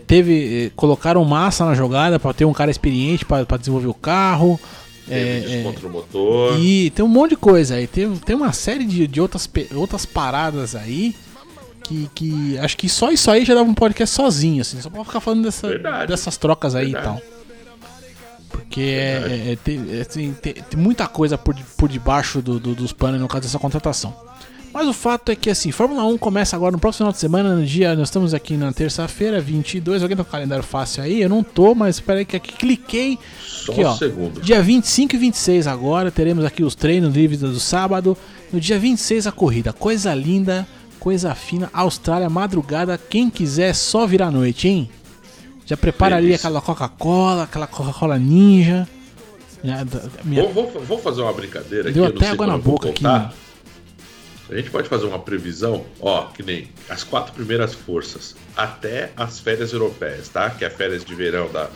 teve, 0.07 0.65
é, 0.67 0.71
colocaram 0.75 1.23
massa 1.25 1.65
na 1.65 1.73
jogada 1.73 2.19
pra 2.19 2.33
ter 2.33 2.45
um 2.45 2.53
cara 2.53 2.69
experiente 2.71 3.25
pra 3.25 3.57
desenvolver 3.57 3.87
o 3.87 3.93
carro. 3.93 4.59
Teve 5.07 5.19
é, 5.19 5.37
é, 5.37 5.39
desconto 5.63 5.81
no 5.83 5.89
motor. 5.89 6.59
e 6.59 6.89
tem 6.91 7.03
um 7.03 7.07
monte 7.07 7.31
de 7.31 7.35
coisa 7.37 7.75
aí. 7.75 7.87
Tem, 7.87 8.09
tem 8.17 8.35
uma 8.35 8.53
série 8.53 8.85
de, 8.85 9.07
de 9.07 9.19
outras, 9.19 9.49
outras 9.75 10.05
paradas 10.05 10.75
aí. 10.75 11.15
Que, 11.83 12.07
que 12.15 12.57
acho 12.59 12.77
que 12.77 12.87
só 12.87 13.11
isso 13.11 13.29
aí 13.29 13.43
já 13.43 13.53
dava 13.55 13.69
um 13.69 13.73
podcast 13.73 14.15
sozinho, 14.15 14.61
assim. 14.61 14.79
Só 14.79 14.89
pra 14.89 15.03
ficar 15.03 15.19
falando 15.19 15.43
dessa, 15.43 15.67
Verdade. 15.67 16.07
dessas 16.07 16.37
trocas 16.37 16.75
aí 16.75 16.91
Verdade. 16.93 17.17
e 17.17 17.21
tal. 17.21 17.21
Porque 18.49 18.81
é, 18.81 19.45
é- 19.47 19.51
é- 19.53 19.55
tem, 19.61 19.85
é, 19.91 20.01
assim, 20.01 20.33
tem- 20.41 20.53
tem 20.53 20.79
muita 20.79 21.07
coisa 21.07 21.37
por, 21.37 21.55
por 21.77 21.89
debaixo 21.89 22.41
do- 22.41 22.59
do- 22.59 22.75
dos 22.75 22.93
panos 22.93 23.19
no 23.19 23.27
caso 23.27 23.43
dessa 23.43 23.59
contratação. 23.59 24.13
Mas 24.74 24.88
o 24.88 24.93
fato 24.93 25.30
é 25.32 25.36
que 25.36 25.49
assim, 25.49 25.69
Fórmula 25.72 26.03
1 26.05 26.17
começa 26.17 26.55
agora 26.55 26.72
no 26.72 26.80
próximo 26.80 26.99
final 26.99 27.11
de 27.11 27.17
semana, 27.19 27.55
no 27.55 27.65
dia. 27.65 27.93
Nós 27.93 28.07
estamos 28.07 28.34
aqui 28.34 28.55
na 28.55 28.72
terça-feira, 28.72 29.41
22. 29.41 30.01
Alguém 30.01 30.15
tem 30.15 30.26
um 30.26 30.30
calendário 30.30 30.63
fácil 30.63 31.03
aí? 31.03 31.22
Eu 31.22 31.28
não 31.30 31.43
tô, 31.43 31.76
mas 31.76 31.95
espera 31.97 32.19
aí 32.19 32.26
que 32.26 32.38
aqui 32.38 32.53
cliquei. 32.53 33.19
Só 33.45 33.74
Aqui, 33.74 33.84
um 33.84 33.88
ó. 33.88 33.95
segundo. 33.95 34.41
Dia 34.41 34.61
25 34.63 35.15
e 35.15 35.19
26 35.19 35.67
agora, 35.67 36.09
teremos 36.09 36.45
aqui 36.45 36.63
os 36.63 36.74
treinos 36.74 37.13
livres 37.13 37.41
do 37.41 37.59
sábado. 37.59 38.17
No 38.51 38.59
dia 38.61 38.80
26 38.80 39.28
a 39.28 39.32
corrida. 39.32 39.74
Coisa 39.74 40.13
linda, 40.13 40.65
coisa 40.99 41.36
fina. 41.36 41.69
Austrália, 41.74 42.30
madrugada. 42.30 42.97
Quem 42.97 43.30
quiser, 43.30 43.76
só 43.76 44.07
virar 44.07 44.28
à 44.28 44.32
noite, 44.32 44.69
hein? 44.69 44.89
Já 45.65 45.76
prepara 45.76 46.15
ali 46.15 46.34
aquela 46.34 46.61
Coca-Cola, 46.61 47.43
aquela 47.43 47.67
Coca-Cola 47.67 48.17
Ninja. 48.17 48.88
Minha- 50.24 50.43
Vou, 50.47 50.53
vou- 50.72 50.82
vou 50.86 50.97
fazer 50.97 51.22
uma 51.22 51.34
brincadeira 51.34 51.91
Deu 51.91 52.05
aqui. 52.05 52.13
eu 52.15 52.19
não 52.19 52.22
até 52.22 52.30
água 52.30 52.47
na 52.47 52.57
boca 52.57 52.89
aqui, 52.89 53.03
mano. 53.03 53.30
A 54.51 54.55
gente 54.57 54.69
pode 54.69 54.89
fazer 54.89 55.05
uma 55.05 55.17
previsão, 55.19 55.85
ó, 55.99 56.25
que 56.27 56.43
nem 56.43 56.67
as 56.89 57.03
quatro 57.03 57.33
primeiras 57.33 57.73
forças 57.73 58.35
até 58.55 59.11
as 59.15 59.39
férias 59.39 59.71
europeias, 59.71 60.27
tá? 60.27 60.49
Que 60.49 60.65
é 60.65 60.67
a 60.67 60.71
férias 60.71 61.05
de 61.05 61.15
verão 61.15 61.49
da, 61.51 61.69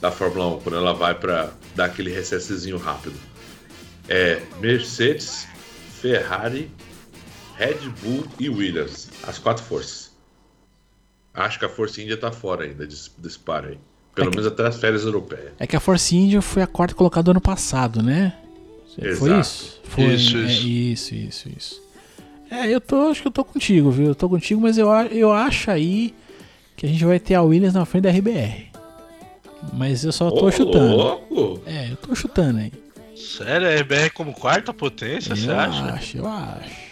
da 0.00 0.10
Fórmula 0.10 0.56
1, 0.56 0.60
quando 0.60 0.74
ela 0.76 0.92
vai 0.92 1.14
pra 1.14 1.50
dar 1.76 1.84
aquele 1.84 2.10
recessezinho 2.10 2.78
rápido. 2.78 3.14
É 4.08 4.42
Mercedes, 4.60 5.46
Ferrari, 6.00 6.68
Red 7.56 7.88
Bull 8.02 8.24
e 8.40 8.48
Williams. 8.50 9.08
As 9.22 9.38
quatro 9.38 9.62
forças. 9.64 10.10
Acho 11.32 11.58
que 11.58 11.64
a 11.64 11.68
Força 11.68 12.00
Índia 12.00 12.16
tá 12.16 12.32
fora 12.32 12.64
ainda 12.64 12.86
desse, 12.86 13.10
desse 13.18 13.38
par 13.38 13.64
aí. 13.64 13.78
Pelo 14.14 14.28
É 14.28 14.30
que- 14.30 14.36
menos 14.38 14.50
até 14.50 14.66
as 14.66 14.78
férias 14.80 15.04
europeias. 15.04 15.52
É 15.58 15.66
que 15.66 15.76
a 15.76 15.80
Force 15.80 16.16
India 16.16 16.40
foi 16.42 16.62
a 16.62 16.66
quarta 16.66 16.94
colocada 16.94 17.24
do 17.24 17.30
ano 17.32 17.40
passado, 17.40 18.02
né? 18.02 18.36
Foi 18.96 19.08
Exato. 19.08 19.40
isso? 19.40 19.80
Foi, 19.84 20.04
Isso, 20.14 20.36
é, 20.38 20.40
isso. 20.40 20.66
isso, 20.66 21.14
isso, 21.14 21.48
isso. 21.56 21.85
É, 22.50 22.68
eu 22.72 22.80
tô, 22.80 23.08
acho 23.08 23.22
que 23.22 23.28
eu 23.28 23.32
tô 23.32 23.44
contigo, 23.44 23.90
viu? 23.90 24.06
Eu 24.08 24.14
tô 24.14 24.28
contigo, 24.28 24.60
mas 24.60 24.78
eu, 24.78 24.88
eu 25.10 25.32
acho 25.32 25.70
aí 25.70 26.14
que 26.76 26.86
a 26.86 26.88
gente 26.88 27.04
vai 27.04 27.18
ter 27.18 27.34
a 27.34 27.42
Williams 27.42 27.74
na 27.74 27.84
frente 27.84 28.04
da 28.04 28.10
RBR. 28.10 28.66
Mas 29.72 30.04
eu 30.04 30.12
só 30.12 30.30
tô 30.30 30.46
Ô, 30.46 30.50
chutando. 30.52 30.96
louco! 30.96 31.60
É, 31.66 31.90
eu 31.90 31.96
tô 31.96 32.14
chutando 32.14 32.58
aí. 32.60 32.72
Sério, 33.16 33.66
a 33.66 33.74
RBR 33.80 34.10
como 34.10 34.32
quarta 34.32 34.72
potência, 34.72 35.34
você 35.34 35.50
eu 35.50 35.58
acha? 35.58 35.84
acho, 35.86 36.18
eu 36.18 36.26
acho. 36.26 36.86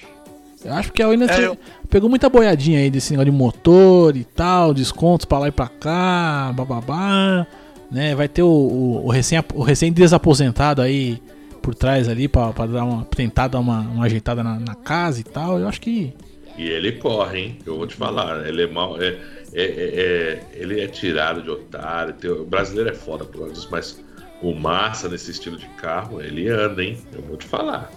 Eu 0.64 0.72
acho 0.72 0.92
que 0.92 1.02
a 1.02 1.08
Williams 1.08 1.30
É, 1.30 1.46
eu- 1.46 1.58
pegou 1.90 2.08
muita 2.08 2.28
boiadinha 2.30 2.78
aí 2.80 2.90
desse 2.90 3.12
negócio 3.12 3.30
de 3.30 3.36
motor 3.36 4.16
e 4.16 4.24
tal, 4.24 4.72
descontos 4.72 5.26
pra 5.26 5.38
lá 5.38 5.48
e 5.48 5.52
pra 5.52 5.68
cá, 5.68 6.52
bababá. 6.56 7.46
Né? 7.90 8.14
Vai 8.14 8.26
ter 8.28 8.42
o, 8.42 8.48
o, 8.48 9.06
o 9.06 9.10
recém, 9.10 9.38
o 9.54 9.62
recém 9.62 9.92
aí 10.82 11.22
por 11.64 11.74
trás 11.74 12.08
ali 12.10 12.28
pra 12.28 12.52
dar 12.52 12.84
uma, 12.84 13.04
tentar 13.06 13.48
dar 13.48 13.58
uma, 13.58 13.80
uma 13.80 14.04
ajeitada 14.04 14.44
na, 14.44 14.60
na 14.60 14.74
casa 14.74 15.18
e 15.20 15.24
tal. 15.24 15.58
Eu 15.58 15.66
acho 15.66 15.80
que. 15.80 16.12
E 16.58 16.68
ele 16.68 16.92
corre, 16.92 17.38
hein? 17.40 17.58
Eu 17.64 17.78
vou 17.78 17.86
te 17.86 17.94
falar. 17.96 18.46
Ele 18.46 18.62
é 18.62 18.66
mal. 18.66 19.00
É, 19.00 19.08
é- 19.08 19.16
é- 19.54 19.62
é- 19.62 20.42
ele 20.52 20.80
é 20.80 20.86
tirado 20.86 21.42
de 21.42 21.48
otário. 21.50 22.12
tem- 22.14 22.30
o 22.30 22.44
brasileiro 22.44 22.90
é 22.90 22.94
foda 22.94 23.24
por 23.24 23.38
causa 23.38 23.54
disso, 23.54 23.68
mas 23.70 23.98
o 24.42 24.54
massa 24.54 25.08
nesse 25.08 25.30
estilo 25.30 25.56
de 25.56 25.66
carro, 25.70 26.20
ele 26.20 26.48
anda, 26.48 26.84
hein? 26.84 26.98
Eu 27.12 27.22
vou 27.22 27.36
te 27.38 27.46
falar. 27.46 27.90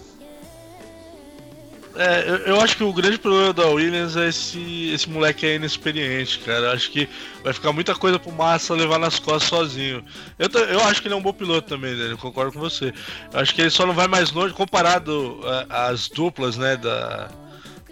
É, 2.00 2.44
eu, 2.52 2.62
acho 2.62 2.78
que 2.78 2.84
o 2.84 2.94
grande 2.94 3.18
problema 3.18 3.52
da 3.52 3.66
Williams 3.68 4.16
é 4.16 4.28
esse, 4.30 4.92
esse 4.94 5.10
moleque 5.10 5.46
aí 5.46 5.56
inexperiente, 5.56 6.38
cara. 6.40 6.68
Eu 6.68 6.72
acho 6.72 6.92
que 6.92 7.10
vai 7.44 7.52
ficar 7.54 7.74
muita 7.74 7.96
coisa 7.96 8.20
pro 8.20 8.32
Massa 8.32 8.76
levar 8.76 9.00
nas 9.00 9.18
costas 9.18 9.50
sozinho. 9.50 10.04
Eu, 10.38 10.48
eu 10.66 10.80
acho 10.84 11.02
que 11.02 11.08
ele 11.08 11.16
é 11.16 11.18
um 11.18 11.22
bom 11.22 11.34
piloto 11.34 11.68
também, 11.68 11.96
né? 11.96 12.12
Eu 12.12 12.18
concordo 12.18 12.52
com 12.54 12.60
você. 12.60 12.94
Eu 13.34 13.40
acho 13.40 13.54
que 13.56 13.62
ele 13.62 13.70
só 13.72 13.86
não 13.86 13.94
vai 13.96 14.08
mais 14.08 14.32
longe 14.32 14.54
comparado 14.54 15.40
a- 15.70 15.88
às 15.88 16.08
duplas, 16.08 16.56
né? 16.56 16.78
Da, 16.78 17.30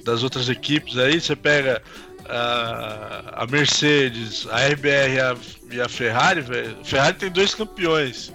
das 0.04 0.22
outras 0.22 0.50
equipes 0.50 0.98
aí. 0.98 1.20
Você 1.20 1.36
pega 1.36 1.82
a, 2.30 3.44
a 3.44 3.48
Mercedes, 3.48 4.48
a 4.52 4.68
RBR 4.68 5.14
e 5.16 5.20
a, 5.20 5.36
e 5.72 5.82
a 5.82 5.90
Ferrari, 5.90 6.42
velho. 6.42 6.78
Ferrari 6.84 7.16
tem 7.18 7.32
dois 7.32 7.56
campeões. 7.56 8.32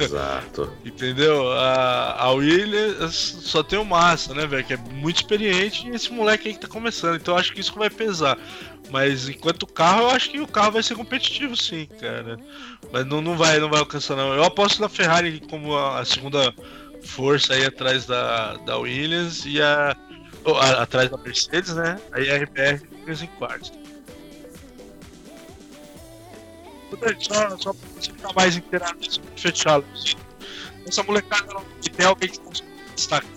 Exato. 0.00 0.72
Entendeu? 0.84 1.50
A, 1.52 2.22
a 2.24 2.30
Williams 2.32 3.14
só 3.42 3.62
tem 3.62 3.78
o 3.78 3.84
Massa, 3.84 4.34
né, 4.34 4.46
velho? 4.46 4.64
Que 4.64 4.74
é 4.74 4.76
muito 4.76 5.16
experiente 5.16 5.86
e 5.88 5.94
esse 5.94 6.12
moleque 6.12 6.48
aí 6.48 6.54
que 6.54 6.60
tá 6.60 6.68
começando. 6.68 7.16
Então 7.16 7.36
acho 7.36 7.52
que 7.52 7.60
isso 7.60 7.74
vai 7.74 7.90
pesar. 7.90 8.38
Mas 8.90 9.28
enquanto 9.28 9.66
carro, 9.66 10.02
eu 10.02 10.10
acho 10.10 10.30
que 10.30 10.40
o 10.40 10.46
carro 10.48 10.72
vai 10.72 10.82
ser 10.82 10.96
competitivo 10.96 11.56
sim, 11.56 11.86
cara. 12.00 12.36
Mas 12.92 13.06
não, 13.06 13.20
não, 13.22 13.36
vai, 13.36 13.58
não 13.60 13.70
vai 13.70 13.78
alcançar, 13.80 14.16
não. 14.16 14.34
Eu 14.34 14.42
aposto 14.44 14.80
na 14.80 14.88
Ferrari 14.88 15.40
como 15.48 15.76
a, 15.76 16.00
a 16.00 16.04
segunda 16.04 16.52
força 17.02 17.54
aí 17.54 17.64
atrás 17.64 18.04
da, 18.06 18.54
da 18.58 18.76
Williams 18.78 19.44
e 19.46 19.62
a, 19.62 19.96
a- 20.60 20.82
atrás 20.82 21.08
da 21.10 21.16
Mercedes, 21.18 21.74
né? 21.74 21.98
Aí 22.12 22.30
a 22.30 22.36
RBR 22.36 22.82
em 23.22 23.26
quarto. 23.38 23.72
Só, 27.20 27.56
só 27.58 27.72
pra 27.72 27.88
você 27.98 28.12
ficar 28.12 28.32
mais 28.34 28.56
inteirado 28.56 28.98
nisso, 29.00 29.20
fechado. 29.36 29.84
Essa 30.86 31.02
molecada 31.02 31.52
não 31.52 31.62
que 31.80 31.90
tem 31.90 32.06
alguém 32.06 32.28
que 32.28 32.38
consegue 32.40 32.68
destacar. 32.94 33.30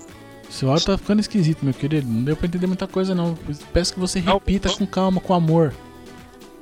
Seu 0.50 0.70
áudio 0.70 0.86
tá 0.86 0.98
ficando 0.98 1.20
esquisito, 1.20 1.64
meu 1.66 1.74
querido. 1.74 2.08
Não 2.08 2.24
deu 2.24 2.36
pra 2.36 2.46
entender 2.48 2.68
muita 2.68 2.88
coisa, 2.88 3.16
não. 3.16 3.36
Peço 3.74 3.94
que 3.94 4.00
você 4.00 4.22
Não, 4.22 4.34
repita 4.36 4.70
não. 4.70 4.76
com 4.78 4.86
calma, 4.86 5.20
com 5.20 5.34
amor. 5.34 5.74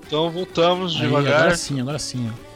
Então 0.07 0.29
voltamos 0.31 0.95
Aí, 0.95 1.01
devagar. 1.01 1.33
agora 1.41 1.55
sim, 1.57 1.81
agora 1.81 1.99
sim. 1.99 2.29
ó. 2.29 2.51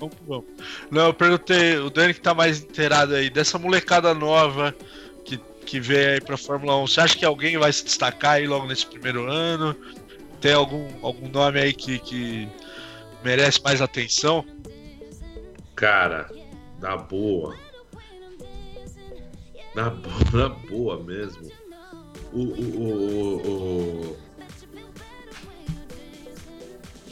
Vamos 0.00 0.14
que 0.16 0.22
vamos. 0.26 0.44
Não, 0.90 1.06
eu 1.06 1.14
perguntei, 1.14 1.76
o 1.78 1.90
Dani 1.90 2.12
que 2.14 2.20
tá 2.20 2.34
mais 2.34 2.60
inteirado 2.60 3.14
aí, 3.14 3.30
dessa 3.30 3.58
molecada 3.58 4.12
nova 4.14 4.74
que, 5.24 5.38
que 5.64 5.78
veio 5.78 6.14
aí 6.14 6.20
pra 6.20 6.36
Fórmula 6.36 6.76
1, 6.78 6.86
você 6.86 7.00
acha 7.00 7.16
que 7.18 7.24
alguém 7.24 7.56
vai 7.58 7.72
se 7.72 7.84
destacar 7.84 8.32
aí 8.32 8.46
logo 8.46 8.66
nesse 8.66 8.84
primeiro 8.86 9.30
ano? 9.30 9.76
Tem 10.40 10.52
algum, 10.54 10.88
algum 11.02 11.28
nome 11.28 11.60
aí 11.60 11.72
que, 11.72 11.98
que 12.00 12.48
merece 13.24 13.62
mais 13.62 13.80
atenção? 13.80 14.44
Cara, 15.74 16.30
na 16.80 16.96
boa. 16.96 17.56
Na 19.74 19.90
boa, 19.90 20.14
na 20.32 20.48
boa 20.48 21.02
mesmo. 21.02 21.50
O. 22.32 22.40
o, 22.40 23.36
o, 23.46 24.16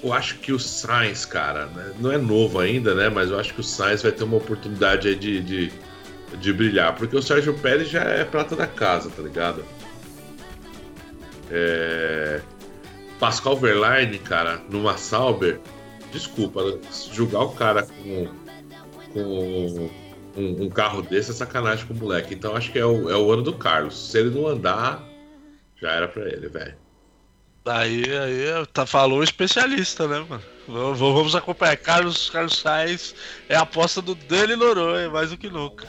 eu 0.03 0.13
acho 0.13 0.39
que 0.39 0.53
o 0.53 0.59
Sainz, 0.59 1.27
cara, 1.27 1.67
né, 1.67 1.93
não 1.99 2.11
é 2.11 2.17
novo 2.17 2.59
ainda, 2.59 2.95
né? 2.95 3.09
Mas 3.09 3.31
eu 3.31 3.39
acho 3.39 3.53
que 3.53 3.61
o 3.61 3.65
Sainz 3.65 4.03
vai 4.03 4.13
ter 4.13 4.25
uma 4.25 4.37
oportunidade 4.37 5.15
de, 5.15 5.41
de, 5.41 5.73
de 6.39 6.53
brilhar. 6.53 6.95
Porque 6.97 7.17
o 7.17 7.23
Sérgio 7.23 7.55
Pérez 7.55 7.89
já 7.89 8.03
é 8.03 8.25
prata 8.25 8.57
da 8.57 8.67
casa, 8.67 9.11
tá 9.11 9.23
ligado? 9.23 9.65
É... 11.51 12.41
Pascal 13.19 13.57
Verlaine, 13.57 14.19
cara, 14.19 14.63
numa 14.71 14.97
Sauber, 14.97 15.61
desculpa, 16.13 16.79
julgar 17.13 17.43
o 17.43 17.53
cara 17.53 17.83
com, 17.83 18.29
com 19.13 19.91
um, 20.37 20.65
um 20.65 20.69
carro 20.69 21.03
desse 21.03 21.31
é 21.31 21.35
sacanagem 21.35 21.87
com 21.87 21.95
o 21.95 21.97
moleque. 21.97 22.35
Então 22.35 22.57
acho 22.57 22.71
que 22.73 22.79
é 22.79 22.85
o, 22.85 23.11
é 23.11 23.17
o 23.17 23.33
ano 23.33 23.43
do 23.43 23.53
Carlos. 23.55 24.11
Se 24.11 24.19
ele 24.19 24.31
não 24.31 24.47
andar, 24.47 25.03
já 25.81 25.93
era 25.93 26.09
pra 26.09 26.23
ele, 26.23 26.49
velho. 26.49 26.75
Aí, 27.67 28.05
aí, 28.05 28.67
tá, 28.73 28.87
falou 28.87 29.21
o 29.21 29.25
especialista, 29.25 30.09
né, 30.09 30.25
mano? 30.29 30.43
Vamos, 30.67 30.99
vamos 30.99 31.35
acompanhar. 31.35 31.77
Carlos, 31.77 32.31
Carlos 32.31 32.59
Sainz 32.59 33.15
é 33.49 33.55
a 33.55 33.61
aposta 33.61 34.01
do 34.01 34.15
Dani 34.15 34.57
Noronha, 34.57 35.11
mais 35.11 35.31
do 35.31 35.37
que 35.37 35.49
nunca. 35.49 35.87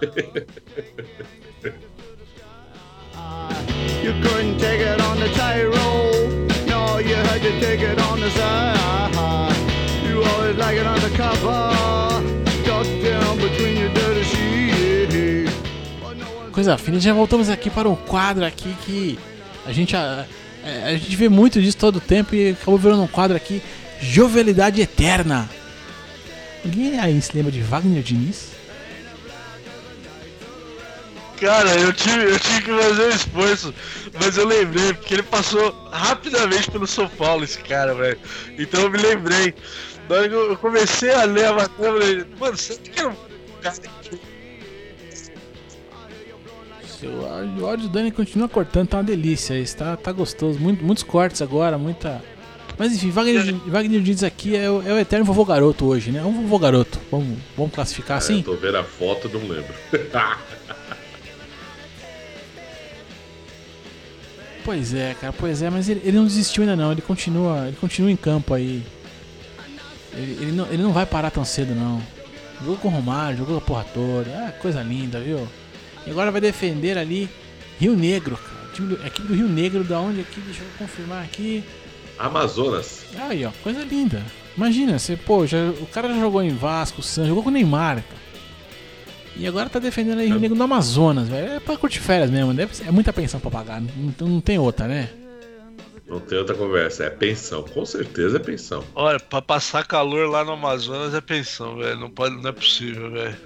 You 4.02 4.12
couldn't 4.20 4.58
take 4.58 4.80
it 4.80 5.00
on 5.00 5.16
the 5.20 5.28
tightrope. 5.28 6.66
No, 6.66 6.98
you 6.98 7.14
had 7.14 7.40
to 7.40 7.60
take 7.60 7.80
it 7.80 8.00
on 8.00 8.18
the 8.18 8.30
side. 8.30 9.51
Undercover, 10.26 12.22
ducked 12.64 13.02
down 13.02 13.36
between 13.38 13.78
your 13.80 13.90
dirty 13.92 14.24
sheets. 14.24 15.52
Coisa 16.52 16.76
fina, 16.78 17.00
já 17.00 17.12
voltamos 17.12 17.48
aqui 17.48 17.70
para 17.70 17.88
um 17.88 17.96
quadro 17.96 18.44
aqui 18.44 18.74
que 18.84 19.18
a 19.66 19.72
gente, 19.72 19.96
a, 19.96 20.26
a- 20.64 20.86
a 20.88 20.92
gente 20.96 21.16
vê 21.16 21.28
muito 21.28 21.60
disso 21.60 21.78
todo 21.78 21.96
o 21.96 22.00
tempo 22.00 22.34
e 22.34 22.50
acabou 22.50 22.78
virando 22.78 23.02
um 23.02 23.06
quadro 23.06 23.36
aqui, 23.36 23.62
Jovialidade 24.00 24.80
Eterna. 24.80 25.48
Ninguém 26.64 26.98
aí 27.00 27.20
se 27.20 27.34
lembra 27.36 27.50
de 27.50 27.60
Wagner 27.60 28.02
Diniz? 28.02 28.52
Cara, 31.40 31.70
eu 31.74 31.92
tive, 31.92 32.22
eu 32.24 32.38
tive 32.38 32.62
que 32.62 32.70
fazer 32.70 33.02
um 33.06 33.08
esforço, 33.08 33.74
mas 34.20 34.36
eu 34.36 34.46
lembrei, 34.46 34.94
porque 34.94 35.14
ele 35.14 35.24
passou 35.24 35.74
rapidamente 35.90 36.70
pelo 36.70 36.86
São 36.86 37.08
Paulo, 37.08 37.42
esse 37.42 37.58
cara, 37.58 37.92
velho. 37.94 38.16
Então 38.56 38.82
eu 38.82 38.90
me 38.90 38.98
lembrei. 38.98 39.52
Na 40.08 40.16
hora 40.16 40.28
que 40.28 40.34
eu 40.34 40.56
comecei 40.58 41.10
a 41.12 41.24
ler 41.24 41.46
a 41.46 41.52
matéria, 41.54 41.86
eu 41.88 41.92
falei, 42.00 42.26
mano, 42.38 42.56
você 42.56 42.76
que 42.76 43.00
era 43.00 43.08
um 43.10 43.14
cara 43.62 43.74
áudio, 47.26 47.62
o 47.62 47.66
áudio 47.66 47.88
do 47.88 47.92
Dani 47.92 48.10
continua 48.12 48.48
cortando, 48.48 48.88
tá 48.88 48.98
uma 48.98 49.04
delícia. 49.04 49.58
Está 49.58 49.96
tá 49.96 50.12
gostoso. 50.12 50.58
Muito- 50.58 50.84
muitos 50.84 51.02
cortes 51.02 51.42
agora, 51.42 51.76
muita. 51.78 52.22
Mas 52.78 52.92
enfim, 52.94 53.10
Wagner, 53.10 53.54
Wagner 53.66 54.00
Diniz 54.00 54.22
aqui 54.22 54.56
é, 54.56 54.70
o- 54.70 54.82
é 54.82 54.92
o 54.92 54.98
eterno 54.98 55.24
vovô 55.24 55.44
garoto 55.44 55.84
hoje, 55.86 56.10
né? 56.10 56.20
É 56.20 56.22
um 56.24 56.32
vovô 56.42 56.58
garoto. 56.58 56.98
Vamos, 57.10 57.38
vamos 57.56 57.72
classificar 57.74 58.16
É, 58.16 58.18
assim? 58.18 58.38
eu 58.38 58.44
tô 58.44 58.54
vendo 58.54 58.76
a 58.78 58.84
foto 58.84 59.28
não 59.28 59.40
lembro. 59.48 59.74
Pois 64.64 64.94
é, 64.94 65.14
cara, 65.20 65.32
pois 65.36 65.60
é, 65.60 65.68
mas 65.68 65.88
ele, 65.88 66.00
ele 66.04 66.16
não 66.16 66.24
desistiu 66.24 66.62
ainda 66.62 66.76
não, 66.76 66.92
ele 66.92 67.02
continua, 67.02 67.66
ele 67.66 67.76
continua 67.80 68.10
em 68.12 68.16
campo 68.16 68.54
aí. 68.54 68.84
Ele, 70.14 70.38
ele 70.40 70.52
não, 70.52 70.66
ele 70.66 70.82
não 70.82 70.92
vai 70.92 71.06
parar 71.06 71.30
tão 71.30 71.44
cedo 71.44 71.74
não. 71.74 72.00
Jogou 72.60 72.76
com 72.76 72.88
o 72.88 72.90
Romário, 72.90 73.38
jogou 73.38 73.58
a 73.58 73.60
porra 73.60 73.84
toda, 73.92 74.30
ah, 74.30 74.52
coisa 74.52 74.82
linda, 74.82 75.20
viu? 75.20 75.48
E 76.06 76.10
agora 76.10 76.30
vai 76.30 76.40
defender 76.40 76.96
ali 76.96 77.28
Rio 77.78 77.96
Negro, 77.96 78.36
cara. 78.36 78.68
O 78.68 78.72
time 78.72 78.88
do, 78.88 79.06
equipe 79.06 79.28
do 79.28 79.34
Rio 79.34 79.48
Negro, 79.48 79.84
da 79.84 79.98
onde 80.00 80.20
aqui, 80.20 80.40
deixa 80.40 80.62
eu 80.62 80.68
confirmar 80.78 81.24
aqui. 81.24 81.64
Amazonas. 82.18 83.04
Aí, 83.18 83.44
ó, 83.44 83.50
coisa 83.62 83.82
linda. 83.84 84.22
Imagina, 84.56 84.98
você, 84.98 85.16
pô, 85.16 85.46
já, 85.46 85.58
o 85.80 85.86
cara 85.86 86.08
já 86.08 86.20
jogou 86.20 86.42
em 86.42 86.54
Vasco, 86.54 87.02
Santos, 87.02 87.28
jogou 87.28 87.42
com 87.42 87.48
o 87.48 87.52
Neymar, 87.52 87.96
cara. 87.96 88.22
E 89.34 89.46
agora 89.46 89.68
tá 89.68 89.78
defendendo 89.78 90.18
aí 90.18 90.28
Rio 90.28 90.38
Negro 90.38 90.56
no 90.56 90.64
Amazonas, 90.64 91.28
velho. 91.28 91.52
É 91.52 91.60
pra 91.60 91.76
curtir 91.76 92.00
férias 92.00 92.30
mesmo, 92.30 92.52
deve 92.52 92.76
ser, 92.76 92.86
é 92.86 92.90
muita 92.90 93.12
pensão 93.12 93.40
pra 93.40 93.50
pagar, 93.50 93.80
não, 93.80 94.28
não 94.28 94.40
tem 94.40 94.58
outra, 94.58 94.86
né? 94.86 95.08
Não 96.12 96.20
tem 96.20 96.38
outra 96.38 96.54
conversa. 96.54 97.04
É 97.04 97.10
pensão. 97.10 97.62
Com 97.62 97.86
certeza 97.86 98.36
é 98.36 98.40
pensão. 98.40 98.84
Olha, 98.94 99.18
pra 99.18 99.40
passar 99.40 99.86
calor 99.86 100.28
lá 100.28 100.44
no 100.44 100.52
Amazonas 100.52 101.14
é 101.14 101.20
pensão, 101.20 101.76
velho. 101.78 101.98
Não, 101.98 102.10
pode, 102.10 102.36
não 102.36 102.50
é 102.50 102.52
possível, 102.52 103.10
velho. 103.10 103.36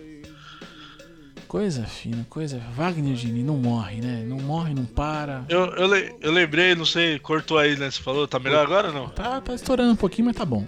Coisa 1.46 1.84
fina, 1.84 2.26
coisa. 2.28 2.60
Wagner 2.74 3.14
Dini 3.14 3.44
não 3.44 3.56
morre, 3.56 4.00
né? 4.00 4.24
Não 4.26 4.36
morre, 4.38 4.74
não 4.74 4.84
para. 4.84 5.44
Eu, 5.48 5.66
eu, 5.76 5.86
le- 5.86 6.12
eu 6.20 6.32
lembrei, 6.32 6.74
não 6.74 6.84
sei, 6.84 7.20
cortou 7.20 7.56
aí, 7.56 7.76
né? 7.76 7.88
Você 7.88 8.02
falou, 8.02 8.26
tá 8.26 8.40
melhor 8.40 8.66
agora 8.66 8.88
ou 8.88 8.92
não? 8.94 9.08
Tá, 9.10 9.40
tá 9.40 9.54
estourando 9.54 9.92
um 9.92 9.96
pouquinho, 9.96 10.26
mas 10.26 10.36
tá 10.36 10.44
bom. 10.44 10.66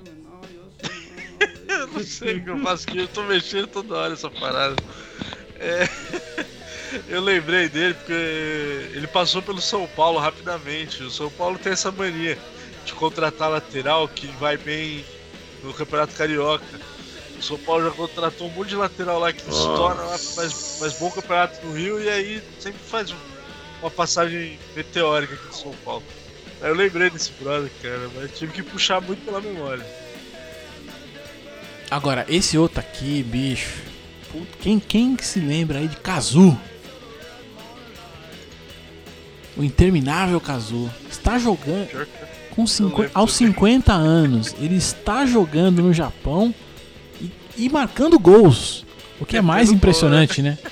Eu 1.68 1.86
não 1.88 2.00
sei 2.04 2.36
o 2.36 2.44
que 2.44 2.50
eu 2.50 2.58
faço 2.60 2.88
aqui, 2.88 2.98
eu 2.98 3.08
tô 3.08 3.22
mexendo 3.24 3.66
toda 3.66 3.94
hora 3.96 4.12
essa 4.12 4.30
parada. 4.30 4.76
É, 5.58 5.88
eu 7.08 7.20
lembrei 7.20 7.68
dele 7.68 7.94
porque 7.94 8.12
ele 8.94 9.06
passou 9.06 9.42
pelo 9.42 9.60
São 9.60 9.86
Paulo 9.88 10.18
rapidamente. 10.18 11.02
O 11.02 11.10
São 11.10 11.30
Paulo 11.30 11.58
tem 11.58 11.72
essa 11.72 11.90
mania 11.92 12.38
de 12.84 12.92
contratar 12.94 13.50
lateral 13.50 14.08
que 14.08 14.26
vai 14.38 14.56
bem 14.56 15.04
no 15.62 15.72
Campeonato 15.74 16.14
Carioca. 16.14 16.64
O 17.38 17.42
São 17.42 17.58
Paulo 17.58 17.84
já 17.84 17.90
contratou 17.90 18.48
um 18.48 18.50
monte 18.50 18.68
de 18.70 18.76
lateral 18.76 19.18
lá 19.20 19.32
que 19.32 19.40
estoura 19.48 20.02
lá, 20.02 20.18
faz, 20.18 20.78
faz 20.80 20.94
bom 20.94 21.10
campeonato 21.10 21.64
no 21.66 21.72
Rio 21.72 22.00
e 22.00 22.08
aí 22.08 22.42
sempre 22.58 22.80
faz 22.80 23.10
um- 23.12 23.16
uma 23.80 23.90
passagem 23.90 24.58
meteórica 24.74 25.34
aqui 25.34 25.46
no 25.46 25.52
São 25.54 25.72
Paulo. 25.84 26.02
Aí 26.60 26.68
eu 26.70 26.74
lembrei 26.74 27.08
desse 27.10 27.30
brother, 27.40 27.70
cara, 27.80 28.10
mas 28.16 28.36
tive 28.36 28.52
que 28.52 28.62
puxar 28.62 29.00
muito 29.00 29.24
pela 29.24 29.40
memória. 29.40 29.86
Agora, 31.90 32.26
esse 32.28 32.58
outro 32.58 32.80
aqui, 32.80 33.22
bicho. 33.22 33.82
Puta, 34.30 34.58
Quem, 34.60 34.78
quem 34.78 35.16
que 35.16 35.24
se 35.24 35.40
lembra 35.40 35.78
aí 35.78 35.88
de 35.88 35.96
Kazu? 35.96 36.58
O 39.58 39.62
interminável 39.64 40.40
Kazu. 40.40 40.88
Está 41.10 41.38
jogando 41.38 42.06
com 42.54 42.66
50, 42.66 42.96
lembro 43.02 43.10
aos 43.14 43.36
também. 43.36 43.52
50 43.52 43.92
anos. 43.92 44.54
Ele 44.60 44.76
está 44.76 45.26
jogando 45.26 45.82
no 45.82 45.92
Japão 45.92 46.54
e, 47.20 47.30
e 47.56 47.68
marcando 47.68 48.18
gols. 48.18 48.86
O 49.20 49.26
que 49.26 49.36
é 49.36 49.42
mais 49.42 49.70
impressionante, 49.70 50.40
né? 50.40 50.56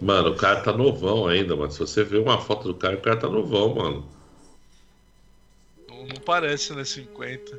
Mano, 0.00 0.30
o 0.30 0.36
cara 0.36 0.60
tá 0.60 0.72
novão 0.72 1.26
ainda, 1.26 1.56
mano. 1.56 1.72
Se 1.72 1.80
você 1.80 2.04
ver 2.04 2.18
uma 2.18 2.38
foto 2.40 2.68
do 2.68 2.74
cara, 2.74 2.94
o 2.94 3.00
cara 3.00 3.16
tá 3.16 3.28
novão, 3.28 3.74
mano. 3.74 4.08
Não, 5.88 6.06
não 6.06 6.16
parece, 6.24 6.72
né? 6.72 6.84
50. 6.84 7.58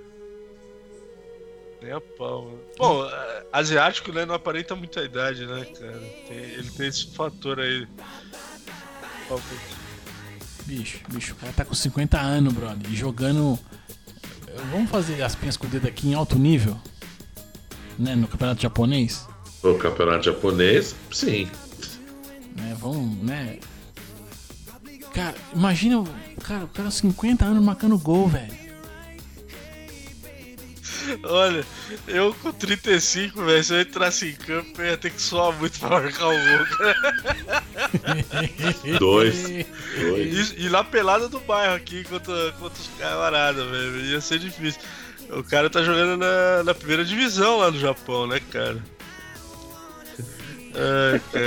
Nem 1.81 1.91
a 1.91 1.99
pau, 1.99 2.43
mano. 2.45 2.59
Bom, 2.77 3.05
é, 3.05 3.43
asiático, 3.51 4.13
né? 4.13 4.25
Não 4.25 4.35
aparenta 4.35 4.73
muita 4.73 5.01
idade, 5.03 5.45
né, 5.45 5.65
cara? 5.65 5.99
Tem- 6.29 6.37
ele 6.37 6.71
tem 6.71 6.87
esse 6.87 7.07
fator 7.13 7.59
aí. 7.59 7.85
Bicho, 10.65 10.99
bicho, 11.09 11.33
o 11.33 11.35
cara 11.35 11.53
tá 11.53 11.65
com 11.65 11.73
50 11.73 12.19
anos, 12.19 12.53
brother. 12.53 12.91
E 12.91 12.95
jogando. 12.95 13.57
Vamos 14.71 14.89
fazer 14.89 15.21
as 15.21 15.35
pinhas 15.35 15.57
com 15.57 15.67
o 15.67 15.69
dedo 15.69 15.87
aqui 15.87 16.09
em 16.09 16.13
alto 16.13 16.37
nível? 16.37 16.79
Né? 17.97 18.15
No 18.15 18.27
campeonato 18.27 18.61
japonês? 18.61 19.27
O 19.63 19.75
campeonato 19.75 20.25
japonês, 20.25 20.95
sim. 21.11 21.49
né? 22.55 22.75
Vamos, 22.79 23.17
né? 23.23 23.59
Cara, 25.13 25.35
imagina 25.53 25.99
o 25.99 26.07
cara, 26.41 26.65
o 26.65 26.67
cara 26.67 26.91
50 26.91 27.45
anos 27.45 27.63
marcando 27.63 27.97
gol, 27.97 28.27
velho. 28.27 28.69
Olha, 31.23 31.65
eu 32.07 32.33
com 32.35 32.51
35, 32.51 33.43
velho, 33.43 33.63
se 33.63 33.73
eu 33.73 33.81
entrasse 33.81 34.29
em 34.29 34.35
campo, 34.35 34.81
eu 34.81 34.85
ia 34.85 34.97
ter 34.97 35.11
que 35.11 35.21
suar 35.21 35.51
muito 35.57 35.79
pra 35.79 35.89
marcar 35.89 36.27
o 36.27 36.29
gol, 36.29 36.65
cara. 36.77 37.58
Dois. 38.99 39.43
Dois. 39.43 40.51
E, 40.51 40.65
e 40.65 40.69
na 40.69 40.83
pelada 40.83 41.27
do 41.29 41.39
bairro 41.39 41.75
aqui 41.75 42.03
contra, 42.03 42.51
contra 42.53 42.79
os 42.81 42.89
camaradas, 42.99 43.65
velho. 43.69 44.05
Ia 44.05 44.21
ser 44.21 44.39
difícil. 44.39 44.81
O 45.31 45.43
cara 45.43 45.69
tá 45.69 45.83
jogando 45.83 46.17
na, 46.17 46.63
na 46.63 46.73
primeira 46.73 47.05
divisão 47.05 47.59
lá 47.59 47.69
no 47.71 47.79
Japão, 47.79 48.25
né, 48.27 48.39
cara? 48.51 48.77
Ai, 50.75 51.21
cara. 51.31 51.45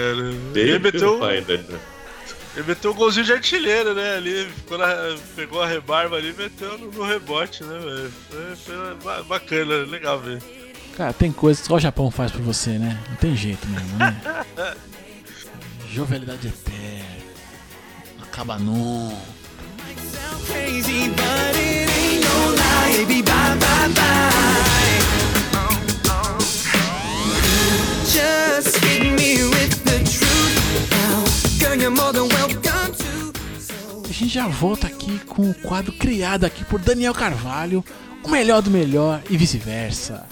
Ele 0.55 0.78
meteu, 0.78 1.24
ainda. 1.24 1.53
ele 1.55 2.66
meteu 2.66 2.91
um 2.93 2.95
golzinho 2.95 3.24
de 3.24 3.33
artilheiro, 3.33 3.95
né? 3.95 4.16
Ali, 4.16 4.47
ficou 4.57 4.78
na- 4.78 5.16
pegou 5.35 5.62
a 5.62 5.66
rebarba 5.66 6.16
ali 6.16 6.30
e 6.30 6.33
meteu 6.35 6.76
no, 6.78 6.91
no 6.91 7.05
rebote, 7.05 7.62
né, 7.64 7.78
velho? 7.78 8.12
Foi, 8.30 8.57
foi 8.57 8.95
ba- 9.03 9.22
bacana, 9.22 9.76
legal 9.85 10.20
ver. 10.20 10.43
Cara, 10.97 11.12
tem 11.12 11.33
coisas 11.33 11.62
que 11.62 11.68
só 11.68 11.76
o 11.76 11.80
Japão 11.80 12.11
faz 12.11 12.30
por 12.30 12.43
você, 12.43 12.78
né? 12.78 13.01
Não 13.09 13.16
tem 13.16 13.35
jeito 13.35 13.66
mesmo, 13.68 13.97
né? 13.97 14.20
Jovialidade 15.93 16.49
eterna. 16.49 17.05
Acaba 18.22 18.59
não. 18.59 19.12
A 34.09 34.12
gente 34.12 34.32
já 34.32 34.49
volta 34.49 34.86
aqui 34.86 35.18
com 35.26 35.51
o 35.51 35.55
quadro 35.55 35.93
criado 35.93 36.45
aqui 36.45 36.64
por 36.64 36.80
Daniel 36.80 37.12
Carvalho, 37.12 37.84
o 38.22 38.30
melhor 38.30 38.62
do 38.62 38.70
melhor 38.70 39.22
e 39.28 39.36
vice-versa. 39.36 40.26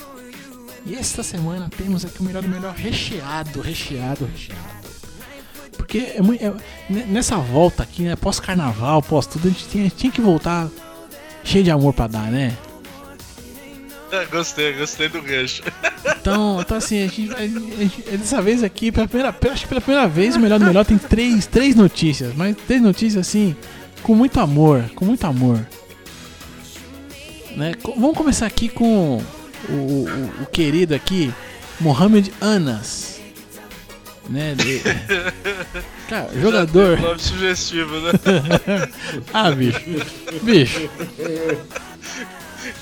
E 0.87 0.95
esta 0.95 1.23
semana 1.23 1.69
temos 1.69 2.03
aqui 2.07 2.21
o 2.21 2.23
melhor 2.23 2.43
do 2.43 2.49
melhor 2.49 2.75
recheado, 2.75 3.61
recheado, 3.61 4.25
recheado. 4.25 4.80
Porque 5.83 6.13
é 6.15 6.23
muito, 6.23 6.45
é- 6.45 6.53
ne- 6.89 7.05
nessa 7.05 7.37
volta 7.37 7.83
aqui, 7.83 8.03
né, 8.03 8.17
pós-carnaval, 8.17 9.03
pós 9.03 9.27
tudo, 9.27 9.49
a 9.49 9.51
gente 9.51 9.67
tinha, 9.69 9.91
tinha 9.91 10.13
que 10.13 10.21
voltar 10.21 10.69
cheio 11.43 11.65
de 11.65 11.71
amor 11.71 11.93
pra 11.95 12.07
dar, 12.07 12.31
né? 12.31 12.57
É, 14.13 14.25
gostei, 14.27 14.73
gostei 14.73 15.09
do 15.09 15.23
gancho. 15.23 15.63
Então, 16.21 16.61
então 16.61 16.77
assim, 16.77 16.99
a 17.05 17.07
gente, 17.07 17.33
a 17.35 17.47
gente- 17.47 18.03
dessa 18.19 18.43
vez 18.43 18.63
aqui, 18.65 18.91
pela 18.91 19.07
primeira, 19.07 19.35
acho 19.53 19.63
que 19.63 19.69
pela 19.69 19.81
primeira 19.81 20.09
vez, 20.09 20.35
o 20.37 20.41
melhor 20.41 20.59
do 20.59 20.65
melhor 20.67 20.85
tem 20.85 20.99
três, 20.99 21.47
três 21.47 21.75
notícias, 21.77 22.35
mas 22.35 22.57
três 22.67 22.83
notícias 22.83 23.27
assim, 23.27 23.55
com 24.03 24.15
muito 24.15 24.41
amor, 24.41 24.85
com 24.97 25.05
muito 25.05 25.25
amor. 25.27 25.65
Né? 27.57 27.73
Vamos 27.85 28.17
começar 28.17 28.47
aqui 28.47 28.69
com 28.69 29.23
o, 29.69 29.73
o- 29.73 30.31
o 30.43 30.47
querido 30.47 30.95
aqui, 30.95 31.33
Mohamed 31.81 32.33
Anas. 32.41 33.20
Né? 34.31 34.55
de- 34.57 34.81
Cara, 36.09 36.31
jogador. 36.41 37.01
Nome 37.01 37.19
sugestivo, 37.19 37.93
né? 38.01 38.13
Ah, 39.35 39.51
bicho. 39.51 39.81
Bicho. 40.43 40.89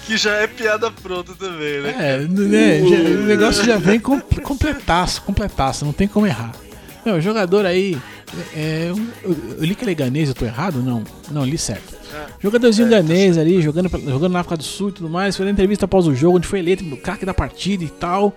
Que 0.06 0.16
já 0.16 0.32
é 0.36 0.46
piada 0.46 0.90
pronta 0.90 1.32
também, 1.34 1.80
né? 1.82 1.94
É, 1.98 2.18
né, 2.18 2.80
já- 2.80 2.96
o 3.20 3.24
negócio 3.26 3.64
já 3.64 3.76
vem 3.76 3.98
com, 4.00 4.20
completaço, 4.20 5.22
completaço, 5.22 5.84
não 5.84 5.92
tem 5.92 6.08
como 6.08 6.26
errar. 6.26 6.52
Meu, 7.04 7.16
o 7.16 7.20
jogador 7.20 7.64
aí. 7.64 7.96
É, 8.54 8.88
eu, 8.90 9.36
eu 9.58 9.64
li 9.64 9.74
que 9.74 9.84
ele 9.84 9.92
é 9.92 9.94
ganês, 9.94 10.28
eu 10.28 10.34
tô 10.34 10.44
errado? 10.44 10.82
Não, 10.82 11.02
não, 11.30 11.44
li 11.46 11.56
certo. 11.56 11.96
Jogadorzinho 12.42 12.88
ganês 12.88 13.38
ali, 13.38 13.62
jogando, 13.62 13.88
jogando 13.88 14.32
na 14.32 14.40
África 14.40 14.56
do 14.56 14.62
Sul 14.64 14.90
e 14.90 14.92
tudo 14.92 15.08
mais, 15.08 15.34
foi 15.36 15.46
na 15.46 15.52
entrevista 15.52 15.86
após 15.86 16.06
o 16.06 16.14
jogo, 16.14 16.36
onde 16.36 16.46
foi 16.46 16.58
eleito 16.58 16.84
no 16.84 16.96
craque 16.98 17.24
da 17.24 17.32
partida 17.32 17.84
e 17.84 17.88
tal. 17.88 18.36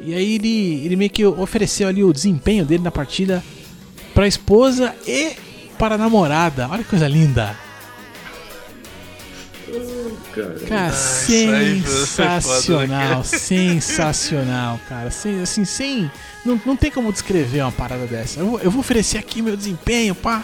E 0.00 0.14
aí 0.14 0.34
ele, 0.36 0.84
ele 0.84 0.96
meio 0.96 1.10
que 1.10 1.24
ofereceu 1.26 1.88
ali 1.88 2.02
o 2.04 2.12
desempenho 2.12 2.64
dele 2.64 2.82
na 2.82 2.90
partida 2.90 3.42
pra 4.14 4.26
esposa 4.26 4.94
e 5.06 5.32
para 5.78 5.96
a 5.96 5.98
namorada. 5.98 6.68
Olha 6.70 6.82
que 6.84 6.90
coisa 6.90 7.08
linda. 7.08 7.56
Cara, 10.34 10.54
Cara, 10.68 10.92
foi 10.92 11.82
sensacional, 12.06 12.60
foda, 12.62 12.86
né, 12.86 13.22
sensacional, 13.24 14.80
cara. 14.88 15.10
Sem, 15.10 15.42
assim, 15.42 15.64
sem. 15.64 16.10
Não, 16.44 16.60
não 16.64 16.76
tem 16.76 16.90
como 16.90 17.12
descrever 17.12 17.62
uma 17.62 17.72
parada 17.72 18.06
dessa. 18.06 18.40
Eu, 18.40 18.46
vou- 18.46 18.60
eu 18.60 18.70
vou 18.70 18.80
oferecer 18.80 19.18
aqui 19.18 19.42
meu 19.42 19.56
desempenho 19.56 20.14
pra, 20.14 20.42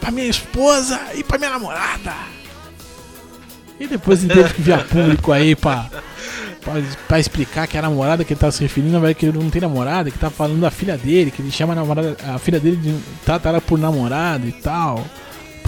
pra 0.00 0.10
minha 0.10 0.26
esposa 0.26 1.00
e 1.14 1.22
pra 1.24 1.38
minha 1.38 1.50
namorada. 1.50 2.12
E 3.80 3.86
depois 3.86 4.22
ele 4.24 4.34
teve 4.34 4.54
que 4.54 4.60
vir 4.62 4.72
a 4.72 4.78
público 4.84 5.30
aí 5.32 5.54
pra, 5.54 5.88
pra, 6.70 6.82
pra 7.08 7.20
explicar 7.20 7.66
que 7.66 7.76
a 7.78 7.82
namorada 7.82 8.24
que 8.24 8.32
ele 8.32 8.40
tava 8.40 8.52
se 8.52 8.62
referindo, 8.62 8.92
verdade, 8.92 9.14
que 9.14 9.26
ele 9.26 9.38
não 9.38 9.50
tem 9.50 9.60
namorada, 9.60 10.10
que 10.10 10.18
tá 10.18 10.30
falando 10.30 10.60
da 10.60 10.70
filha 10.70 10.96
dele, 10.96 11.30
que 11.30 11.42
ele 11.42 11.50
chama 11.50 11.72
a, 11.72 11.76
namorada, 11.76 12.16
a 12.34 12.38
filha 12.38 12.60
dele 12.60 12.76
de. 12.76 12.94
trata 13.24 13.48
ela 13.48 13.60
por 13.60 13.78
namorada 13.78 14.46
e 14.46 14.52
tal. 14.52 15.04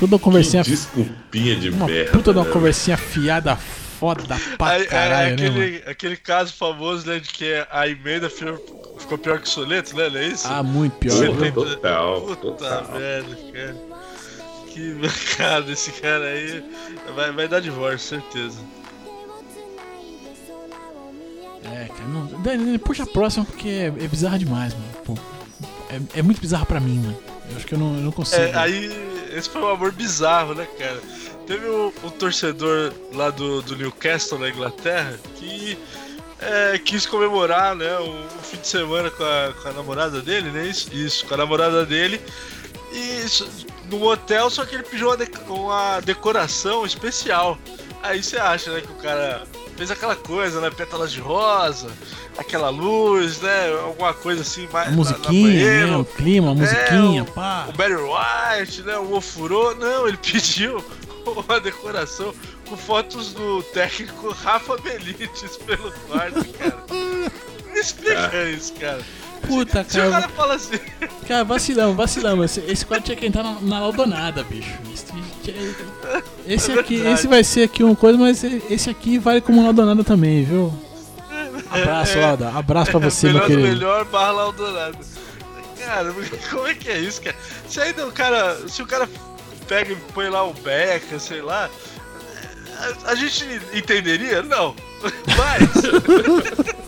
Uma 0.01 0.19
conversinha. 0.19 0.65
que 0.65 0.71
desculpinha 0.71 1.57
de 1.57 1.69
Uma 1.69 1.87
merda. 1.87 2.11
puta 2.13 2.33
de 2.33 2.39
uma 2.39 2.47
né? 2.47 2.51
conversinha 2.51 2.97
fiada 2.97 3.55
foda 3.55 4.23
pra 4.57 4.69
Aí, 4.71 4.83
é, 4.83 4.87
caralho, 4.87 5.37
né, 5.37 5.51
mano? 5.51 5.61
aquele, 5.61 5.83
aquele 5.87 6.17
caso 6.17 6.55
famoso, 6.55 7.07
né, 7.07 7.19
de 7.19 7.29
que 7.29 7.67
a 7.71 7.87
emenda 7.87 8.31
ficou 8.31 8.81
ficou 8.99 9.19
pior 9.19 9.39
que 9.41 9.47
o 9.47 9.51
soleto, 9.51 9.95
né? 9.95 10.09
Não 10.09 10.19
é 10.19 10.27
isso? 10.27 10.49
Ah, 10.49 10.63
muito 10.63 10.93
pior. 10.95 11.35
Né? 11.37 11.51
total, 11.51 12.21
Puta 12.23 12.37
total. 12.37 12.99
merda, 12.99 13.37
cara. 13.53 13.77
Que 14.69 15.37
cara, 15.37 15.73
esse 15.73 15.91
cara 15.93 16.25
aí 16.25 16.63
vai, 17.15 17.33
vai 17.33 17.49
dar 17.49 17.61
divórcio, 17.61 18.21
certeza. 18.21 18.59
É, 21.65 21.87
cara, 21.89 22.09
não, 22.09 22.79
puxa 22.79 23.03
a 23.03 23.07
próxima 23.07 23.45
porque 23.45 23.69
é, 23.69 23.87
é 23.87 24.09
bizarra 24.09 24.39
demais, 24.39 24.73
mano. 24.75 24.87
Pô, 25.05 25.15
é, 25.91 26.19
é 26.19 26.23
muito 26.23 26.41
bizarro 26.41 26.67
pra 26.67 26.81
mim, 26.81 26.99
mano. 26.99 27.19
Eu 27.51 27.57
acho 27.57 27.67
que 27.67 27.75
eu 27.75 27.79
não, 27.79 27.95
eu 27.97 28.01
não 28.03 28.13
consigo. 28.13 28.43
É, 28.43 28.55
aí, 28.57 28.91
esse 29.35 29.49
foi 29.49 29.61
um 29.63 29.69
amor 29.69 29.93
bizarro, 29.93 30.55
né, 30.55 30.67
cara? 30.79 31.01
Teve 31.47 31.69
um, 31.69 31.93
um 32.05 32.11
torcedor 32.11 32.93
lá 33.13 33.31
do, 33.31 33.61
do 33.63 33.77
Newcastle, 33.77 34.39
na 34.39 34.49
Inglaterra, 34.49 35.19
que 35.37 35.77
é, 36.41 36.79
quis 36.79 37.07
comemorar, 37.07 37.75
né, 37.75 37.99
um 37.99 38.25
fim 38.43 38.57
de 38.59 38.67
semana 38.69 39.11
com 39.11 39.25
a, 39.25 39.53
com 39.61 39.69
a 39.69 39.73
namorada 39.73 40.23
dele, 40.23 40.51
né? 40.51 40.67
Isso, 40.67 40.89
isso, 40.95 41.27
com 41.27 41.35
a 41.35 41.37
namorada 41.37 41.85
dele. 41.85 42.21
E 42.93 43.25
isso, 43.25 43.49
num 43.91 44.03
hotel, 44.03 44.49
só 44.49 44.65
que 44.65 44.75
ele 44.77 44.85
pediu 44.85 45.09
uma, 45.09 45.17
dec- 45.17 45.49
uma 45.51 46.01
decoração 46.01 46.87
especial. 46.87 47.59
Aí 48.03 48.23
você 48.23 48.39
acha, 48.39 48.73
né, 48.73 48.81
que 48.81 48.91
o 48.93 48.97
cara 48.97 49.43
fez 49.81 49.91
aquela 49.91 50.15
coisa, 50.15 50.61
né? 50.61 50.69
Pétalas 50.71 51.11
de 51.11 51.21
rosa, 51.21 51.89
aquela 52.37 52.69
luz, 52.69 53.41
né? 53.41 53.73
Alguma 53.83 54.13
coisa 54.13 54.43
assim 54.43 54.69
mais. 54.71 54.89
a 54.89 54.91
na- 54.91 54.97
na 54.97 54.99
musiquinha, 54.99 55.47
banheira. 55.47 55.87
né? 55.87 55.97
O 55.97 56.05
clima, 56.05 56.51
a 56.51 56.55
musiquinha, 56.55 57.23
É, 57.23 57.25
pá. 57.33 57.67
O 57.67 57.73
Barry 57.73 57.95
White, 57.95 58.83
né? 58.83 58.99
O 58.99 59.15
ofurô. 59.15 59.75
Não, 59.77 60.07
ele 60.07 60.19
pediu 60.23 60.85
uma 61.25 61.59
decoração 61.59 62.35
com 62.69 62.77
fotos 62.77 63.33
do 63.33 63.63
técnico 63.73 64.33
Rafa 64.33 64.77
Benítez 64.77 65.57
pelo 65.65 65.91
quarto, 66.09 66.45
cara. 66.59 66.85
Me 67.73 67.81
explica 67.81 68.45
isso, 68.51 68.75
cara. 68.75 69.01
Puta, 69.47 69.83
Se 69.89 69.99
o 69.99 70.03
cara. 70.03 70.11
cara 70.11 70.29
fala 70.29 70.55
assim, 70.57 70.79
Cara, 71.27 71.45
vacilamos, 71.45 71.97
vacilamos. 71.97 72.45
Esse, 72.59 72.71
esse 72.71 72.85
quadro 72.85 73.05
tinha 73.07 73.17
que 73.17 73.25
entrar 73.25 73.43
na, 73.43 73.53
na 73.63 73.81
Laudonada, 73.81 74.43
bicho. 74.45 74.71
Esse, 74.93 75.07
esse 76.47 76.73
É 76.73 76.81
aqui, 76.81 76.95
esse 77.07 77.27
vai 77.27 77.43
ser 77.45 77.65
aqui 77.65 77.83
uma 77.83 77.97
coisa, 77.97 78.19
mas 78.19 78.43
esse 78.45 78.91
aqui 78.91 79.19
vale 79.19 79.41
como 79.41 79.63
Laudonada 79.63 80.05
também, 80.05 80.45
viu? 80.45 80.73
Abraço, 81.71 82.19
É. 82.19 82.21
Lauda. 82.21 82.49
Abraço 82.51 82.91
pra 82.91 83.01
você, 83.01 83.27
melhor 83.29 83.41
meu 83.41 83.49
do 83.49 83.63
querido. 83.63 83.69
melhor 83.75 84.05
barra 84.07 84.31
Laudonado. 84.33 84.99
Cara, 85.79 86.13
como 86.51 86.67
é 86.67 86.75
que 86.75 86.89
é 86.89 86.99
isso, 86.99 87.23
cara? 87.23 87.37
Se 87.69 87.81
ainda 87.81 88.07
o 88.07 88.13
cara. 88.13 88.57
Se 88.69 88.83
o 88.83 88.87
cara 88.87 89.09
pega 89.69 89.93
e 89.93 89.97
põe 90.13 90.29
lá 90.29 90.45
o 90.45 90.53
Beca, 90.53 91.19
sei 91.19 91.41
lá. 91.41 91.71
A, 93.05 93.11
a 93.13 93.15
gente 93.15 93.45
entenderia? 93.73 94.43
Não. 94.43 94.75
Mas. 95.37 96.80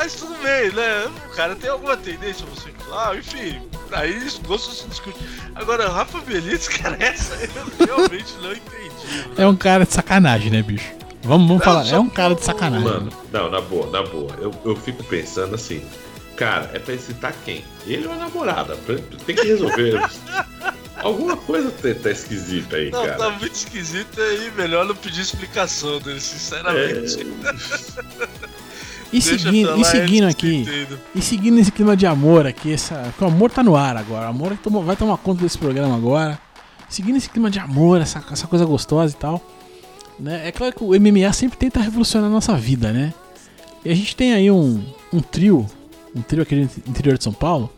Mas 0.00 0.14
tudo 0.14 0.34
bem, 0.42 0.72
né? 0.72 1.10
O 1.30 1.36
cara 1.36 1.54
tem 1.54 1.68
alguma 1.68 1.94
tendência 1.94 2.46
homossexual, 2.46 3.18
enfim. 3.18 3.60
Aí 3.92 4.18
gosto 4.46 4.72
se 4.72 4.88
discute. 4.88 5.18
Agora, 5.54 5.90
Rafa 5.90 6.22
Benítez, 6.22 6.68
cara, 6.72 6.96
essa 6.98 7.34
eu 7.34 7.86
realmente 7.86 8.32
não 8.40 8.50
entendi. 8.50 9.30
É 9.36 9.46
um 9.46 9.54
cara 9.54 9.84
de 9.84 9.92
sacanagem, 9.92 10.50
né, 10.50 10.62
bicho? 10.62 10.90
Vamos, 11.22 11.46
vamos 11.46 11.62
falar. 11.62 11.84
só 11.84 11.96
É 11.96 12.00
um 12.00 12.08
cara 12.08 12.34
de 12.34 12.42
sacanagem. 12.42 12.82
Mano, 12.82 13.12
não, 13.30 13.50
na 13.50 13.60
boa, 13.60 13.90
na 13.90 14.02
boa. 14.02 14.34
Eu, 14.40 14.54
eu 14.64 14.74
fico 14.74 15.04
pensando 15.04 15.54
assim, 15.54 15.86
cara, 16.34 16.70
é 16.72 16.78
pra 16.78 16.94
excitar 16.94 17.34
quem? 17.44 17.62
Ele 17.86 18.06
ou 18.06 18.14
a 18.14 18.16
namorada? 18.16 18.78
Tem 19.26 19.36
que 19.36 19.46
resolver. 19.46 20.00
Alguma 20.96 21.36
coisa 21.36 21.70
tá, 21.70 21.88
tá 22.02 22.10
esquisita 22.10 22.76
aí, 22.76 22.90
Não, 22.90 23.04
cara. 23.04 23.18
tá 23.18 23.30
muito 23.32 23.54
esquisito 23.54 24.18
e 24.18 24.50
melhor 24.52 24.86
não 24.86 24.94
pedir 24.94 25.20
explicação 25.20 25.98
dele, 25.98 26.20
sinceramente. 26.20 27.18
E 29.12 29.18
Deixa 29.18 29.38
seguindo, 29.38 29.76
e 29.76 29.84
seguindo 29.84 30.26
aqui, 30.28 30.56
entendam. 30.58 30.98
e 31.14 31.20
seguindo 31.20 31.58
esse 31.58 31.72
clima 31.72 31.96
de 31.96 32.06
amor 32.06 32.46
aqui, 32.46 32.72
essa, 32.72 32.94
porque 32.94 33.24
o 33.24 33.26
amor 33.26 33.50
tá 33.50 33.62
no 33.62 33.74
ar 33.74 33.96
agora. 33.96 34.26
O 34.26 34.30
amor 34.30 34.56
vai 34.84 34.94
tomar 34.96 35.16
conta 35.18 35.42
desse 35.42 35.58
programa 35.58 35.96
agora. 35.96 36.38
Seguindo 36.88 37.16
esse 37.16 37.28
clima 37.28 37.50
de 37.50 37.58
amor, 37.58 38.00
essa, 38.00 38.22
essa 38.30 38.46
coisa 38.46 38.64
gostosa 38.64 39.12
e 39.12 39.16
tal. 39.16 39.42
Né? 40.18 40.48
É 40.48 40.52
claro 40.52 40.74
que 40.74 40.84
o 40.84 40.88
MMA 40.90 41.32
sempre 41.32 41.58
tenta 41.58 41.80
revolucionar 41.80 42.28
a 42.28 42.32
nossa 42.32 42.54
vida, 42.56 42.92
né? 42.92 43.12
E 43.84 43.90
a 43.90 43.94
gente 43.94 44.14
tem 44.14 44.32
aí 44.32 44.50
um, 44.50 44.84
um 45.12 45.20
trio, 45.20 45.66
um 46.14 46.20
trio 46.20 46.42
aqui 46.42 46.54
no 46.54 46.62
interior 46.62 47.16
de 47.16 47.24
São 47.24 47.32
Paulo. 47.32 47.72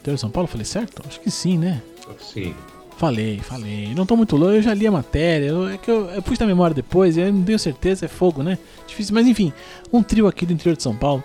Interior 0.00 0.14
de 0.16 0.20
São 0.20 0.30
Paulo, 0.30 0.46
falei 0.46 0.64
certo? 0.64 1.02
Acho 1.08 1.18
que 1.20 1.30
sim, 1.30 1.58
né? 1.58 1.82
Sim. 2.20 2.54
Falei, 2.96 3.38
falei. 3.42 3.92
Não 3.94 4.06
tô 4.06 4.16
muito 4.16 4.36
louco, 4.36 4.54
eu 4.54 4.62
já 4.62 4.72
li 4.72 4.86
a 4.86 4.90
matéria. 4.90 5.46
eu- 5.48 5.68
é 5.68 5.76
que 5.76 5.90
eu, 5.90 6.06
eu 6.06 6.22
pus 6.22 6.38
na 6.38 6.46
memória 6.46 6.74
depois, 6.74 7.16
eu 7.18 7.30
não 7.32 7.42
tenho 7.42 7.58
certeza, 7.58 8.06
é 8.06 8.08
fogo, 8.08 8.42
né? 8.42 8.56
Difícil, 8.86 9.14
mas 9.14 9.26
enfim, 9.26 9.52
um 9.92 10.02
trio 10.02 10.26
aqui 10.26 10.46
do 10.46 10.52
interior 10.54 10.76
de 10.76 10.82
São 10.82 10.96
Paulo. 10.96 11.22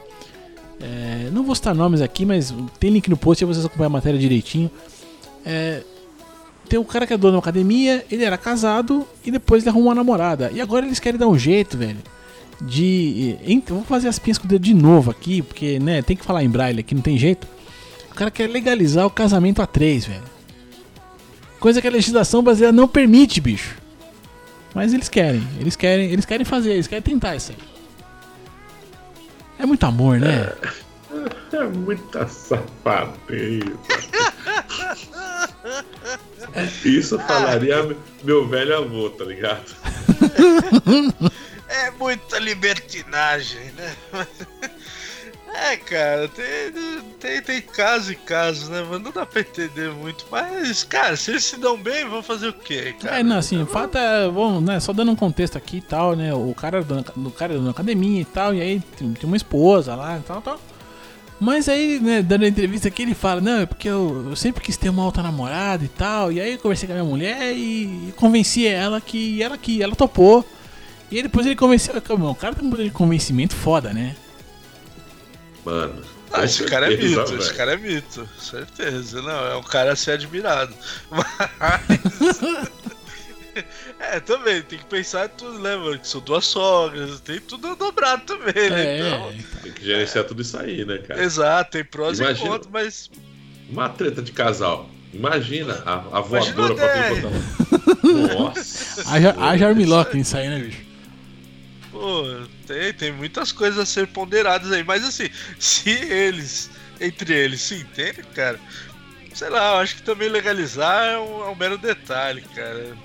É, 0.82 1.30
não 1.32 1.44
vou 1.44 1.56
citar 1.56 1.74
nomes 1.76 2.02
aqui, 2.02 2.26
mas 2.26 2.54
tem 2.80 2.90
link 2.90 3.08
no 3.10 3.16
post 3.16 3.44
aí 3.44 3.48
vocês 3.48 3.66
acompanham 3.66 3.88
a 3.88 3.94
matéria 3.94 4.20
direitinho. 4.20 4.70
É, 5.46 5.82
tem 6.68 6.78
um 6.80 6.84
cara 6.84 7.06
que 7.08 7.14
é 7.14 7.18
dono 7.18 7.32
de 7.34 7.36
uma 7.36 7.40
academia, 7.42 8.04
ele 8.12 8.24
era 8.24 8.38
casado 8.38 9.08
e 9.24 9.32
depois 9.32 9.64
ele 9.64 9.70
arrumou 9.70 9.90
uma 9.90 9.96
namorada. 9.96 10.52
E 10.54 10.60
agora 10.60 10.86
eles 10.86 11.00
querem 11.00 11.20
dar 11.20 11.28
um 11.28 11.38
jeito, 11.38 11.78
velho. 11.78 11.98
De. 12.62 13.38
ent- 13.48 13.70
Vou 13.70 13.84
fazer 13.84 14.08
as 14.08 14.20
pinhas 14.20 14.38
com 14.38 14.46
o 14.46 14.48
dedo 14.48 14.62
de 14.64 14.74
novo 14.74 15.10
aqui, 15.10 15.42
porque, 15.42 15.80
né, 15.80 16.02
tem 16.02 16.16
que 16.18 16.24
falar 16.26 16.44
em 16.44 16.50
braille 16.50 16.80
aqui, 16.82 16.94
não 16.94 17.02
tem 17.02 17.18
jeito. 17.18 17.48
O 18.12 18.16
cara 18.16 18.30
quer 18.30 18.48
legalizar 18.50 19.06
o 19.06 19.10
casamento 19.10 19.62
a 19.62 19.66
três, 19.66 20.06
velho. 20.06 20.22
Coisa 21.62 21.80
que 21.80 21.88
a 21.88 21.92
legislação 21.92 22.42
brasileira 22.42 22.76
não 22.76 22.88
permite, 22.88 23.40
bicho. 23.40 23.78
Mas 24.74 24.94
eles 24.94 25.08
querem, 25.08 25.48
eles 25.60 25.76
querem, 25.76 26.12
eles 26.12 26.26
querem 26.26 26.44
fazer, 26.44 26.72
eles 26.72 26.88
querem 26.88 27.04
tentar 27.04 27.36
isso 27.36 27.52
aí. 27.52 27.58
É 29.60 29.66
muito 29.68 29.86
amor, 29.86 30.20
né? 30.20 30.52
É 31.54 31.64
muita 31.66 32.28
safadeza. 32.28 33.78
Isso 36.84 37.20
falaria 37.20 37.96
meu 38.24 38.48
velho 38.48 38.78
avô, 38.78 39.12
tá 39.12 39.24
ligado? 39.24 39.76
É 41.68 41.92
muita 41.92 42.40
libertinagem, 42.40 43.72
né? 43.78 43.96
É, 45.54 45.76
cara, 45.76 46.28
tem, 46.30 46.72
tem, 47.20 47.42
tem 47.42 47.62
caso 47.62 48.12
e 48.12 48.16
casos, 48.16 48.70
né? 48.70 48.86
Mas 48.90 49.02
não 49.02 49.12
dá 49.12 49.26
pra 49.26 49.42
entender 49.42 49.92
muito. 49.92 50.26
Mas, 50.32 50.84
cara, 50.84 51.16
se 51.18 51.32
eles 51.32 51.44
se 51.44 51.58
dão 51.58 51.78
bem, 51.78 52.08
vão 52.08 52.24
fazer 52.24 52.48
o 52.48 52.54
quê, 52.54 52.96
cara? 53.00 53.20
É, 53.20 53.24
não, 53.24 53.38
assim, 53.38 53.62
o 53.62 53.66
fato 53.66 53.98
é, 53.98 54.30
bom, 54.30 54.62
né, 54.62 54.80
só 54.80 54.94
dando 54.94 55.12
um 55.12 55.16
contexto 55.16 55.58
aqui 55.58 55.78
e 55.78 55.82
tal, 55.82 56.16
né, 56.16 56.34
o 56.34 56.54
cara, 56.56 56.78
era 56.78 56.86
dono, 56.86 57.04
o 57.18 57.32
cara 57.32 57.60
da 57.60 57.70
academia 57.70 58.22
e 58.22 58.26
tal, 58.26 58.54
e 58.56 58.62
aí 58.62 58.80
tem, 58.98 59.12
tem 59.14 59.28
uma 59.28 59.38
esposa 59.38 59.96
lá 59.96 60.18
e 60.18 60.22
tal, 60.22 60.42
tal. 60.42 60.60
Mas 61.40 61.68
aí, 61.68 62.00
né, 62.00 62.22
dando 62.22 62.46
a 62.46 62.48
entrevista 62.48 62.88
aqui, 62.88 63.02
ele 63.02 63.16
fala, 63.16 63.42
não, 63.42 63.62
é 63.62 63.66
porque 63.66 63.90
eu, 63.90 64.28
eu 64.30 64.36
sempre 64.36 64.64
quis 64.64 64.78
ter 64.78 64.90
uma 64.90 65.04
outra 65.04 65.24
namorada 65.24 65.84
e 65.84 65.88
tal, 65.88 66.32
e 66.32 66.40
aí 66.40 66.54
eu 66.54 66.60
conversei 66.60 66.88
com 66.88 66.94
a 66.94 66.98
minha 66.98 67.10
mulher 67.10 67.54
e, 67.54 68.10
e 68.10 68.14
convenci 68.16 68.68
ela 68.68 69.02
que 69.02 69.42
ela 69.42 69.58
que 69.58 69.82
ela 69.82 69.96
topou. 69.96 70.46
E 71.10 71.18
aí 71.18 71.24
depois 71.24 71.46
ele 71.46 71.56
convenceu, 71.56 71.94
o 71.96 72.36
cara 72.36 72.56
tem 72.56 72.66
um 72.66 72.70
poder 72.70 72.84
de 72.86 72.92
convencimento 72.92 73.56
foda, 73.56 73.92
né? 73.92 74.16
Mano. 75.66 76.02
Ah, 76.34 76.46
esse 76.46 76.64
cara 76.64 76.92
é 76.92 76.96
mito, 76.98 77.36
esse 77.36 77.54
cara 77.54 77.74
é 77.74 77.78
mito, 77.78 78.28
certeza. 78.40 79.22
Não, 79.22 79.48
é 79.48 79.56
um 79.58 79.64
cara 79.64 79.92
a 79.92 79.96
ser 79.96 80.12
admirado. 80.12 80.74
Mas. 81.12 82.40
É, 84.00 84.20
também, 84.22 84.62
tem 84.62 84.80
que 84.80 84.86
pensar 84.86 85.26
em 85.26 85.30
tudo, 85.30 85.60
né, 85.60 85.76
mano? 85.76 86.00
Que 86.00 86.08
são 86.08 86.22
duas 86.22 86.46
sogras, 86.46 87.20
tem 87.20 87.40
tudo 87.42 87.76
dobrado 87.76 88.24
também, 88.24 88.70
né? 88.70 88.98
Então, 89.00 89.30
É, 89.30 89.62
Tem 89.64 89.72
que 89.74 89.84
gerenciar 89.86 90.24
tudo 90.24 90.42
isso 90.42 90.58
aí, 90.58 90.86
né, 90.86 91.00
cara? 91.00 91.22
exato, 91.22 91.72
tem 91.72 91.84
prós 91.84 92.18
Imagina. 92.20 92.48
e 92.48 92.50
contras, 92.50 92.72
mas 92.72 93.12
Uma 93.70 93.90
treta 93.90 94.22
de 94.22 94.32
casal. 94.32 94.90
Imagina 95.14 95.84
a, 95.86 95.96
a 96.18 96.22
Imagina 96.26 96.56
voadora 96.56 96.76
pra 96.76 96.86
até- 96.86 97.10
tudo 97.10 97.28
é. 98.32 98.34
Nossa. 98.34 99.04
haja, 99.12 99.68
armlock 99.68 100.16
nisso 100.16 100.38
aí, 100.38 100.48
né, 100.48 100.60
bicho? 100.60 100.80
Pô, 101.92 102.24
tem, 102.66 102.94
tem 102.94 103.12
muitas 103.12 103.52
coisas 103.52 103.78
a 103.80 103.86
ser 103.86 104.08
ponderadas 104.08 104.72
aí, 104.72 104.84
mas 104.84 105.04
assim, 105.04 105.30
se 105.60 105.90
eles, 105.90 106.70
entre 107.00 107.34
eles, 107.34 107.62
se 107.62 107.76
entendem, 107.76 108.24
cara, 108.34 108.60
sei 109.34 109.50
lá, 109.50 109.74
eu 109.74 109.80
acho 109.80 109.98
que 109.98 110.04
também 110.04 110.30
legalizar 110.30 111.06
é 111.06 111.20
um, 111.20 111.44
é 111.44 111.50
um 111.50 111.56
mero 111.56 111.78
detalhe, 111.78 112.42
cara. 112.56 112.96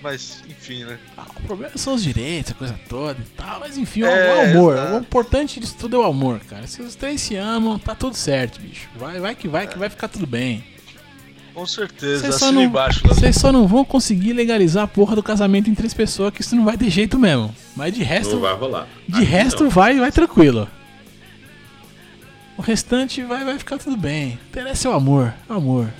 Mas, 0.00 0.42
enfim, 0.48 0.84
né? 0.84 0.98
Ah, 1.14 1.26
o 1.36 1.42
problema 1.42 1.76
são 1.76 1.92
os 1.94 2.02
direitos, 2.02 2.52
a 2.52 2.54
coisa 2.54 2.80
toda 2.88 3.20
e 3.20 3.24
tal, 3.36 3.60
mas 3.60 3.76
enfim, 3.76 4.02
É, 4.02 4.06
o 4.06 4.50
amor. 4.56 4.72
exato. 4.74 4.94
O 4.94 4.98
importante 5.00 5.60
disso 5.60 5.76
tudo 5.78 5.96
é 5.96 5.98
o 5.98 6.04
amor, 6.04 6.40
cara. 6.40 6.66
Se 6.66 6.80
os 6.80 6.94
três 6.94 7.20
se 7.20 7.36
amam, 7.36 7.78
tá 7.78 7.94
tudo 7.94 8.16
certo, 8.16 8.58
bicho. 8.60 8.88
Vai, 8.96 9.20
vai 9.20 9.34
que 9.34 9.46
vai, 9.46 9.66
que 9.66 9.76
vai 9.78 9.90
ficar 9.90 10.08
tudo 10.08 10.26
bem. 10.26 10.64
Com 11.58 11.66
certeza, 11.66 12.20
Vocês 12.20 12.34
só, 12.36 12.44
assina 12.46 12.60
não, 12.60 12.62
embaixo 12.68 13.00
lá. 13.04 13.12
vocês 13.12 13.34
só 13.34 13.50
não 13.50 13.66
vão 13.66 13.84
conseguir 13.84 14.32
legalizar 14.32 14.84
a 14.84 14.86
porra 14.86 15.16
do 15.16 15.22
casamento 15.24 15.68
em 15.68 15.74
três 15.74 15.92
pessoas, 15.92 16.32
que 16.32 16.40
isso 16.40 16.54
não 16.54 16.64
vai 16.64 16.76
ter 16.76 16.88
jeito 16.88 17.18
mesmo. 17.18 17.52
Mas 17.74 17.92
de 17.92 18.04
resto, 18.04 18.34
Não 18.36 18.42
vai 18.42 18.54
rolar. 18.54 18.86
de 19.08 19.16
Aqui 19.16 19.24
resto 19.24 19.64
não. 19.64 19.70
vai, 19.70 19.98
vai 19.98 20.12
tranquilo. 20.12 20.68
O 22.56 22.62
restante 22.62 23.22
vai, 23.24 23.44
vai 23.44 23.58
ficar 23.58 23.76
tudo 23.76 23.96
bem. 23.96 24.38
Interessa 24.50 24.86
é 24.86 24.90
o 24.92 24.94
amor, 24.94 25.34
o 25.48 25.52
amor. 25.52 25.92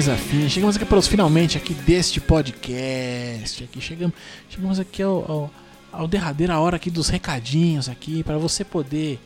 Coisa 0.00 0.16
fina. 0.16 0.48
Chegamos 0.48 0.76
aqui 0.76 0.86
para 0.86 0.98
os 0.98 1.06
finalmente 1.06 1.58
aqui 1.58 1.74
deste 1.74 2.22
podcast. 2.22 3.64
Aqui 3.64 3.82
chegamos, 3.82 4.16
chegamos 4.48 4.80
aqui 4.80 5.02
ao, 5.02 5.30
ao, 5.30 5.50
ao 5.92 6.08
derradeira 6.08 6.58
hora 6.58 6.76
aqui 6.76 6.90
dos 6.90 7.10
recadinhos 7.10 7.86
aqui 7.86 8.24
para 8.24 8.38
você 8.38 8.64
poder 8.64 9.20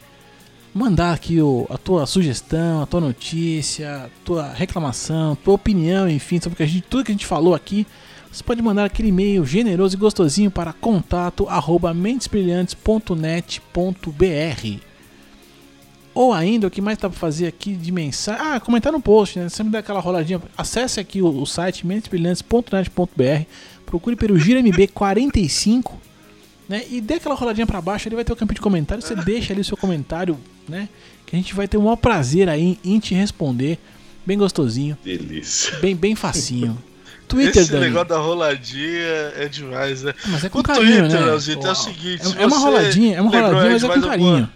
mandar 0.75 1.13
aqui 1.13 1.41
o, 1.41 1.65
a 1.71 1.79
tua 1.79 2.07
sugestão, 2.07 2.83
a 2.83 2.87
tua 2.87 3.01
notícia, 3.01 4.07
a 4.07 4.09
tua 4.25 4.53
reclamação, 4.53 5.37
tua 5.37 5.55
opinião, 5.55 6.09
enfim, 6.09 6.41
sobre 6.41 6.57
que 6.57 6.65
a 6.65 6.67
gente, 6.67 6.83
tudo 6.91 7.05
que 7.05 7.13
a 7.13 7.15
gente 7.15 7.25
falou 7.25 7.55
aqui. 7.55 7.87
Você 8.33 8.43
pode 8.43 8.61
mandar 8.61 8.85
aquele 8.85 9.11
e-mail 9.11 9.47
generoso 9.47 9.95
e 9.95 9.97
gostosinho 9.97 10.51
para 10.51 10.73
contato 10.73 11.49
arroba 11.49 11.95
mentesbrilhantes.net.br 11.95 14.94
ou 16.15 16.33
ainda, 16.33 16.67
o 16.67 16.71
que 16.71 16.81
mais 16.81 16.97
dá 16.99 17.11
pra 17.11 17.19
fazer 17.19 17.47
aqui 17.47 17.75
de 17.75 17.91
mensagem? 17.91 18.41
Ah, 18.41 18.61
comentar 18.61 18.93
no 18.93 19.01
post, 19.01 19.39
né? 19.39 19.49
Sempre 19.49 19.73
dá 19.73 19.81
aquela 19.81 20.01
roladinha. 20.01 20.41
Acesse 20.57 21.01
aqui 21.01 21.21
o, 21.21 21.27
o 21.27 21.45
site 21.47 21.87
mentesbrilhantes.net.br, 21.87 23.45
procure 23.85 24.17
pelo 24.17 24.35
GiraMB45, 24.37 25.93
né? 26.69 26.83
E 26.91 27.01
dê 27.01 27.15
aquela 27.15 27.35
roladinha 27.35 27.67
pra 27.67 27.81
baixo, 27.81 28.09
ali 28.09 28.15
vai 28.17 28.25
ter 28.25 28.33
o 28.33 28.37
campo 28.37 28.55
de 28.55 28.61
comentário. 28.61 29.03
Você 29.03 29.15
deixa 29.15 29.53
ali 29.53 29.61
o 29.61 29.65
seu 29.65 29.77
comentário, 29.77 30.39
né? 30.69 30.89
Que 31.27 31.37
a 31.37 31.39
gente 31.39 31.55
vai 31.55 31.67
ter 31.69 31.77
o 31.77 31.83
maior 31.83 31.97
prazer 31.97 32.49
aí 32.49 32.79
em 32.85 32.99
te 32.99 33.15
responder. 33.15 33.79
Bem 34.27 34.39
gostosinho, 34.39 34.97
Delícia. 35.05 35.79
bem, 35.81 35.95
bem 35.95 36.15
facinho. 36.15 36.79
Twitter, 37.29 37.63
Esse 37.63 37.73
Dani. 37.73 37.87
negócio 37.87 38.09
da 38.09 38.19
roladinha 38.19 39.33
é 39.37 39.49
demais, 39.51 40.03
né? 40.03 40.15
Mas 40.29 40.45
é 40.45 40.49
com 40.49 40.61
O 40.61 40.63
carinho, 40.63 41.01
Twitter, 41.01 41.21
né? 41.21 41.27
Leozito, 41.27 41.67
é 41.67 41.71
o 41.71 41.75
seguinte, 41.75 42.23
É, 42.39 42.43
é 42.43 42.47
uma 42.47 42.59
roladinha, 42.59 43.17
é 43.17 43.21
uma 43.21 43.31
roladinha, 43.31 43.73
mas 43.73 43.83
é 43.83 43.87
com 43.87 43.93
alguma- 43.93 44.09
carinho. 44.11 44.51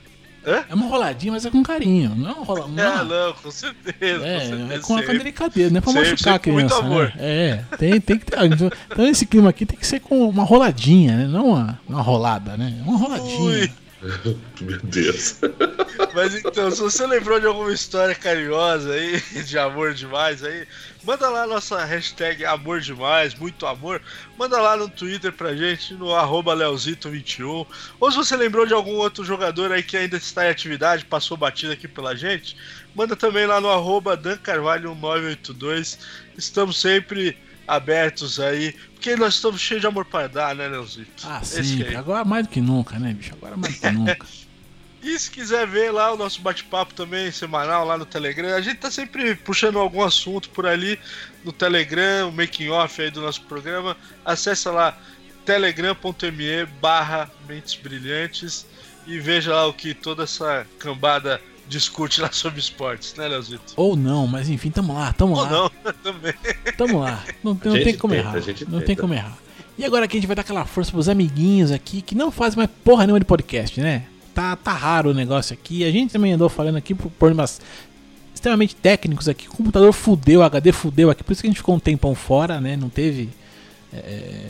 Hã? 0.46 0.64
É 0.70 0.74
uma 0.74 0.86
roladinha, 0.86 1.32
mas 1.32 1.44
é 1.44 1.50
com 1.50 1.62
carinho. 1.62 2.14
Não 2.16 2.30
é 2.30 2.32
uma 2.32 2.44
rola... 2.44 2.68
não 2.68 2.82
é 2.82 2.86
Ah, 2.86 2.92
uma- 3.02 3.04
não, 3.04 3.32
com 3.34 3.50
certeza. 3.50 4.26
É, 4.26 4.38
com 4.40 4.46
certeza, 4.46 4.74
é 4.74 4.78
com 4.80 4.96
a 4.96 5.00
delicadeza, 5.02 5.70
não 5.70 5.78
é 5.78 5.80
pra 5.80 5.92
Sempre, 5.92 6.10
machucar 6.10 6.34
a 6.34 6.38
com 6.38 6.50
muito 6.52 6.66
criança. 6.68 6.86
amor. 6.86 7.04
Né? 7.06 7.12
É, 7.18 7.64
tem, 7.76 8.00
tem 8.00 8.18
que 8.18 8.24
ter. 8.26 8.38
Então, 8.44 8.70
esse 9.06 9.26
clima 9.26 9.50
aqui 9.50 9.66
tem 9.66 9.78
que 9.78 9.86
ser 9.86 10.00
com 10.00 10.28
uma 10.28 10.44
roladinha, 10.44 11.16
né? 11.16 11.26
Não 11.26 11.48
uma, 11.50 11.78
uma 11.88 12.00
rolada, 12.00 12.56
né? 12.56 12.74
Uma 12.86 12.96
roladinha. 12.96 13.40
Ui. 13.40 13.72
Meu 14.60 14.78
Deus. 14.84 15.40
Mas 16.14 16.34
então, 16.34 16.70
se 16.70 16.80
você 16.80 17.06
lembrou 17.06 17.40
de 17.40 17.46
alguma 17.46 17.72
história 17.72 18.14
carinhosa 18.14 18.92
aí, 18.92 19.20
de 19.42 19.58
amor 19.58 19.92
demais 19.92 20.44
aí, 20.44 20.66
manda 21.02 21.28
lá 21.28 21.46
nossa 21.46 21.84
hashtag 21.84 22.44
amor 22.44 22.80
demais, 22.80 23.34
muito 23.34 23.66
amor. 23.66 24.00
Manda 24.36 24.60
lá 24.60 24.76
no 24.76 24.88
Twitter 24.88 25.32
pra 25.32 25.54
gente, 25.54 25.94
no 25.94 26.14
arroba 26.14 26.54
Leozito21. 26.54 27.66
Ou 27.98 28.10
se 28.10 28.16
você 28.16 28.36
lembrou 28.36 28.66
de 28.66 28.74
algum 28.74 28.94
outro 28.94 29.24
jogador 29.24 29.72
aí 29.72 29.82
que 29.82 29.96
ainda 29.96 30.16
está 30.16 30.46
em 30.46 30.50
atividade, 30.50 31.04
passou 31.04 31.36
batida 31.36 31.72
aqui 31.72 31.88
pela 31.88 32.14
gente, 32.14 32.56
manda 32.94 33.16
também 33.16 33.46
lá 33.46 33.60
no 33.60 33.68
arroba 33.68 34.16
dancarvalho982. 34.16 35.98
Estamos 36.36 36.80
sempre 36.80 37.36
abertos 37.68 38.40
aí, 38.40 38.72
porque 38.94 39.14
nós 39.14 39.34
estamos 39.34 39.60
cheios 39.60 39.82
de 39.82 39.86
amor 39.86 40.06
para 40.06 40.26
dar, 40.26 40.54
né, 40.56 40.66
Leozito? 40.66 41.24
Ah, 41.24 41.40
sim. 41.44 41.84
aí. 41.84 41.94
Agora 41.94 42.24
mais 42.24 42.46
do 42.46 42.50
que 42.50 42.60
nunca, 42.60 42.98
né, 42.98 43.12
bicho? 43.12 43.34
Agora 43.34 43.56
mais 43.56 43.74
do 43.74 43.80
que 43.80 43.90
nunca. 43.92 44.26
E 45.00 45.16
se 45.16 45.30
quiser 45.30 45.66
ver 45.66 45.92
lá 45.92 46.12
o 46.12 46.16
nosso 46.16 46.40
bate-papo 46.40 46.92
também 46.92 47.30
semanal 47.30 47.84
lá 47.84 47.96
no 47.96 48.04
Telegram, 48.04 48.54
a 48.54 48.60
gente 48.60 48.78
tá 48.78 48.90
sempre 48.90 49.36
puxando 49.36 49.78
algum 49.78 50.02
assunto 50.02 50.50
por 50.50 50.66
ali 50.66 50.98
no 51.44 51.52
Telegram, 51.52 52.28
o 52.28 52.32
making 52.32 52.68
off 52.70 53.00
aí 53.00 53.10
do 53.10 53.20
nosso 53.20 53.42
programa. 53.42 53.96
Acessa 54.24 54.72
lá 54.72 54.98
telegram.me 55.44 56.66
barra 56.80 57.30
Mentes 57.46 57.76
Brilhantes 57.76 58.66
e 59.06 59.20
veja 59.20 59.54
lá 59.54 59.66
o 59.66 59.72
que 59.72 59.94
toda 59.94 60.24
essa 60.24 60.66
cambada 60.78 61.40
discute 61.68 62.20
lá 62.20 62.30
sobre 62.32 62.58
esportes, 62.60 63.14
né, 63.14 63.28
Leozito? 63.28 63.74
Ou 63.76 63.94
não, 63.96 64.26
mas 64.26 64.48
enfim, 64.48 64.70
tamo 64.70 64.94
lá, 64.94 65.12
tamo 65.12 65.34
Ou 65.36 65.42
lá. 65.42 65.50
não, 65.50 65.70
também. 66.02 66.34
Tamo 66.76 66.98
lá. 67.00 67.22
Não, 67.44 67.52
não 67.52 67.72
tem 67.82 67.96
como 67.96 68.14
tenta, 68.14 68.26
errar. 68.28 68.36
a 68.36 68.40
gente 68.40 68.64
Não 68.64 68.72
tenta. 68.78 68.86
tem 68.86 68.96
como 68.96 69.14
errar. 69.14 69.36
E 69.76 69.84
agora 69.84 70.06
aqui 70.06 70.16
a 70.16 70.20
gente 70.20 70.26
vai 70.26 70.34
dar 70.34 70.42
aquela 70.42 70.64
força 70.64 70.90
pros 70.90 71.08
amiguinhos 71.08 71.70
aqui 71.70 72.02
que 72.02 72.14
não 72.14 72.30
fazem 72.32 72.56
mais 72.56 72.70
porra 72.84 73.06
nenhuma 73.06 73.20
de 73.20 73.26
podcast, 73.26 73.80
né? 73.80 74.04
Tá, 74.34 74.56
tá 74.56 74.72
raro 74.72 75.10
o 75.10 75.14
negócio 75.14 75.52
aqui. 75.54 75.84
A 75.84 75.90
gente 75.90 76.12
também 76.12 76.32
andou 76.32 76.48
falando 76.48 76.76
aqui 76.76 76.94
por 76.94 77.10
problemas 77.10 77.60
extremamente 78.34 78.74
técnicos 78.74 79.28
aqui. 79.28 79.46
O 79.48 79.52
computador 79.52 79.92
fudeu, 79.92 80.40
o 80.40 80.42
HD 80.42 80.72
fudeu 80.72 81.10
aqui. 81.10 81.22
Por 81.22 81.32
isso 81.32 81.42
que 81.42 81.46
a 81.48 81.50
gente 81.50 81.58
ficou 81.58 81.74
um 81.76 81.78
tempão 81.80 82.14
fora, 82.14 82.60
né? 82.60 82.76
Não 82.76 82.88
teve. 82.88 83.28
é, 83.92 84.48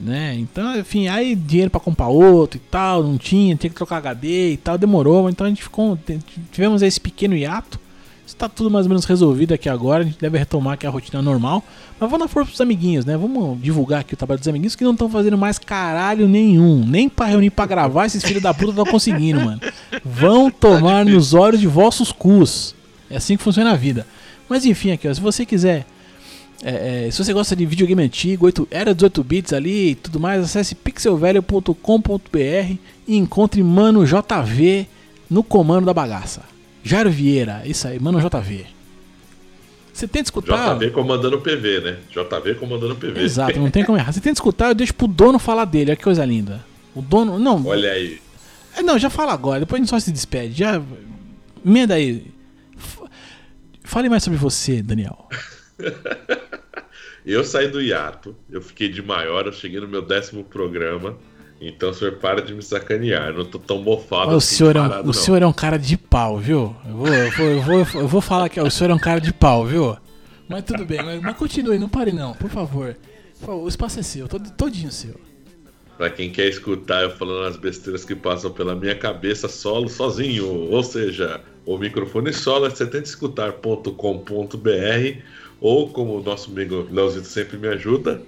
né? 0.00 0.34
Então, 0.38 0.78
enfim, 0.78 1.08
aí 1.08 1.34
dinheiro 1.34 1.70
pra 1.70 1.80
comprar 1.80 2.08
outro 2.08 2.58
e 2.58 2.60
tal, 2.60 3.02
não 3.02 3.16
tinha, 3.16 3.56
tinha 3.56 3.70
que 3.70 3.76
trocar 3.76 3.96
HD 3.96 4.52
e 4.52 4.56
tal, 4.56 4.76
demorou. 4.76 5.28
Então 5.30 5.46
a 5.46 5.48
gente 5.48 5.62
ficou. 5.62 5.98
Tivemos 6.52 6.82
esse 6.82 7.00
pequeno 7.00 7.34
hiato. 7.34 7.80
Está 8.26 8.48
tudo 8.48 8.70
mais 8.70 8.86
ou 8.86 8.90
menos 8.90 9.04
resolvido 9.04 9.54
aqui 9.54 9.68
agora. 9.68 10.02
A 10.02 10.06
gente 10.06 10.18
deve 10.18 10.36
retomar 10.36 10.74
aqui 10.74 10.86
a 10.86 10.90
rotina 10.90 11.22
normal. 11.22 11.62
Mas 11.98 12.10
vamos 12.10 12.26
dar 12.26 12.28
força 12.28 12.48
pros 12.48 12.60
amiguinhos, 12.60 13.04
né? 13.04 13.16
Vamos 13.16 13.62
divulgar 13.62 14.00
aqui 14.00 14.14
o 14.14 14.16
trabalho 14.16 14.40
dos 14.40 14.48
amiguinhos 14.48 14.74
que 14.74 14.82
não 14.82 14.92
estão 14.92 15.08
fazendo 15.08 15.38
mais 15.38 15.58
caralho 15.58 16.26
nenhum. 16.28 16.84
Nem 16.84 17.08
pra 17.08 17.26
reunir 17.26 17.50
pra 17.50 17.66
gravar, 17.66 18.04
esses 18.04 18.22
filhos 18.22 18.42
da 18.42 18.52
puta 18.52 18.70
estão 18.70 18.84
conseguindo, 18.84 19.40
mano. 19.40 19.60
Vão 20.04 20.50
tomar 20.50 21.04
nos 21.04 21.34
olhos 21.34 21.60
de 21.60 21.68
vossos 21.68 22.10
cus. 22.10 22.74
É 23.08 23.16
assim 23.16 23.36
que 23.36 23.42
funciona 23.42 23.70
a 23.70 23.76
vida. 23.76 24.04
Mas 24.48 24.66
enfim, 24.66 24.90
aqui, 24.90 25.08
ó, 25.08 25.14
se 25.14 25.20
você 25.20 25.46
quiser. 25.46 25.86
É, 26.62 27.06
é, 27.06 27.10
se 27.10 27.22
você 27.22 27.32
gosta 27.32 27.54
de 27.54 27.66
videogame 27.66 28.02
antigo, 28.02 28.46
8, 28.46 28.68
era 28.70 28.94
18 28.94 29.24
bits 29.24 29.52
ali 29.52 29.90
e 29.90 29.94
tudo 29.94 30.18
mais, 30.18 30.42
acesse 30.42 30.74
pixelvelho.com.br 30.74 32.76
e 33.06 33.16
encontre 33.16 33.62
Mano 33.62 34.04
JV 34.04 34.86
no 35.30 35.42
comando 35.42 35.86
da 35.86 35.94
bagaça. 35.94 36.42
Jairo 36.82 37.10
Vieira, 37.10 37.62
isso 37.66 37.86
aí, 37.86 37.98
Mano 37.98 38.20
JV. 38.20 38.66
Você 39.92 40.06
tenta 40.06 40.26
escutar. 40.26 40.76
JV 40.76 40.90
comandando 40.90 41.36
o 41.36 41.40
PV, 41.40 41.80
né? 41.80 41.96
JV 42.10 42.54
comandando 42.54 42.94
o 42.94 42.96
PV. 42.96 43.20
Exato, 43.20 43.58
não 43.58 43.68
tem 43.70 43.84
como 43.84 43.98
errar. 43.98 44.12
Você 44.12 44.20
tenta 44.20 44.34
escutar, 44.34 44.68
eu 44.68 44.74
deixo 44.74 44.94
pro 44.94 45.06
dono 45.06 45.38
falar 45.38 45.64
dele. 45.64 45.90
Olha 45.90 45.96
que 45.96 46.04
coisa 46.04 46.24
linda. 46.24 46.64
O 46.94 47.02
dono. 47.02 47.38
Não, 47.38 47.64
Olha 47.66 47.92
aí. 47.92 48.20
é, 48.76 48.82
não 48.82 48.98
já 48.98 49.10
fala 49.10 49.32
agora, 49.32 49.60
depois 49.60 49.80
a 49.80 49.82
gente 49.82 49.90
só 49.90 49.98
se 49.98 50.12
despede. 50.12 50.58
Já. 50.58 50.80
Emenda 51.64 51.94
aí. 51.94 52.26
Fale 53.84 54.08
mais 54.08 54.22
sobre 54.22 54.38
você, 54.38 54.82
Daniel. 54.82 55.28
Eu 57.26 57.42
saí 57.42 57.66
do 57.66 57.82
hiato, 57.82 58.36
eu 58.48 58.62
fiquei 58.62 58.88
de 58.88 59.02
maior, 59.02 59.46
eu 59.46 59.52
cheguei 59.52 59.80
no 59.80 59.88
meu 59.88 60.00
décimo 60.00 60.44
programa. 60.44 61.18
Então 61.60 61.90
o 61.90 61.94
senhor 61.94 62.16
para 62.16 62.40
de 62.40 62.54
me 62.54 62.62
sacanear. 62.62 63.28
Eu 63.28 63.38
não 63.38 63.44
tô 63.44 63.58
tão 63.58 63.82
mofado 63.82 64.32
o, 64.32 64.36
assim, 64.36 64.56
senhor 64.56 64.76
é 64.76 64.80
um, 64.80 64.88
parado, 64.88 65.02
o 65.02 65.06
não. 65.06 65.12
senhor 65.12 65.42
é 65.42 65.46
um 65.46 65.52
cara 65.52 65.78
de 65.78 65.96
pau, 65.96 66.38
viu? 66.38 66.76
Eu 66.86 66.94
vou, 66.94 67.08
eu 67.08 67.30
vou, 67.32 67.46
eu 67.46 67.62
vou, 67.62 67.78
eu 68.02 68.08
vou 68.08 68.20
falar 68.20 68.48
que 68.48 68.60
o 68.60 68.70
senhor 68.70 68.90
é 68.90 68.94
um 68.94 68.98
cara 68.98 69.20
de 69.20 69.32
pau, 69.32 69.66
viu? 69.66 69.96
Mas 70.48 70.64
tudo 70.64 70.84
bem, 70.84 71.02
mas, 71.02 71.20
mas 71.20 71.36
continue, 71.36 71.78
não 71.78 71.88
pare 71.88 72.12
não, 72.12 72.32
por 72.34 72.48
favor. 72.48 72.96
Por 73.40 73.46
favor, 73.46 73.64
o 73.64 73.68
espaço 73.68 73.98
é 73.98 74.02
seu, 74.02 74.28
todo, 74.28 74.48
todinho 74.52 74.92
seu. 74.92 75.18
Pra 75.96 76.10
quem 76.10 76.30
quer 76.30 76.46
escutar 76.46 77.02
eu 77.02 77.10
falando 77.10 77.46
as 77.46 77.56
besteiras 77.56 78.04
que 78.04 78.14
passam 78.14 78.52
pela 78.52 78.76
minha 78.76 78.94
cabeça 78.94 79.48
solo, 79.48 79.88
sozinho. 79.88 80.46
Ou 80.46 80.82
seja, 80.84 81.40
o 81.64 81.78
microfone 81.78 82.34
solo 82.34 82.66
é 82.66 82.70
70escutar.com.br 82.70 85.22
Ou, 85.60 85.88
como 85.88 86.18
o 86.18 86.22
nosso 86.22 86.50
amigo 86.50 86.86
Leozito 86.90 87.26
sempre 87.26 87.56
me 87.56 87.68
ajuda, 87.68 88.22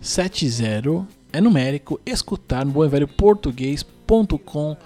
70 0.00 1.06
é 1.32 1.40
numérico, 1.40 2.00
escutar 2.04 2.64
no 2.64 2.72
bom 2.72 2.84
e 2.84 2.88
velho 2.88 3.08
português.com.br. 3.08 4.76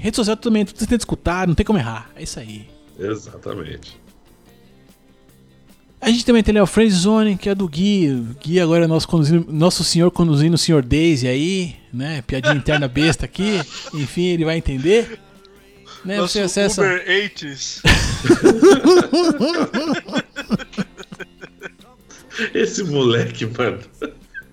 Rede 0.00 0.16
social 0.16 0.36
também, 0.36 0.64
tudo 0.64 0.78
você 0.78 0.86
tem 0.86 0.98
que 0.98 1.02
escutar, 1.02 1.46
não 1.46 1.54
tem 1.54 1.64
como 1.64 1.78
errar. 1.78 2.10
É 2.16 2.22
isso 2.22 2.38
aí. 2.40 2.68
exatamente. 2.98 3.98
A 6.00 6.10
gente 6.10 6.24
também 6.24 6.44
tem 6.44 6.52
ali 6.52 6.60
o 6.60 6.66
Friend 6.66 6.92
Zone, 6.94 7.36
que 7.36 7.48
é 7.48 7.54
do 7.56 7.66
Gui. 7.68 8.08
O 8.12 8.36
Gui 8.40 8.60
agora 8.60 8.84
é 8.84 8.86
nosso, 8.86 9.08
conduzindo- 9.08 9.52
nosso 9.52 9.82
senhor 9.82 10.12
conduzindo 10.12 10.54
o 10.54 10.58
senhor 10.58 10.80
Daisy 10.84 11.26
aí, 11.26 11.74
né? 11.92 12.22
Piadinha 12.22 12.54
interna 12.54 12.86
besta 12.86 13.24
aqui. 13.24 13.58
Enfim, 13.92 14.26
ele 14.26 14.44
vai 14.44 14.56
entender. 14.56 15.18
Né? 16.04 16.18
Nosso 16.18 16.34
Você 16.34 16.40
acessa. 16.40 16.82
Uber 16.82 17.04
80s. 17.04 17.82
Esse 22.54 22.84
moleque, 22.84 23.46
mano, 23.46 23.78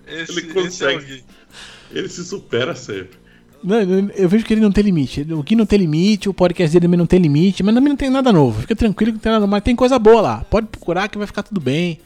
Esse, 0.06 0.38
Ele 0.40 0.50
é 0.50 0.54
consegue. 0.54 1.24
Ele 1.92 2.08
se 2.08 2.24
supera 2.24 2.74
sempre. 2.74 3.16
Não, 3.62 3.80
eu- 3.80 4.28
vejo 4.28 4.44
que 4.44 4.52
ele 4.54 4.60
não 4.60 4.70
tem 4.72 4.84
limite. 4.84 5.20
O 5.32 5.42
Gui 5.42 5.56
não 5.56 5.66
tem 5.66 5.78
limite, 5.78 6.28
o 6.28 6.34
podcast 6.34 6.72
dele 6.72 6.86
também 6.86 6.98
não 6.98 7.06
tem 7.06 7.18
limite, 7.20 7.62
mas 7.62 7.74
também 7.74 7.88
não 7.90 7.96
tem 7.96 8.10
nada 8.10 8.32
novo. 8.32 8.60
Fica 8.60 8.76
tranquilo 8.76 9.12
que 9.12 9.16
não 9.16 9.22
tem 9.22 9.32
nada 9.32 9.46
mas 9.46 9.62
tem 9.62 9.74
coisa 9.74 9.98
boa 9.98 10.20
lá. 10.20 10.44
Pode 10.50 10.66
procurar 10.68 11.08
que 11.08 11.18
vai 11.18 11.26
ficar 11.26 11.42
tudo 11.42 11.60
bem. 11.60 11.98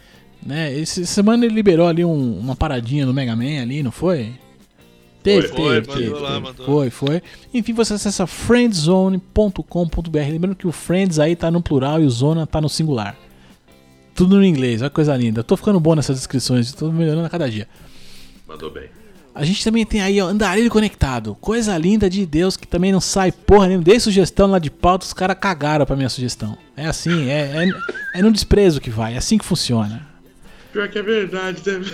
Né? 0.44 0.72
Esse- 0.78 1.02
Essa 1.02 1.12
semana 1.14 1.44
ele 1.44 1.54
liberou 1.54 1.86
ali 1.86 2.04
um- 2.04 2.38
uma 2.38 2.56
paradinha 2.56 3.04
no 3.04 3.12
Mega 3.12 3.36
Man 3.36 3.60
ali, 3.60 3.82
não 3.82 3.90
foi? 3.92 4.32
Teve, 5.22 5.48
Foi, 5.48 5.82
teve, 5.82 5.88
mandou 5.88 5.96
teve, 5.96 6.10
lá, 6.22 6.40
teve. 6.40 6.64
Foi, 6.64 6.88
foi. 6.90 7.22
Enfim, 7.52 7.74
você 7.74 7.92
acessa 7.92 8.26
friendzone.com.br. 8.26 10.18
Lembrando 10.30 10.56
que 10.56 10.66
o 10.66 10.72
Friends 10.72 11.18
aí 11.18 11.36
tá 11.36 11.50
no 11.50 11.60
plural 11.60 12.00
e 12.02 12.06
o 12.06 12.10
Zona 12.10 12.46
tá 12.46 12.58
no 12.58 12.70
singular. 12.70 13.14
Tudo 14.20 14.36
no 14.36 14.44
inglês, 14.44 14.82
olha 14.82 14.90
que 14.90 14.96
coisa 14.96 15.16
linda. 15.16 15.40
Eu 15.40 15.44
tô 15.44 15.56
ficando 15.56 15.80
bom 15.80 15.94
nessas 15.94 16.14
descrições, 16.14 16.74
tô 16.74 16.92
melhorando 16.92 17.24
a 17.24 17.30
cada 17.30 17.48
dia. 17.48 17.66
Mandou 18.46 18.70
bem. 18.70 18.90
A 19.34 19.46
gente 19.46 19.64
também 19.64 19.86
tem 19.86 20.02
aí, 20.02 20.20
ó, 20.20 20.26
Andarilho 20.26 20.68
Conectado. 20.68 21.34
Coisa 21.40 21.74
linda 21.78 22.10
de 22.10 22.26
Deus 22.26 22.54
que 22.54 22.68
também 22.68 22.92
não 22.92 23.00
sai 23.00 23.32
porra 23.32 23.68
nenhuma. 23.68 23.82
Dei 23.82 23.98
sugestão 23.98 24.46
lá 24.46 24.58
de 24.58 24.70
pauta, 24.70 25.06
os 25.06 25.14
caras 25.14 25.38
cagaram 25.40 25.86
pra 25.86 25.96
minha 25.96 26.10
sugestão. 26.10 26.58
É 26.76 26.84
assim, 26.84 27.30
é, 27.30 27.64
é, 27.64 28.18
é 28.18 28.22
no 28.22 28.30
desprezo 28.30 28.78
que 28.78 28.90
vai, 28.90 29.14
é 29.14 29.16
assim 29.16 29.38
que 29.38 29.44
funciona. 29.46 30.06
Pior 30.70 30.86
que 30.90 30.98
é 30.98 31.02
verdade, 31.02 31.62
deve. 31.62 31.90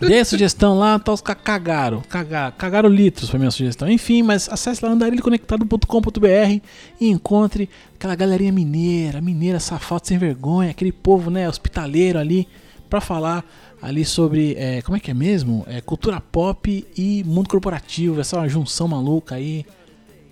Dei 0.00 0.18
a 0.20 0.24
sugestão 0.24 0.76
lá, 0.78 0.98
tá, 0.98 1.12
os 1.12 1.20
cagaram, 1.20 2.00
cagaram, 2.08 2.54
cagaram 2.58 2.88
litros 2.88 3.30
pra 3.30 3.38
minha 3.38 3.50
sugestão. 3.50 3.88
Enfim, 3.88 4.22
mas 4.22 4.48
acesse 4.48 4.84
lá 4.84 4.90
andarilhoconectado.com.br 4.90 6.60
e 7.00 7.08
encontre 7.08 7.70
aquela 7.94 8.14
galerinha 8.14 8.52
mineira, 8.52 9.20
mineira 9.20 9.60
safado 9.60 10.06
sem 10.06 10.18
vergonha, 10.18 10.70
aquele 10.70 10.92
povo, 10.92 11.30
né, 11.30 11.48
hospitaleiro 11.48 12.18
ali, 12.18 12.48
pra 12.90 13.00
falar 13.00 13.44
ali 13.80 14.04
sobre, 14.04 14.54
é, 14.58 14.82
como 14.82 14.96
é 14.96 15.00
que 15.00 15.10
é 15.10 15.14
mesmo? 15.14 15.64
É, 15.68 15.80
cultura 15.80 16.20
pop 16.20 16.86
e 16.96 17.22
mundo 17.24 17.48
corporativo, 17.48 18.20
essa 18.20 18.46
junção 18.48 18.88
maluca 18.88 19.36
aí. 19.36 19.64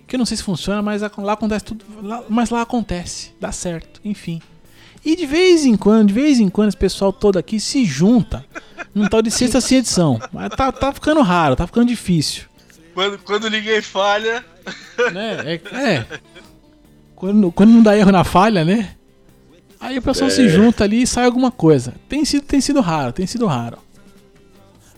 Que 0.07 0.15
eu 0.15 0.19
não 0.19 0.25
sei 0.25 0.35
se 0.37 0.43
funciona, 0.43 0.81
mas 0.81 1.01
lá 1.17 1.33
acontece 1.33 1.65
tudo, 1.65 1.85
lá- 2.01 2.23
mas 2.29 2.49
lá 2.49 2.61
acontece, 2.61 3.31
dá 3.39 3.51
certo, 3.51 4.01
enfim. 4.03 4.41
E 5.05 5.15
de 5.15 5.25
vez 5.25 5.65
em 5.65 5.75
quando, 5.75 6.07
de 6.07 6.13
vez 6.13 6.39
em 6.39 6.49
quando, 6.49 6.69
esse 6.69 6.77
pessoal 6.77 7.11
todo 7.11 7.37
aqui 7.37 7.59
se 7.59 7.83
junta 7.85 8.45
num 8.95 9.07
tal 9.07 9.21
de 9.21 9.29
sexta 9.31 9.59
sem 9.59 9.79
edição. 9.79 10.19
Mas 10.31 10.49
tá, 10.55 10.71
tá 10.71 10.91
ficando 10.93 11.21
raro, 11.21 11.55
tá 11.55 11.67
ficando 11.67 11.87
difícil. 11.87 12.43
Quando, 12.93 13.17
quando 13.19 13.49
ninguém 13.49 13.81
falha, 13.81 14.45
Né? 15.11 15.59
É. 15.73 15.77
é. 15.95 16.05
Quando, 17.15 17.51
quando 17.51 17.69
não 17.71 17.81
dá 17.83 17.97
erro 17.97 18.11
na 18.11 18.23
falha, 18.23 18.63
né? 18.63 18.95
Aí 19.79 19.97
o 19.97 20.01
pessoal 20.01 20.29
se 20.29 20.47
junta 20.47 20.83
ali 20.85 21.01
e 21.01 21.07
sai 21.07 21.25
alguma 21.25 21.51
coisa. 21.51 21.93
Tem 22.07 22.23
sido, 22.23 22.43
tem 22.45 22.61
sido 22.61 22.79
raro, 22.79 23.11
tem 23.11 23.27
sido 23.27 23.45
raro. 23.45 23.77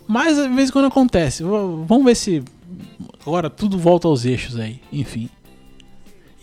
Mas 0.08 0.36
de 0.38 0.48
vez 0.50 0.70
em 0.70 0.72
quando 0.72 0.86
acontece. 0.86 1.42
V- 1.44 1.50
Vamos 1.88 2.06
ver 2.06 2.16
se 2.16 2.44
agora 3.26 3.50
tudo 3.50 3.78
volta 3.80 4.08
aos 4.08 4.26
eixos 4.26 4.60
aí. 4.60 4.80
Enfim. 4.94 5.30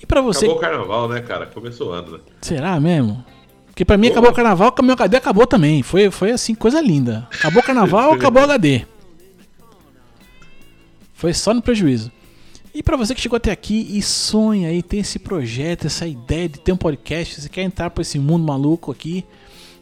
E 0.02 0.06
pra 0.06 0.20
você. 0.20 0.46
Acabou 0.46 0.56
o 0.58 0.60
carnaval, 0.60 1.08
né, 1.08 1.20
cara? 1.20 1.46
Começou 1.46 1.90
o 1.90 1.92
ano, 1.92 2.12
né? 2.12 2.18
Será 2.40 2.80
mesmo? 2.80 3.24
Porque 3.82 3.86
pra 3.86 3.98
mim 3.98 4.08
acabou 4.08 4.30
o 4.30 4.32
carnaval, 4.32 4.72
meu 4.80 4.92
HD 4.92 5.16
acabou 5.16 5.44
também. 5.44 5.82
Foi, 5.82 6.08
foi 6.08 6.30
assim, 6.30 6.54
coisa 6.54 6.80
linda. 6.80 7.26
Acabou 7.32 7.60
o 7.60 7.66
carnaval, 7.66 8.12
acabou 8.14 8.40
o 8.42 8.44
HD. 8.44 8.86
Foi 11.12 11.34
só 11.34 11.52
no 11.52 11.60
prejuízo. 11.60 12.12
E 12.72 12.80
pra 12.80 12.96
você 12.96 13.12
que 13.12 13.20
chegou 13.20 13.36
até 13.36 13.50
aqui 13.50 13.88
e 13.90 14.00
sonha 14.00 14.68
aí, 14.68 14.84
tem 14.84 15.00
esse 15.00 15.18
projeto, 15.18 15.88
essa 15.88 16.06
ideia 16.06 16.48
de 16.48 16.60
ter 16.60 16.70
um 16.70 16.76
podcast, 16.76 17.40
você 17.40 17.48
quer 17.48 17.62
entrar 17.62 17.90
pra 17.90 18.02
esse 18.02 18.20
mundo 18.20 18.46
maluco 18.46 18.92
aqui, 18.92 19.24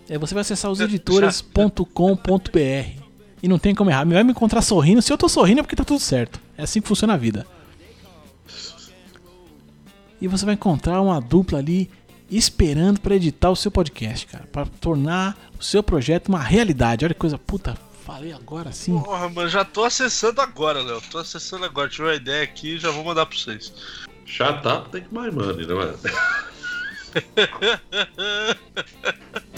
é, 0.09 0.17
você 0.17 0.33
vai 0.33 0.41
acessar 0.41 0.71
oseditores.com.br. 0.71 1.85
E 3.43 3.49
não 3.49 3.59
tem 3.59 3.75
como 3.75 3.91
errar. 3.91 4.07
Vai 4.07 4.25
me 4.25 4.31
encontrar 4.31 4.63
sorrindo. 4.63 5.03
Se 5.03 5.13
eu 5.13 5.19
tô 5.19 5.29
sorrindo 5.29 5.61
é 5.61 5.63
porque 5.63 5.77
tá 5.77 5.85
tudo 5.85 6.01
certo. 6.01 6.41
É 6.57 6.63
assim 6.63 6.81
que 6.81 6.89
funciona 6.89 7.13
a 7.13 7.19
vida. 7.19 7.47
E 10.23 10.27
você 10.27 10.47
vai 10.47 10.55
encontrar 10.55 11.03
uma 11.03 11.21
dupla 11.21 11.59
ali 11.59 11.91
esperando 12.31 13.01
pra 13.01 13.15
editar 13.17 13.51
o 13.51 13.57
seu 13.57 13.71
podcast, 13.71 14.27
cara, 14.27 14.45
Pra 14.51 14.65
tornar 14.67 15.37
o 15.59 15.63
seu 15.65 15.83
projeto 15.83 16.29
uma 16.29 16.41
realidade. 16.43 17.05
Olha 17.05 17.15
que 17.15 17.21
coisa 17.21 17.39
puta, 17.39 17.77
falei 18.05 18.33
agora 18.33 18.73
sim. 18.73 18.99
porra, 19.01 19.29
mano, 19.29 19.49
já 19.49 19.65
tô 19.65 19.85
acessando 19.85 20.41
agora, 20.41 20.83
Léo. 20.83 21.01
Tô 21.11 21.19
acessando 21.19 21.65
agora. 21.65 21.89
Tive 21.89 22.05
uma 22.05 22.15
ideia 22.15 22.43
aqui 22.45 22.77
e 22.77 22.79
já 22.79 22.91
vou 22.91 23.05
mandar 23.05 23.27
pra 23.27 23.37
vocês. 23.37 23.73
Shut 24.25 24.67
up, 24.67 24.91
tem 24.91 25.03
que 25.03 25.13
mais 25.15 25.33
money, 25.35 25.67
né, 25.67 25.75
mano? 25.75 25.99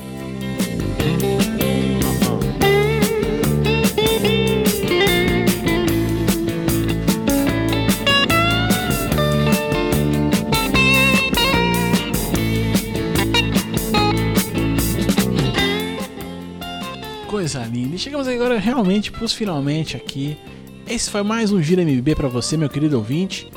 Coisa 17.42 17.64
linda. 17.64 17.96
E 17.96 17.98
chegamos 17.98 18.28
agora 18.28 18.56
realmente 18.56 19.10
pros 19.10 19.32
finalmente 19.32 19.96
aqui. 19.96 20.38
Esse 20.86 21.10
foi 21.10 21.24
mais 21.24 21.50
um 21.50 21.60
Gira 21.60 21.82
MB 21.82 22.14
pra 22.14 22.28
você, 22.28 22.56
meu 22.56 22.68
querido 22.68 22.96
ouvinte. 22.96 23.50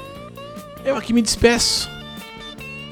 Eu 0.84 0.96
aqui 0.96 1.14
me 1.14 1.22
despeço. 1.22 1.88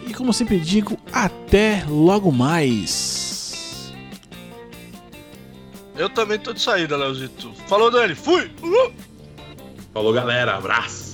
E 0.08 0.14
como 0.14 0.32
sempre 0.32 0.60
digo, 0.60 0.96
até 1.12 1.84
logo 1.90 2.32
mais. 2.32 3.92
Eu 5.98 6.10
também 6.10 6.38
tô 6.38 6.54
de 6.54 6.62
saída, 6.62 6.96
Leozito. 6.96 7.52
Falou, 7.66 7.90
Dani. 7.90 8.14
Fui! 8.14 8.52
Uhul! 8.62 8.94
Falou, 9.92 10.14
galera. 10.14 10.58
Abraço. 10.58 11.14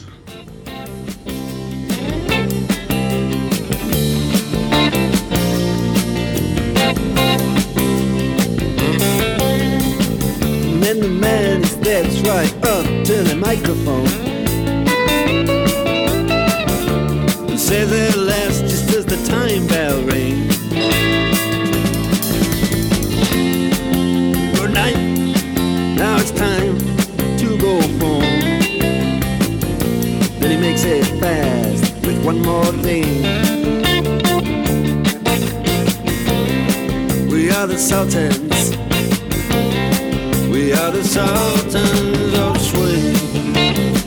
And 10.90 11.04
the 11.04 11.08
man 11.08 11.64
steps 11.66 12.20
right 12.22 12.52
up 12.66 12.84
to 12.84 13.22
the 13.22 13.36
microphone. 13.36 14.08
And 17.48 17.60
says 17.60 17.92
at 17.92 18.18
last, 18.18 18.62
just 18.62 18.90
as 18.96 19.06
the 19.06 19.18
time 19.30 19.68
bell 19.68 20.02
rings. 20.02 20.58
Good 24.58 24.74
night. 24.74 24.98
Now 25.96 26.18
it's 26.18 26.32
time 26.32 26.80
to 27.38 27.58
go 27.60 27.82
home. 28.00 28.40
Then 30.40 30.50
he 30.50 30.58
makes 30.58 30.86
it 30.86 31.06
fast 31.20 32.04
with 32.04 32.26
one 32.26 32.42
more 32.42 32.66
thing. 32.82 33.22
We 37.30 37.52
are 37.52 37.68
the 37.68 37.78
Sultans. 37.78 38.99
We 40.60 40.74
are 40.74 40.92
the 40.92 41.02
sultans 41.06 42.38
of 42.38 42.62
swing. 42.62 43.99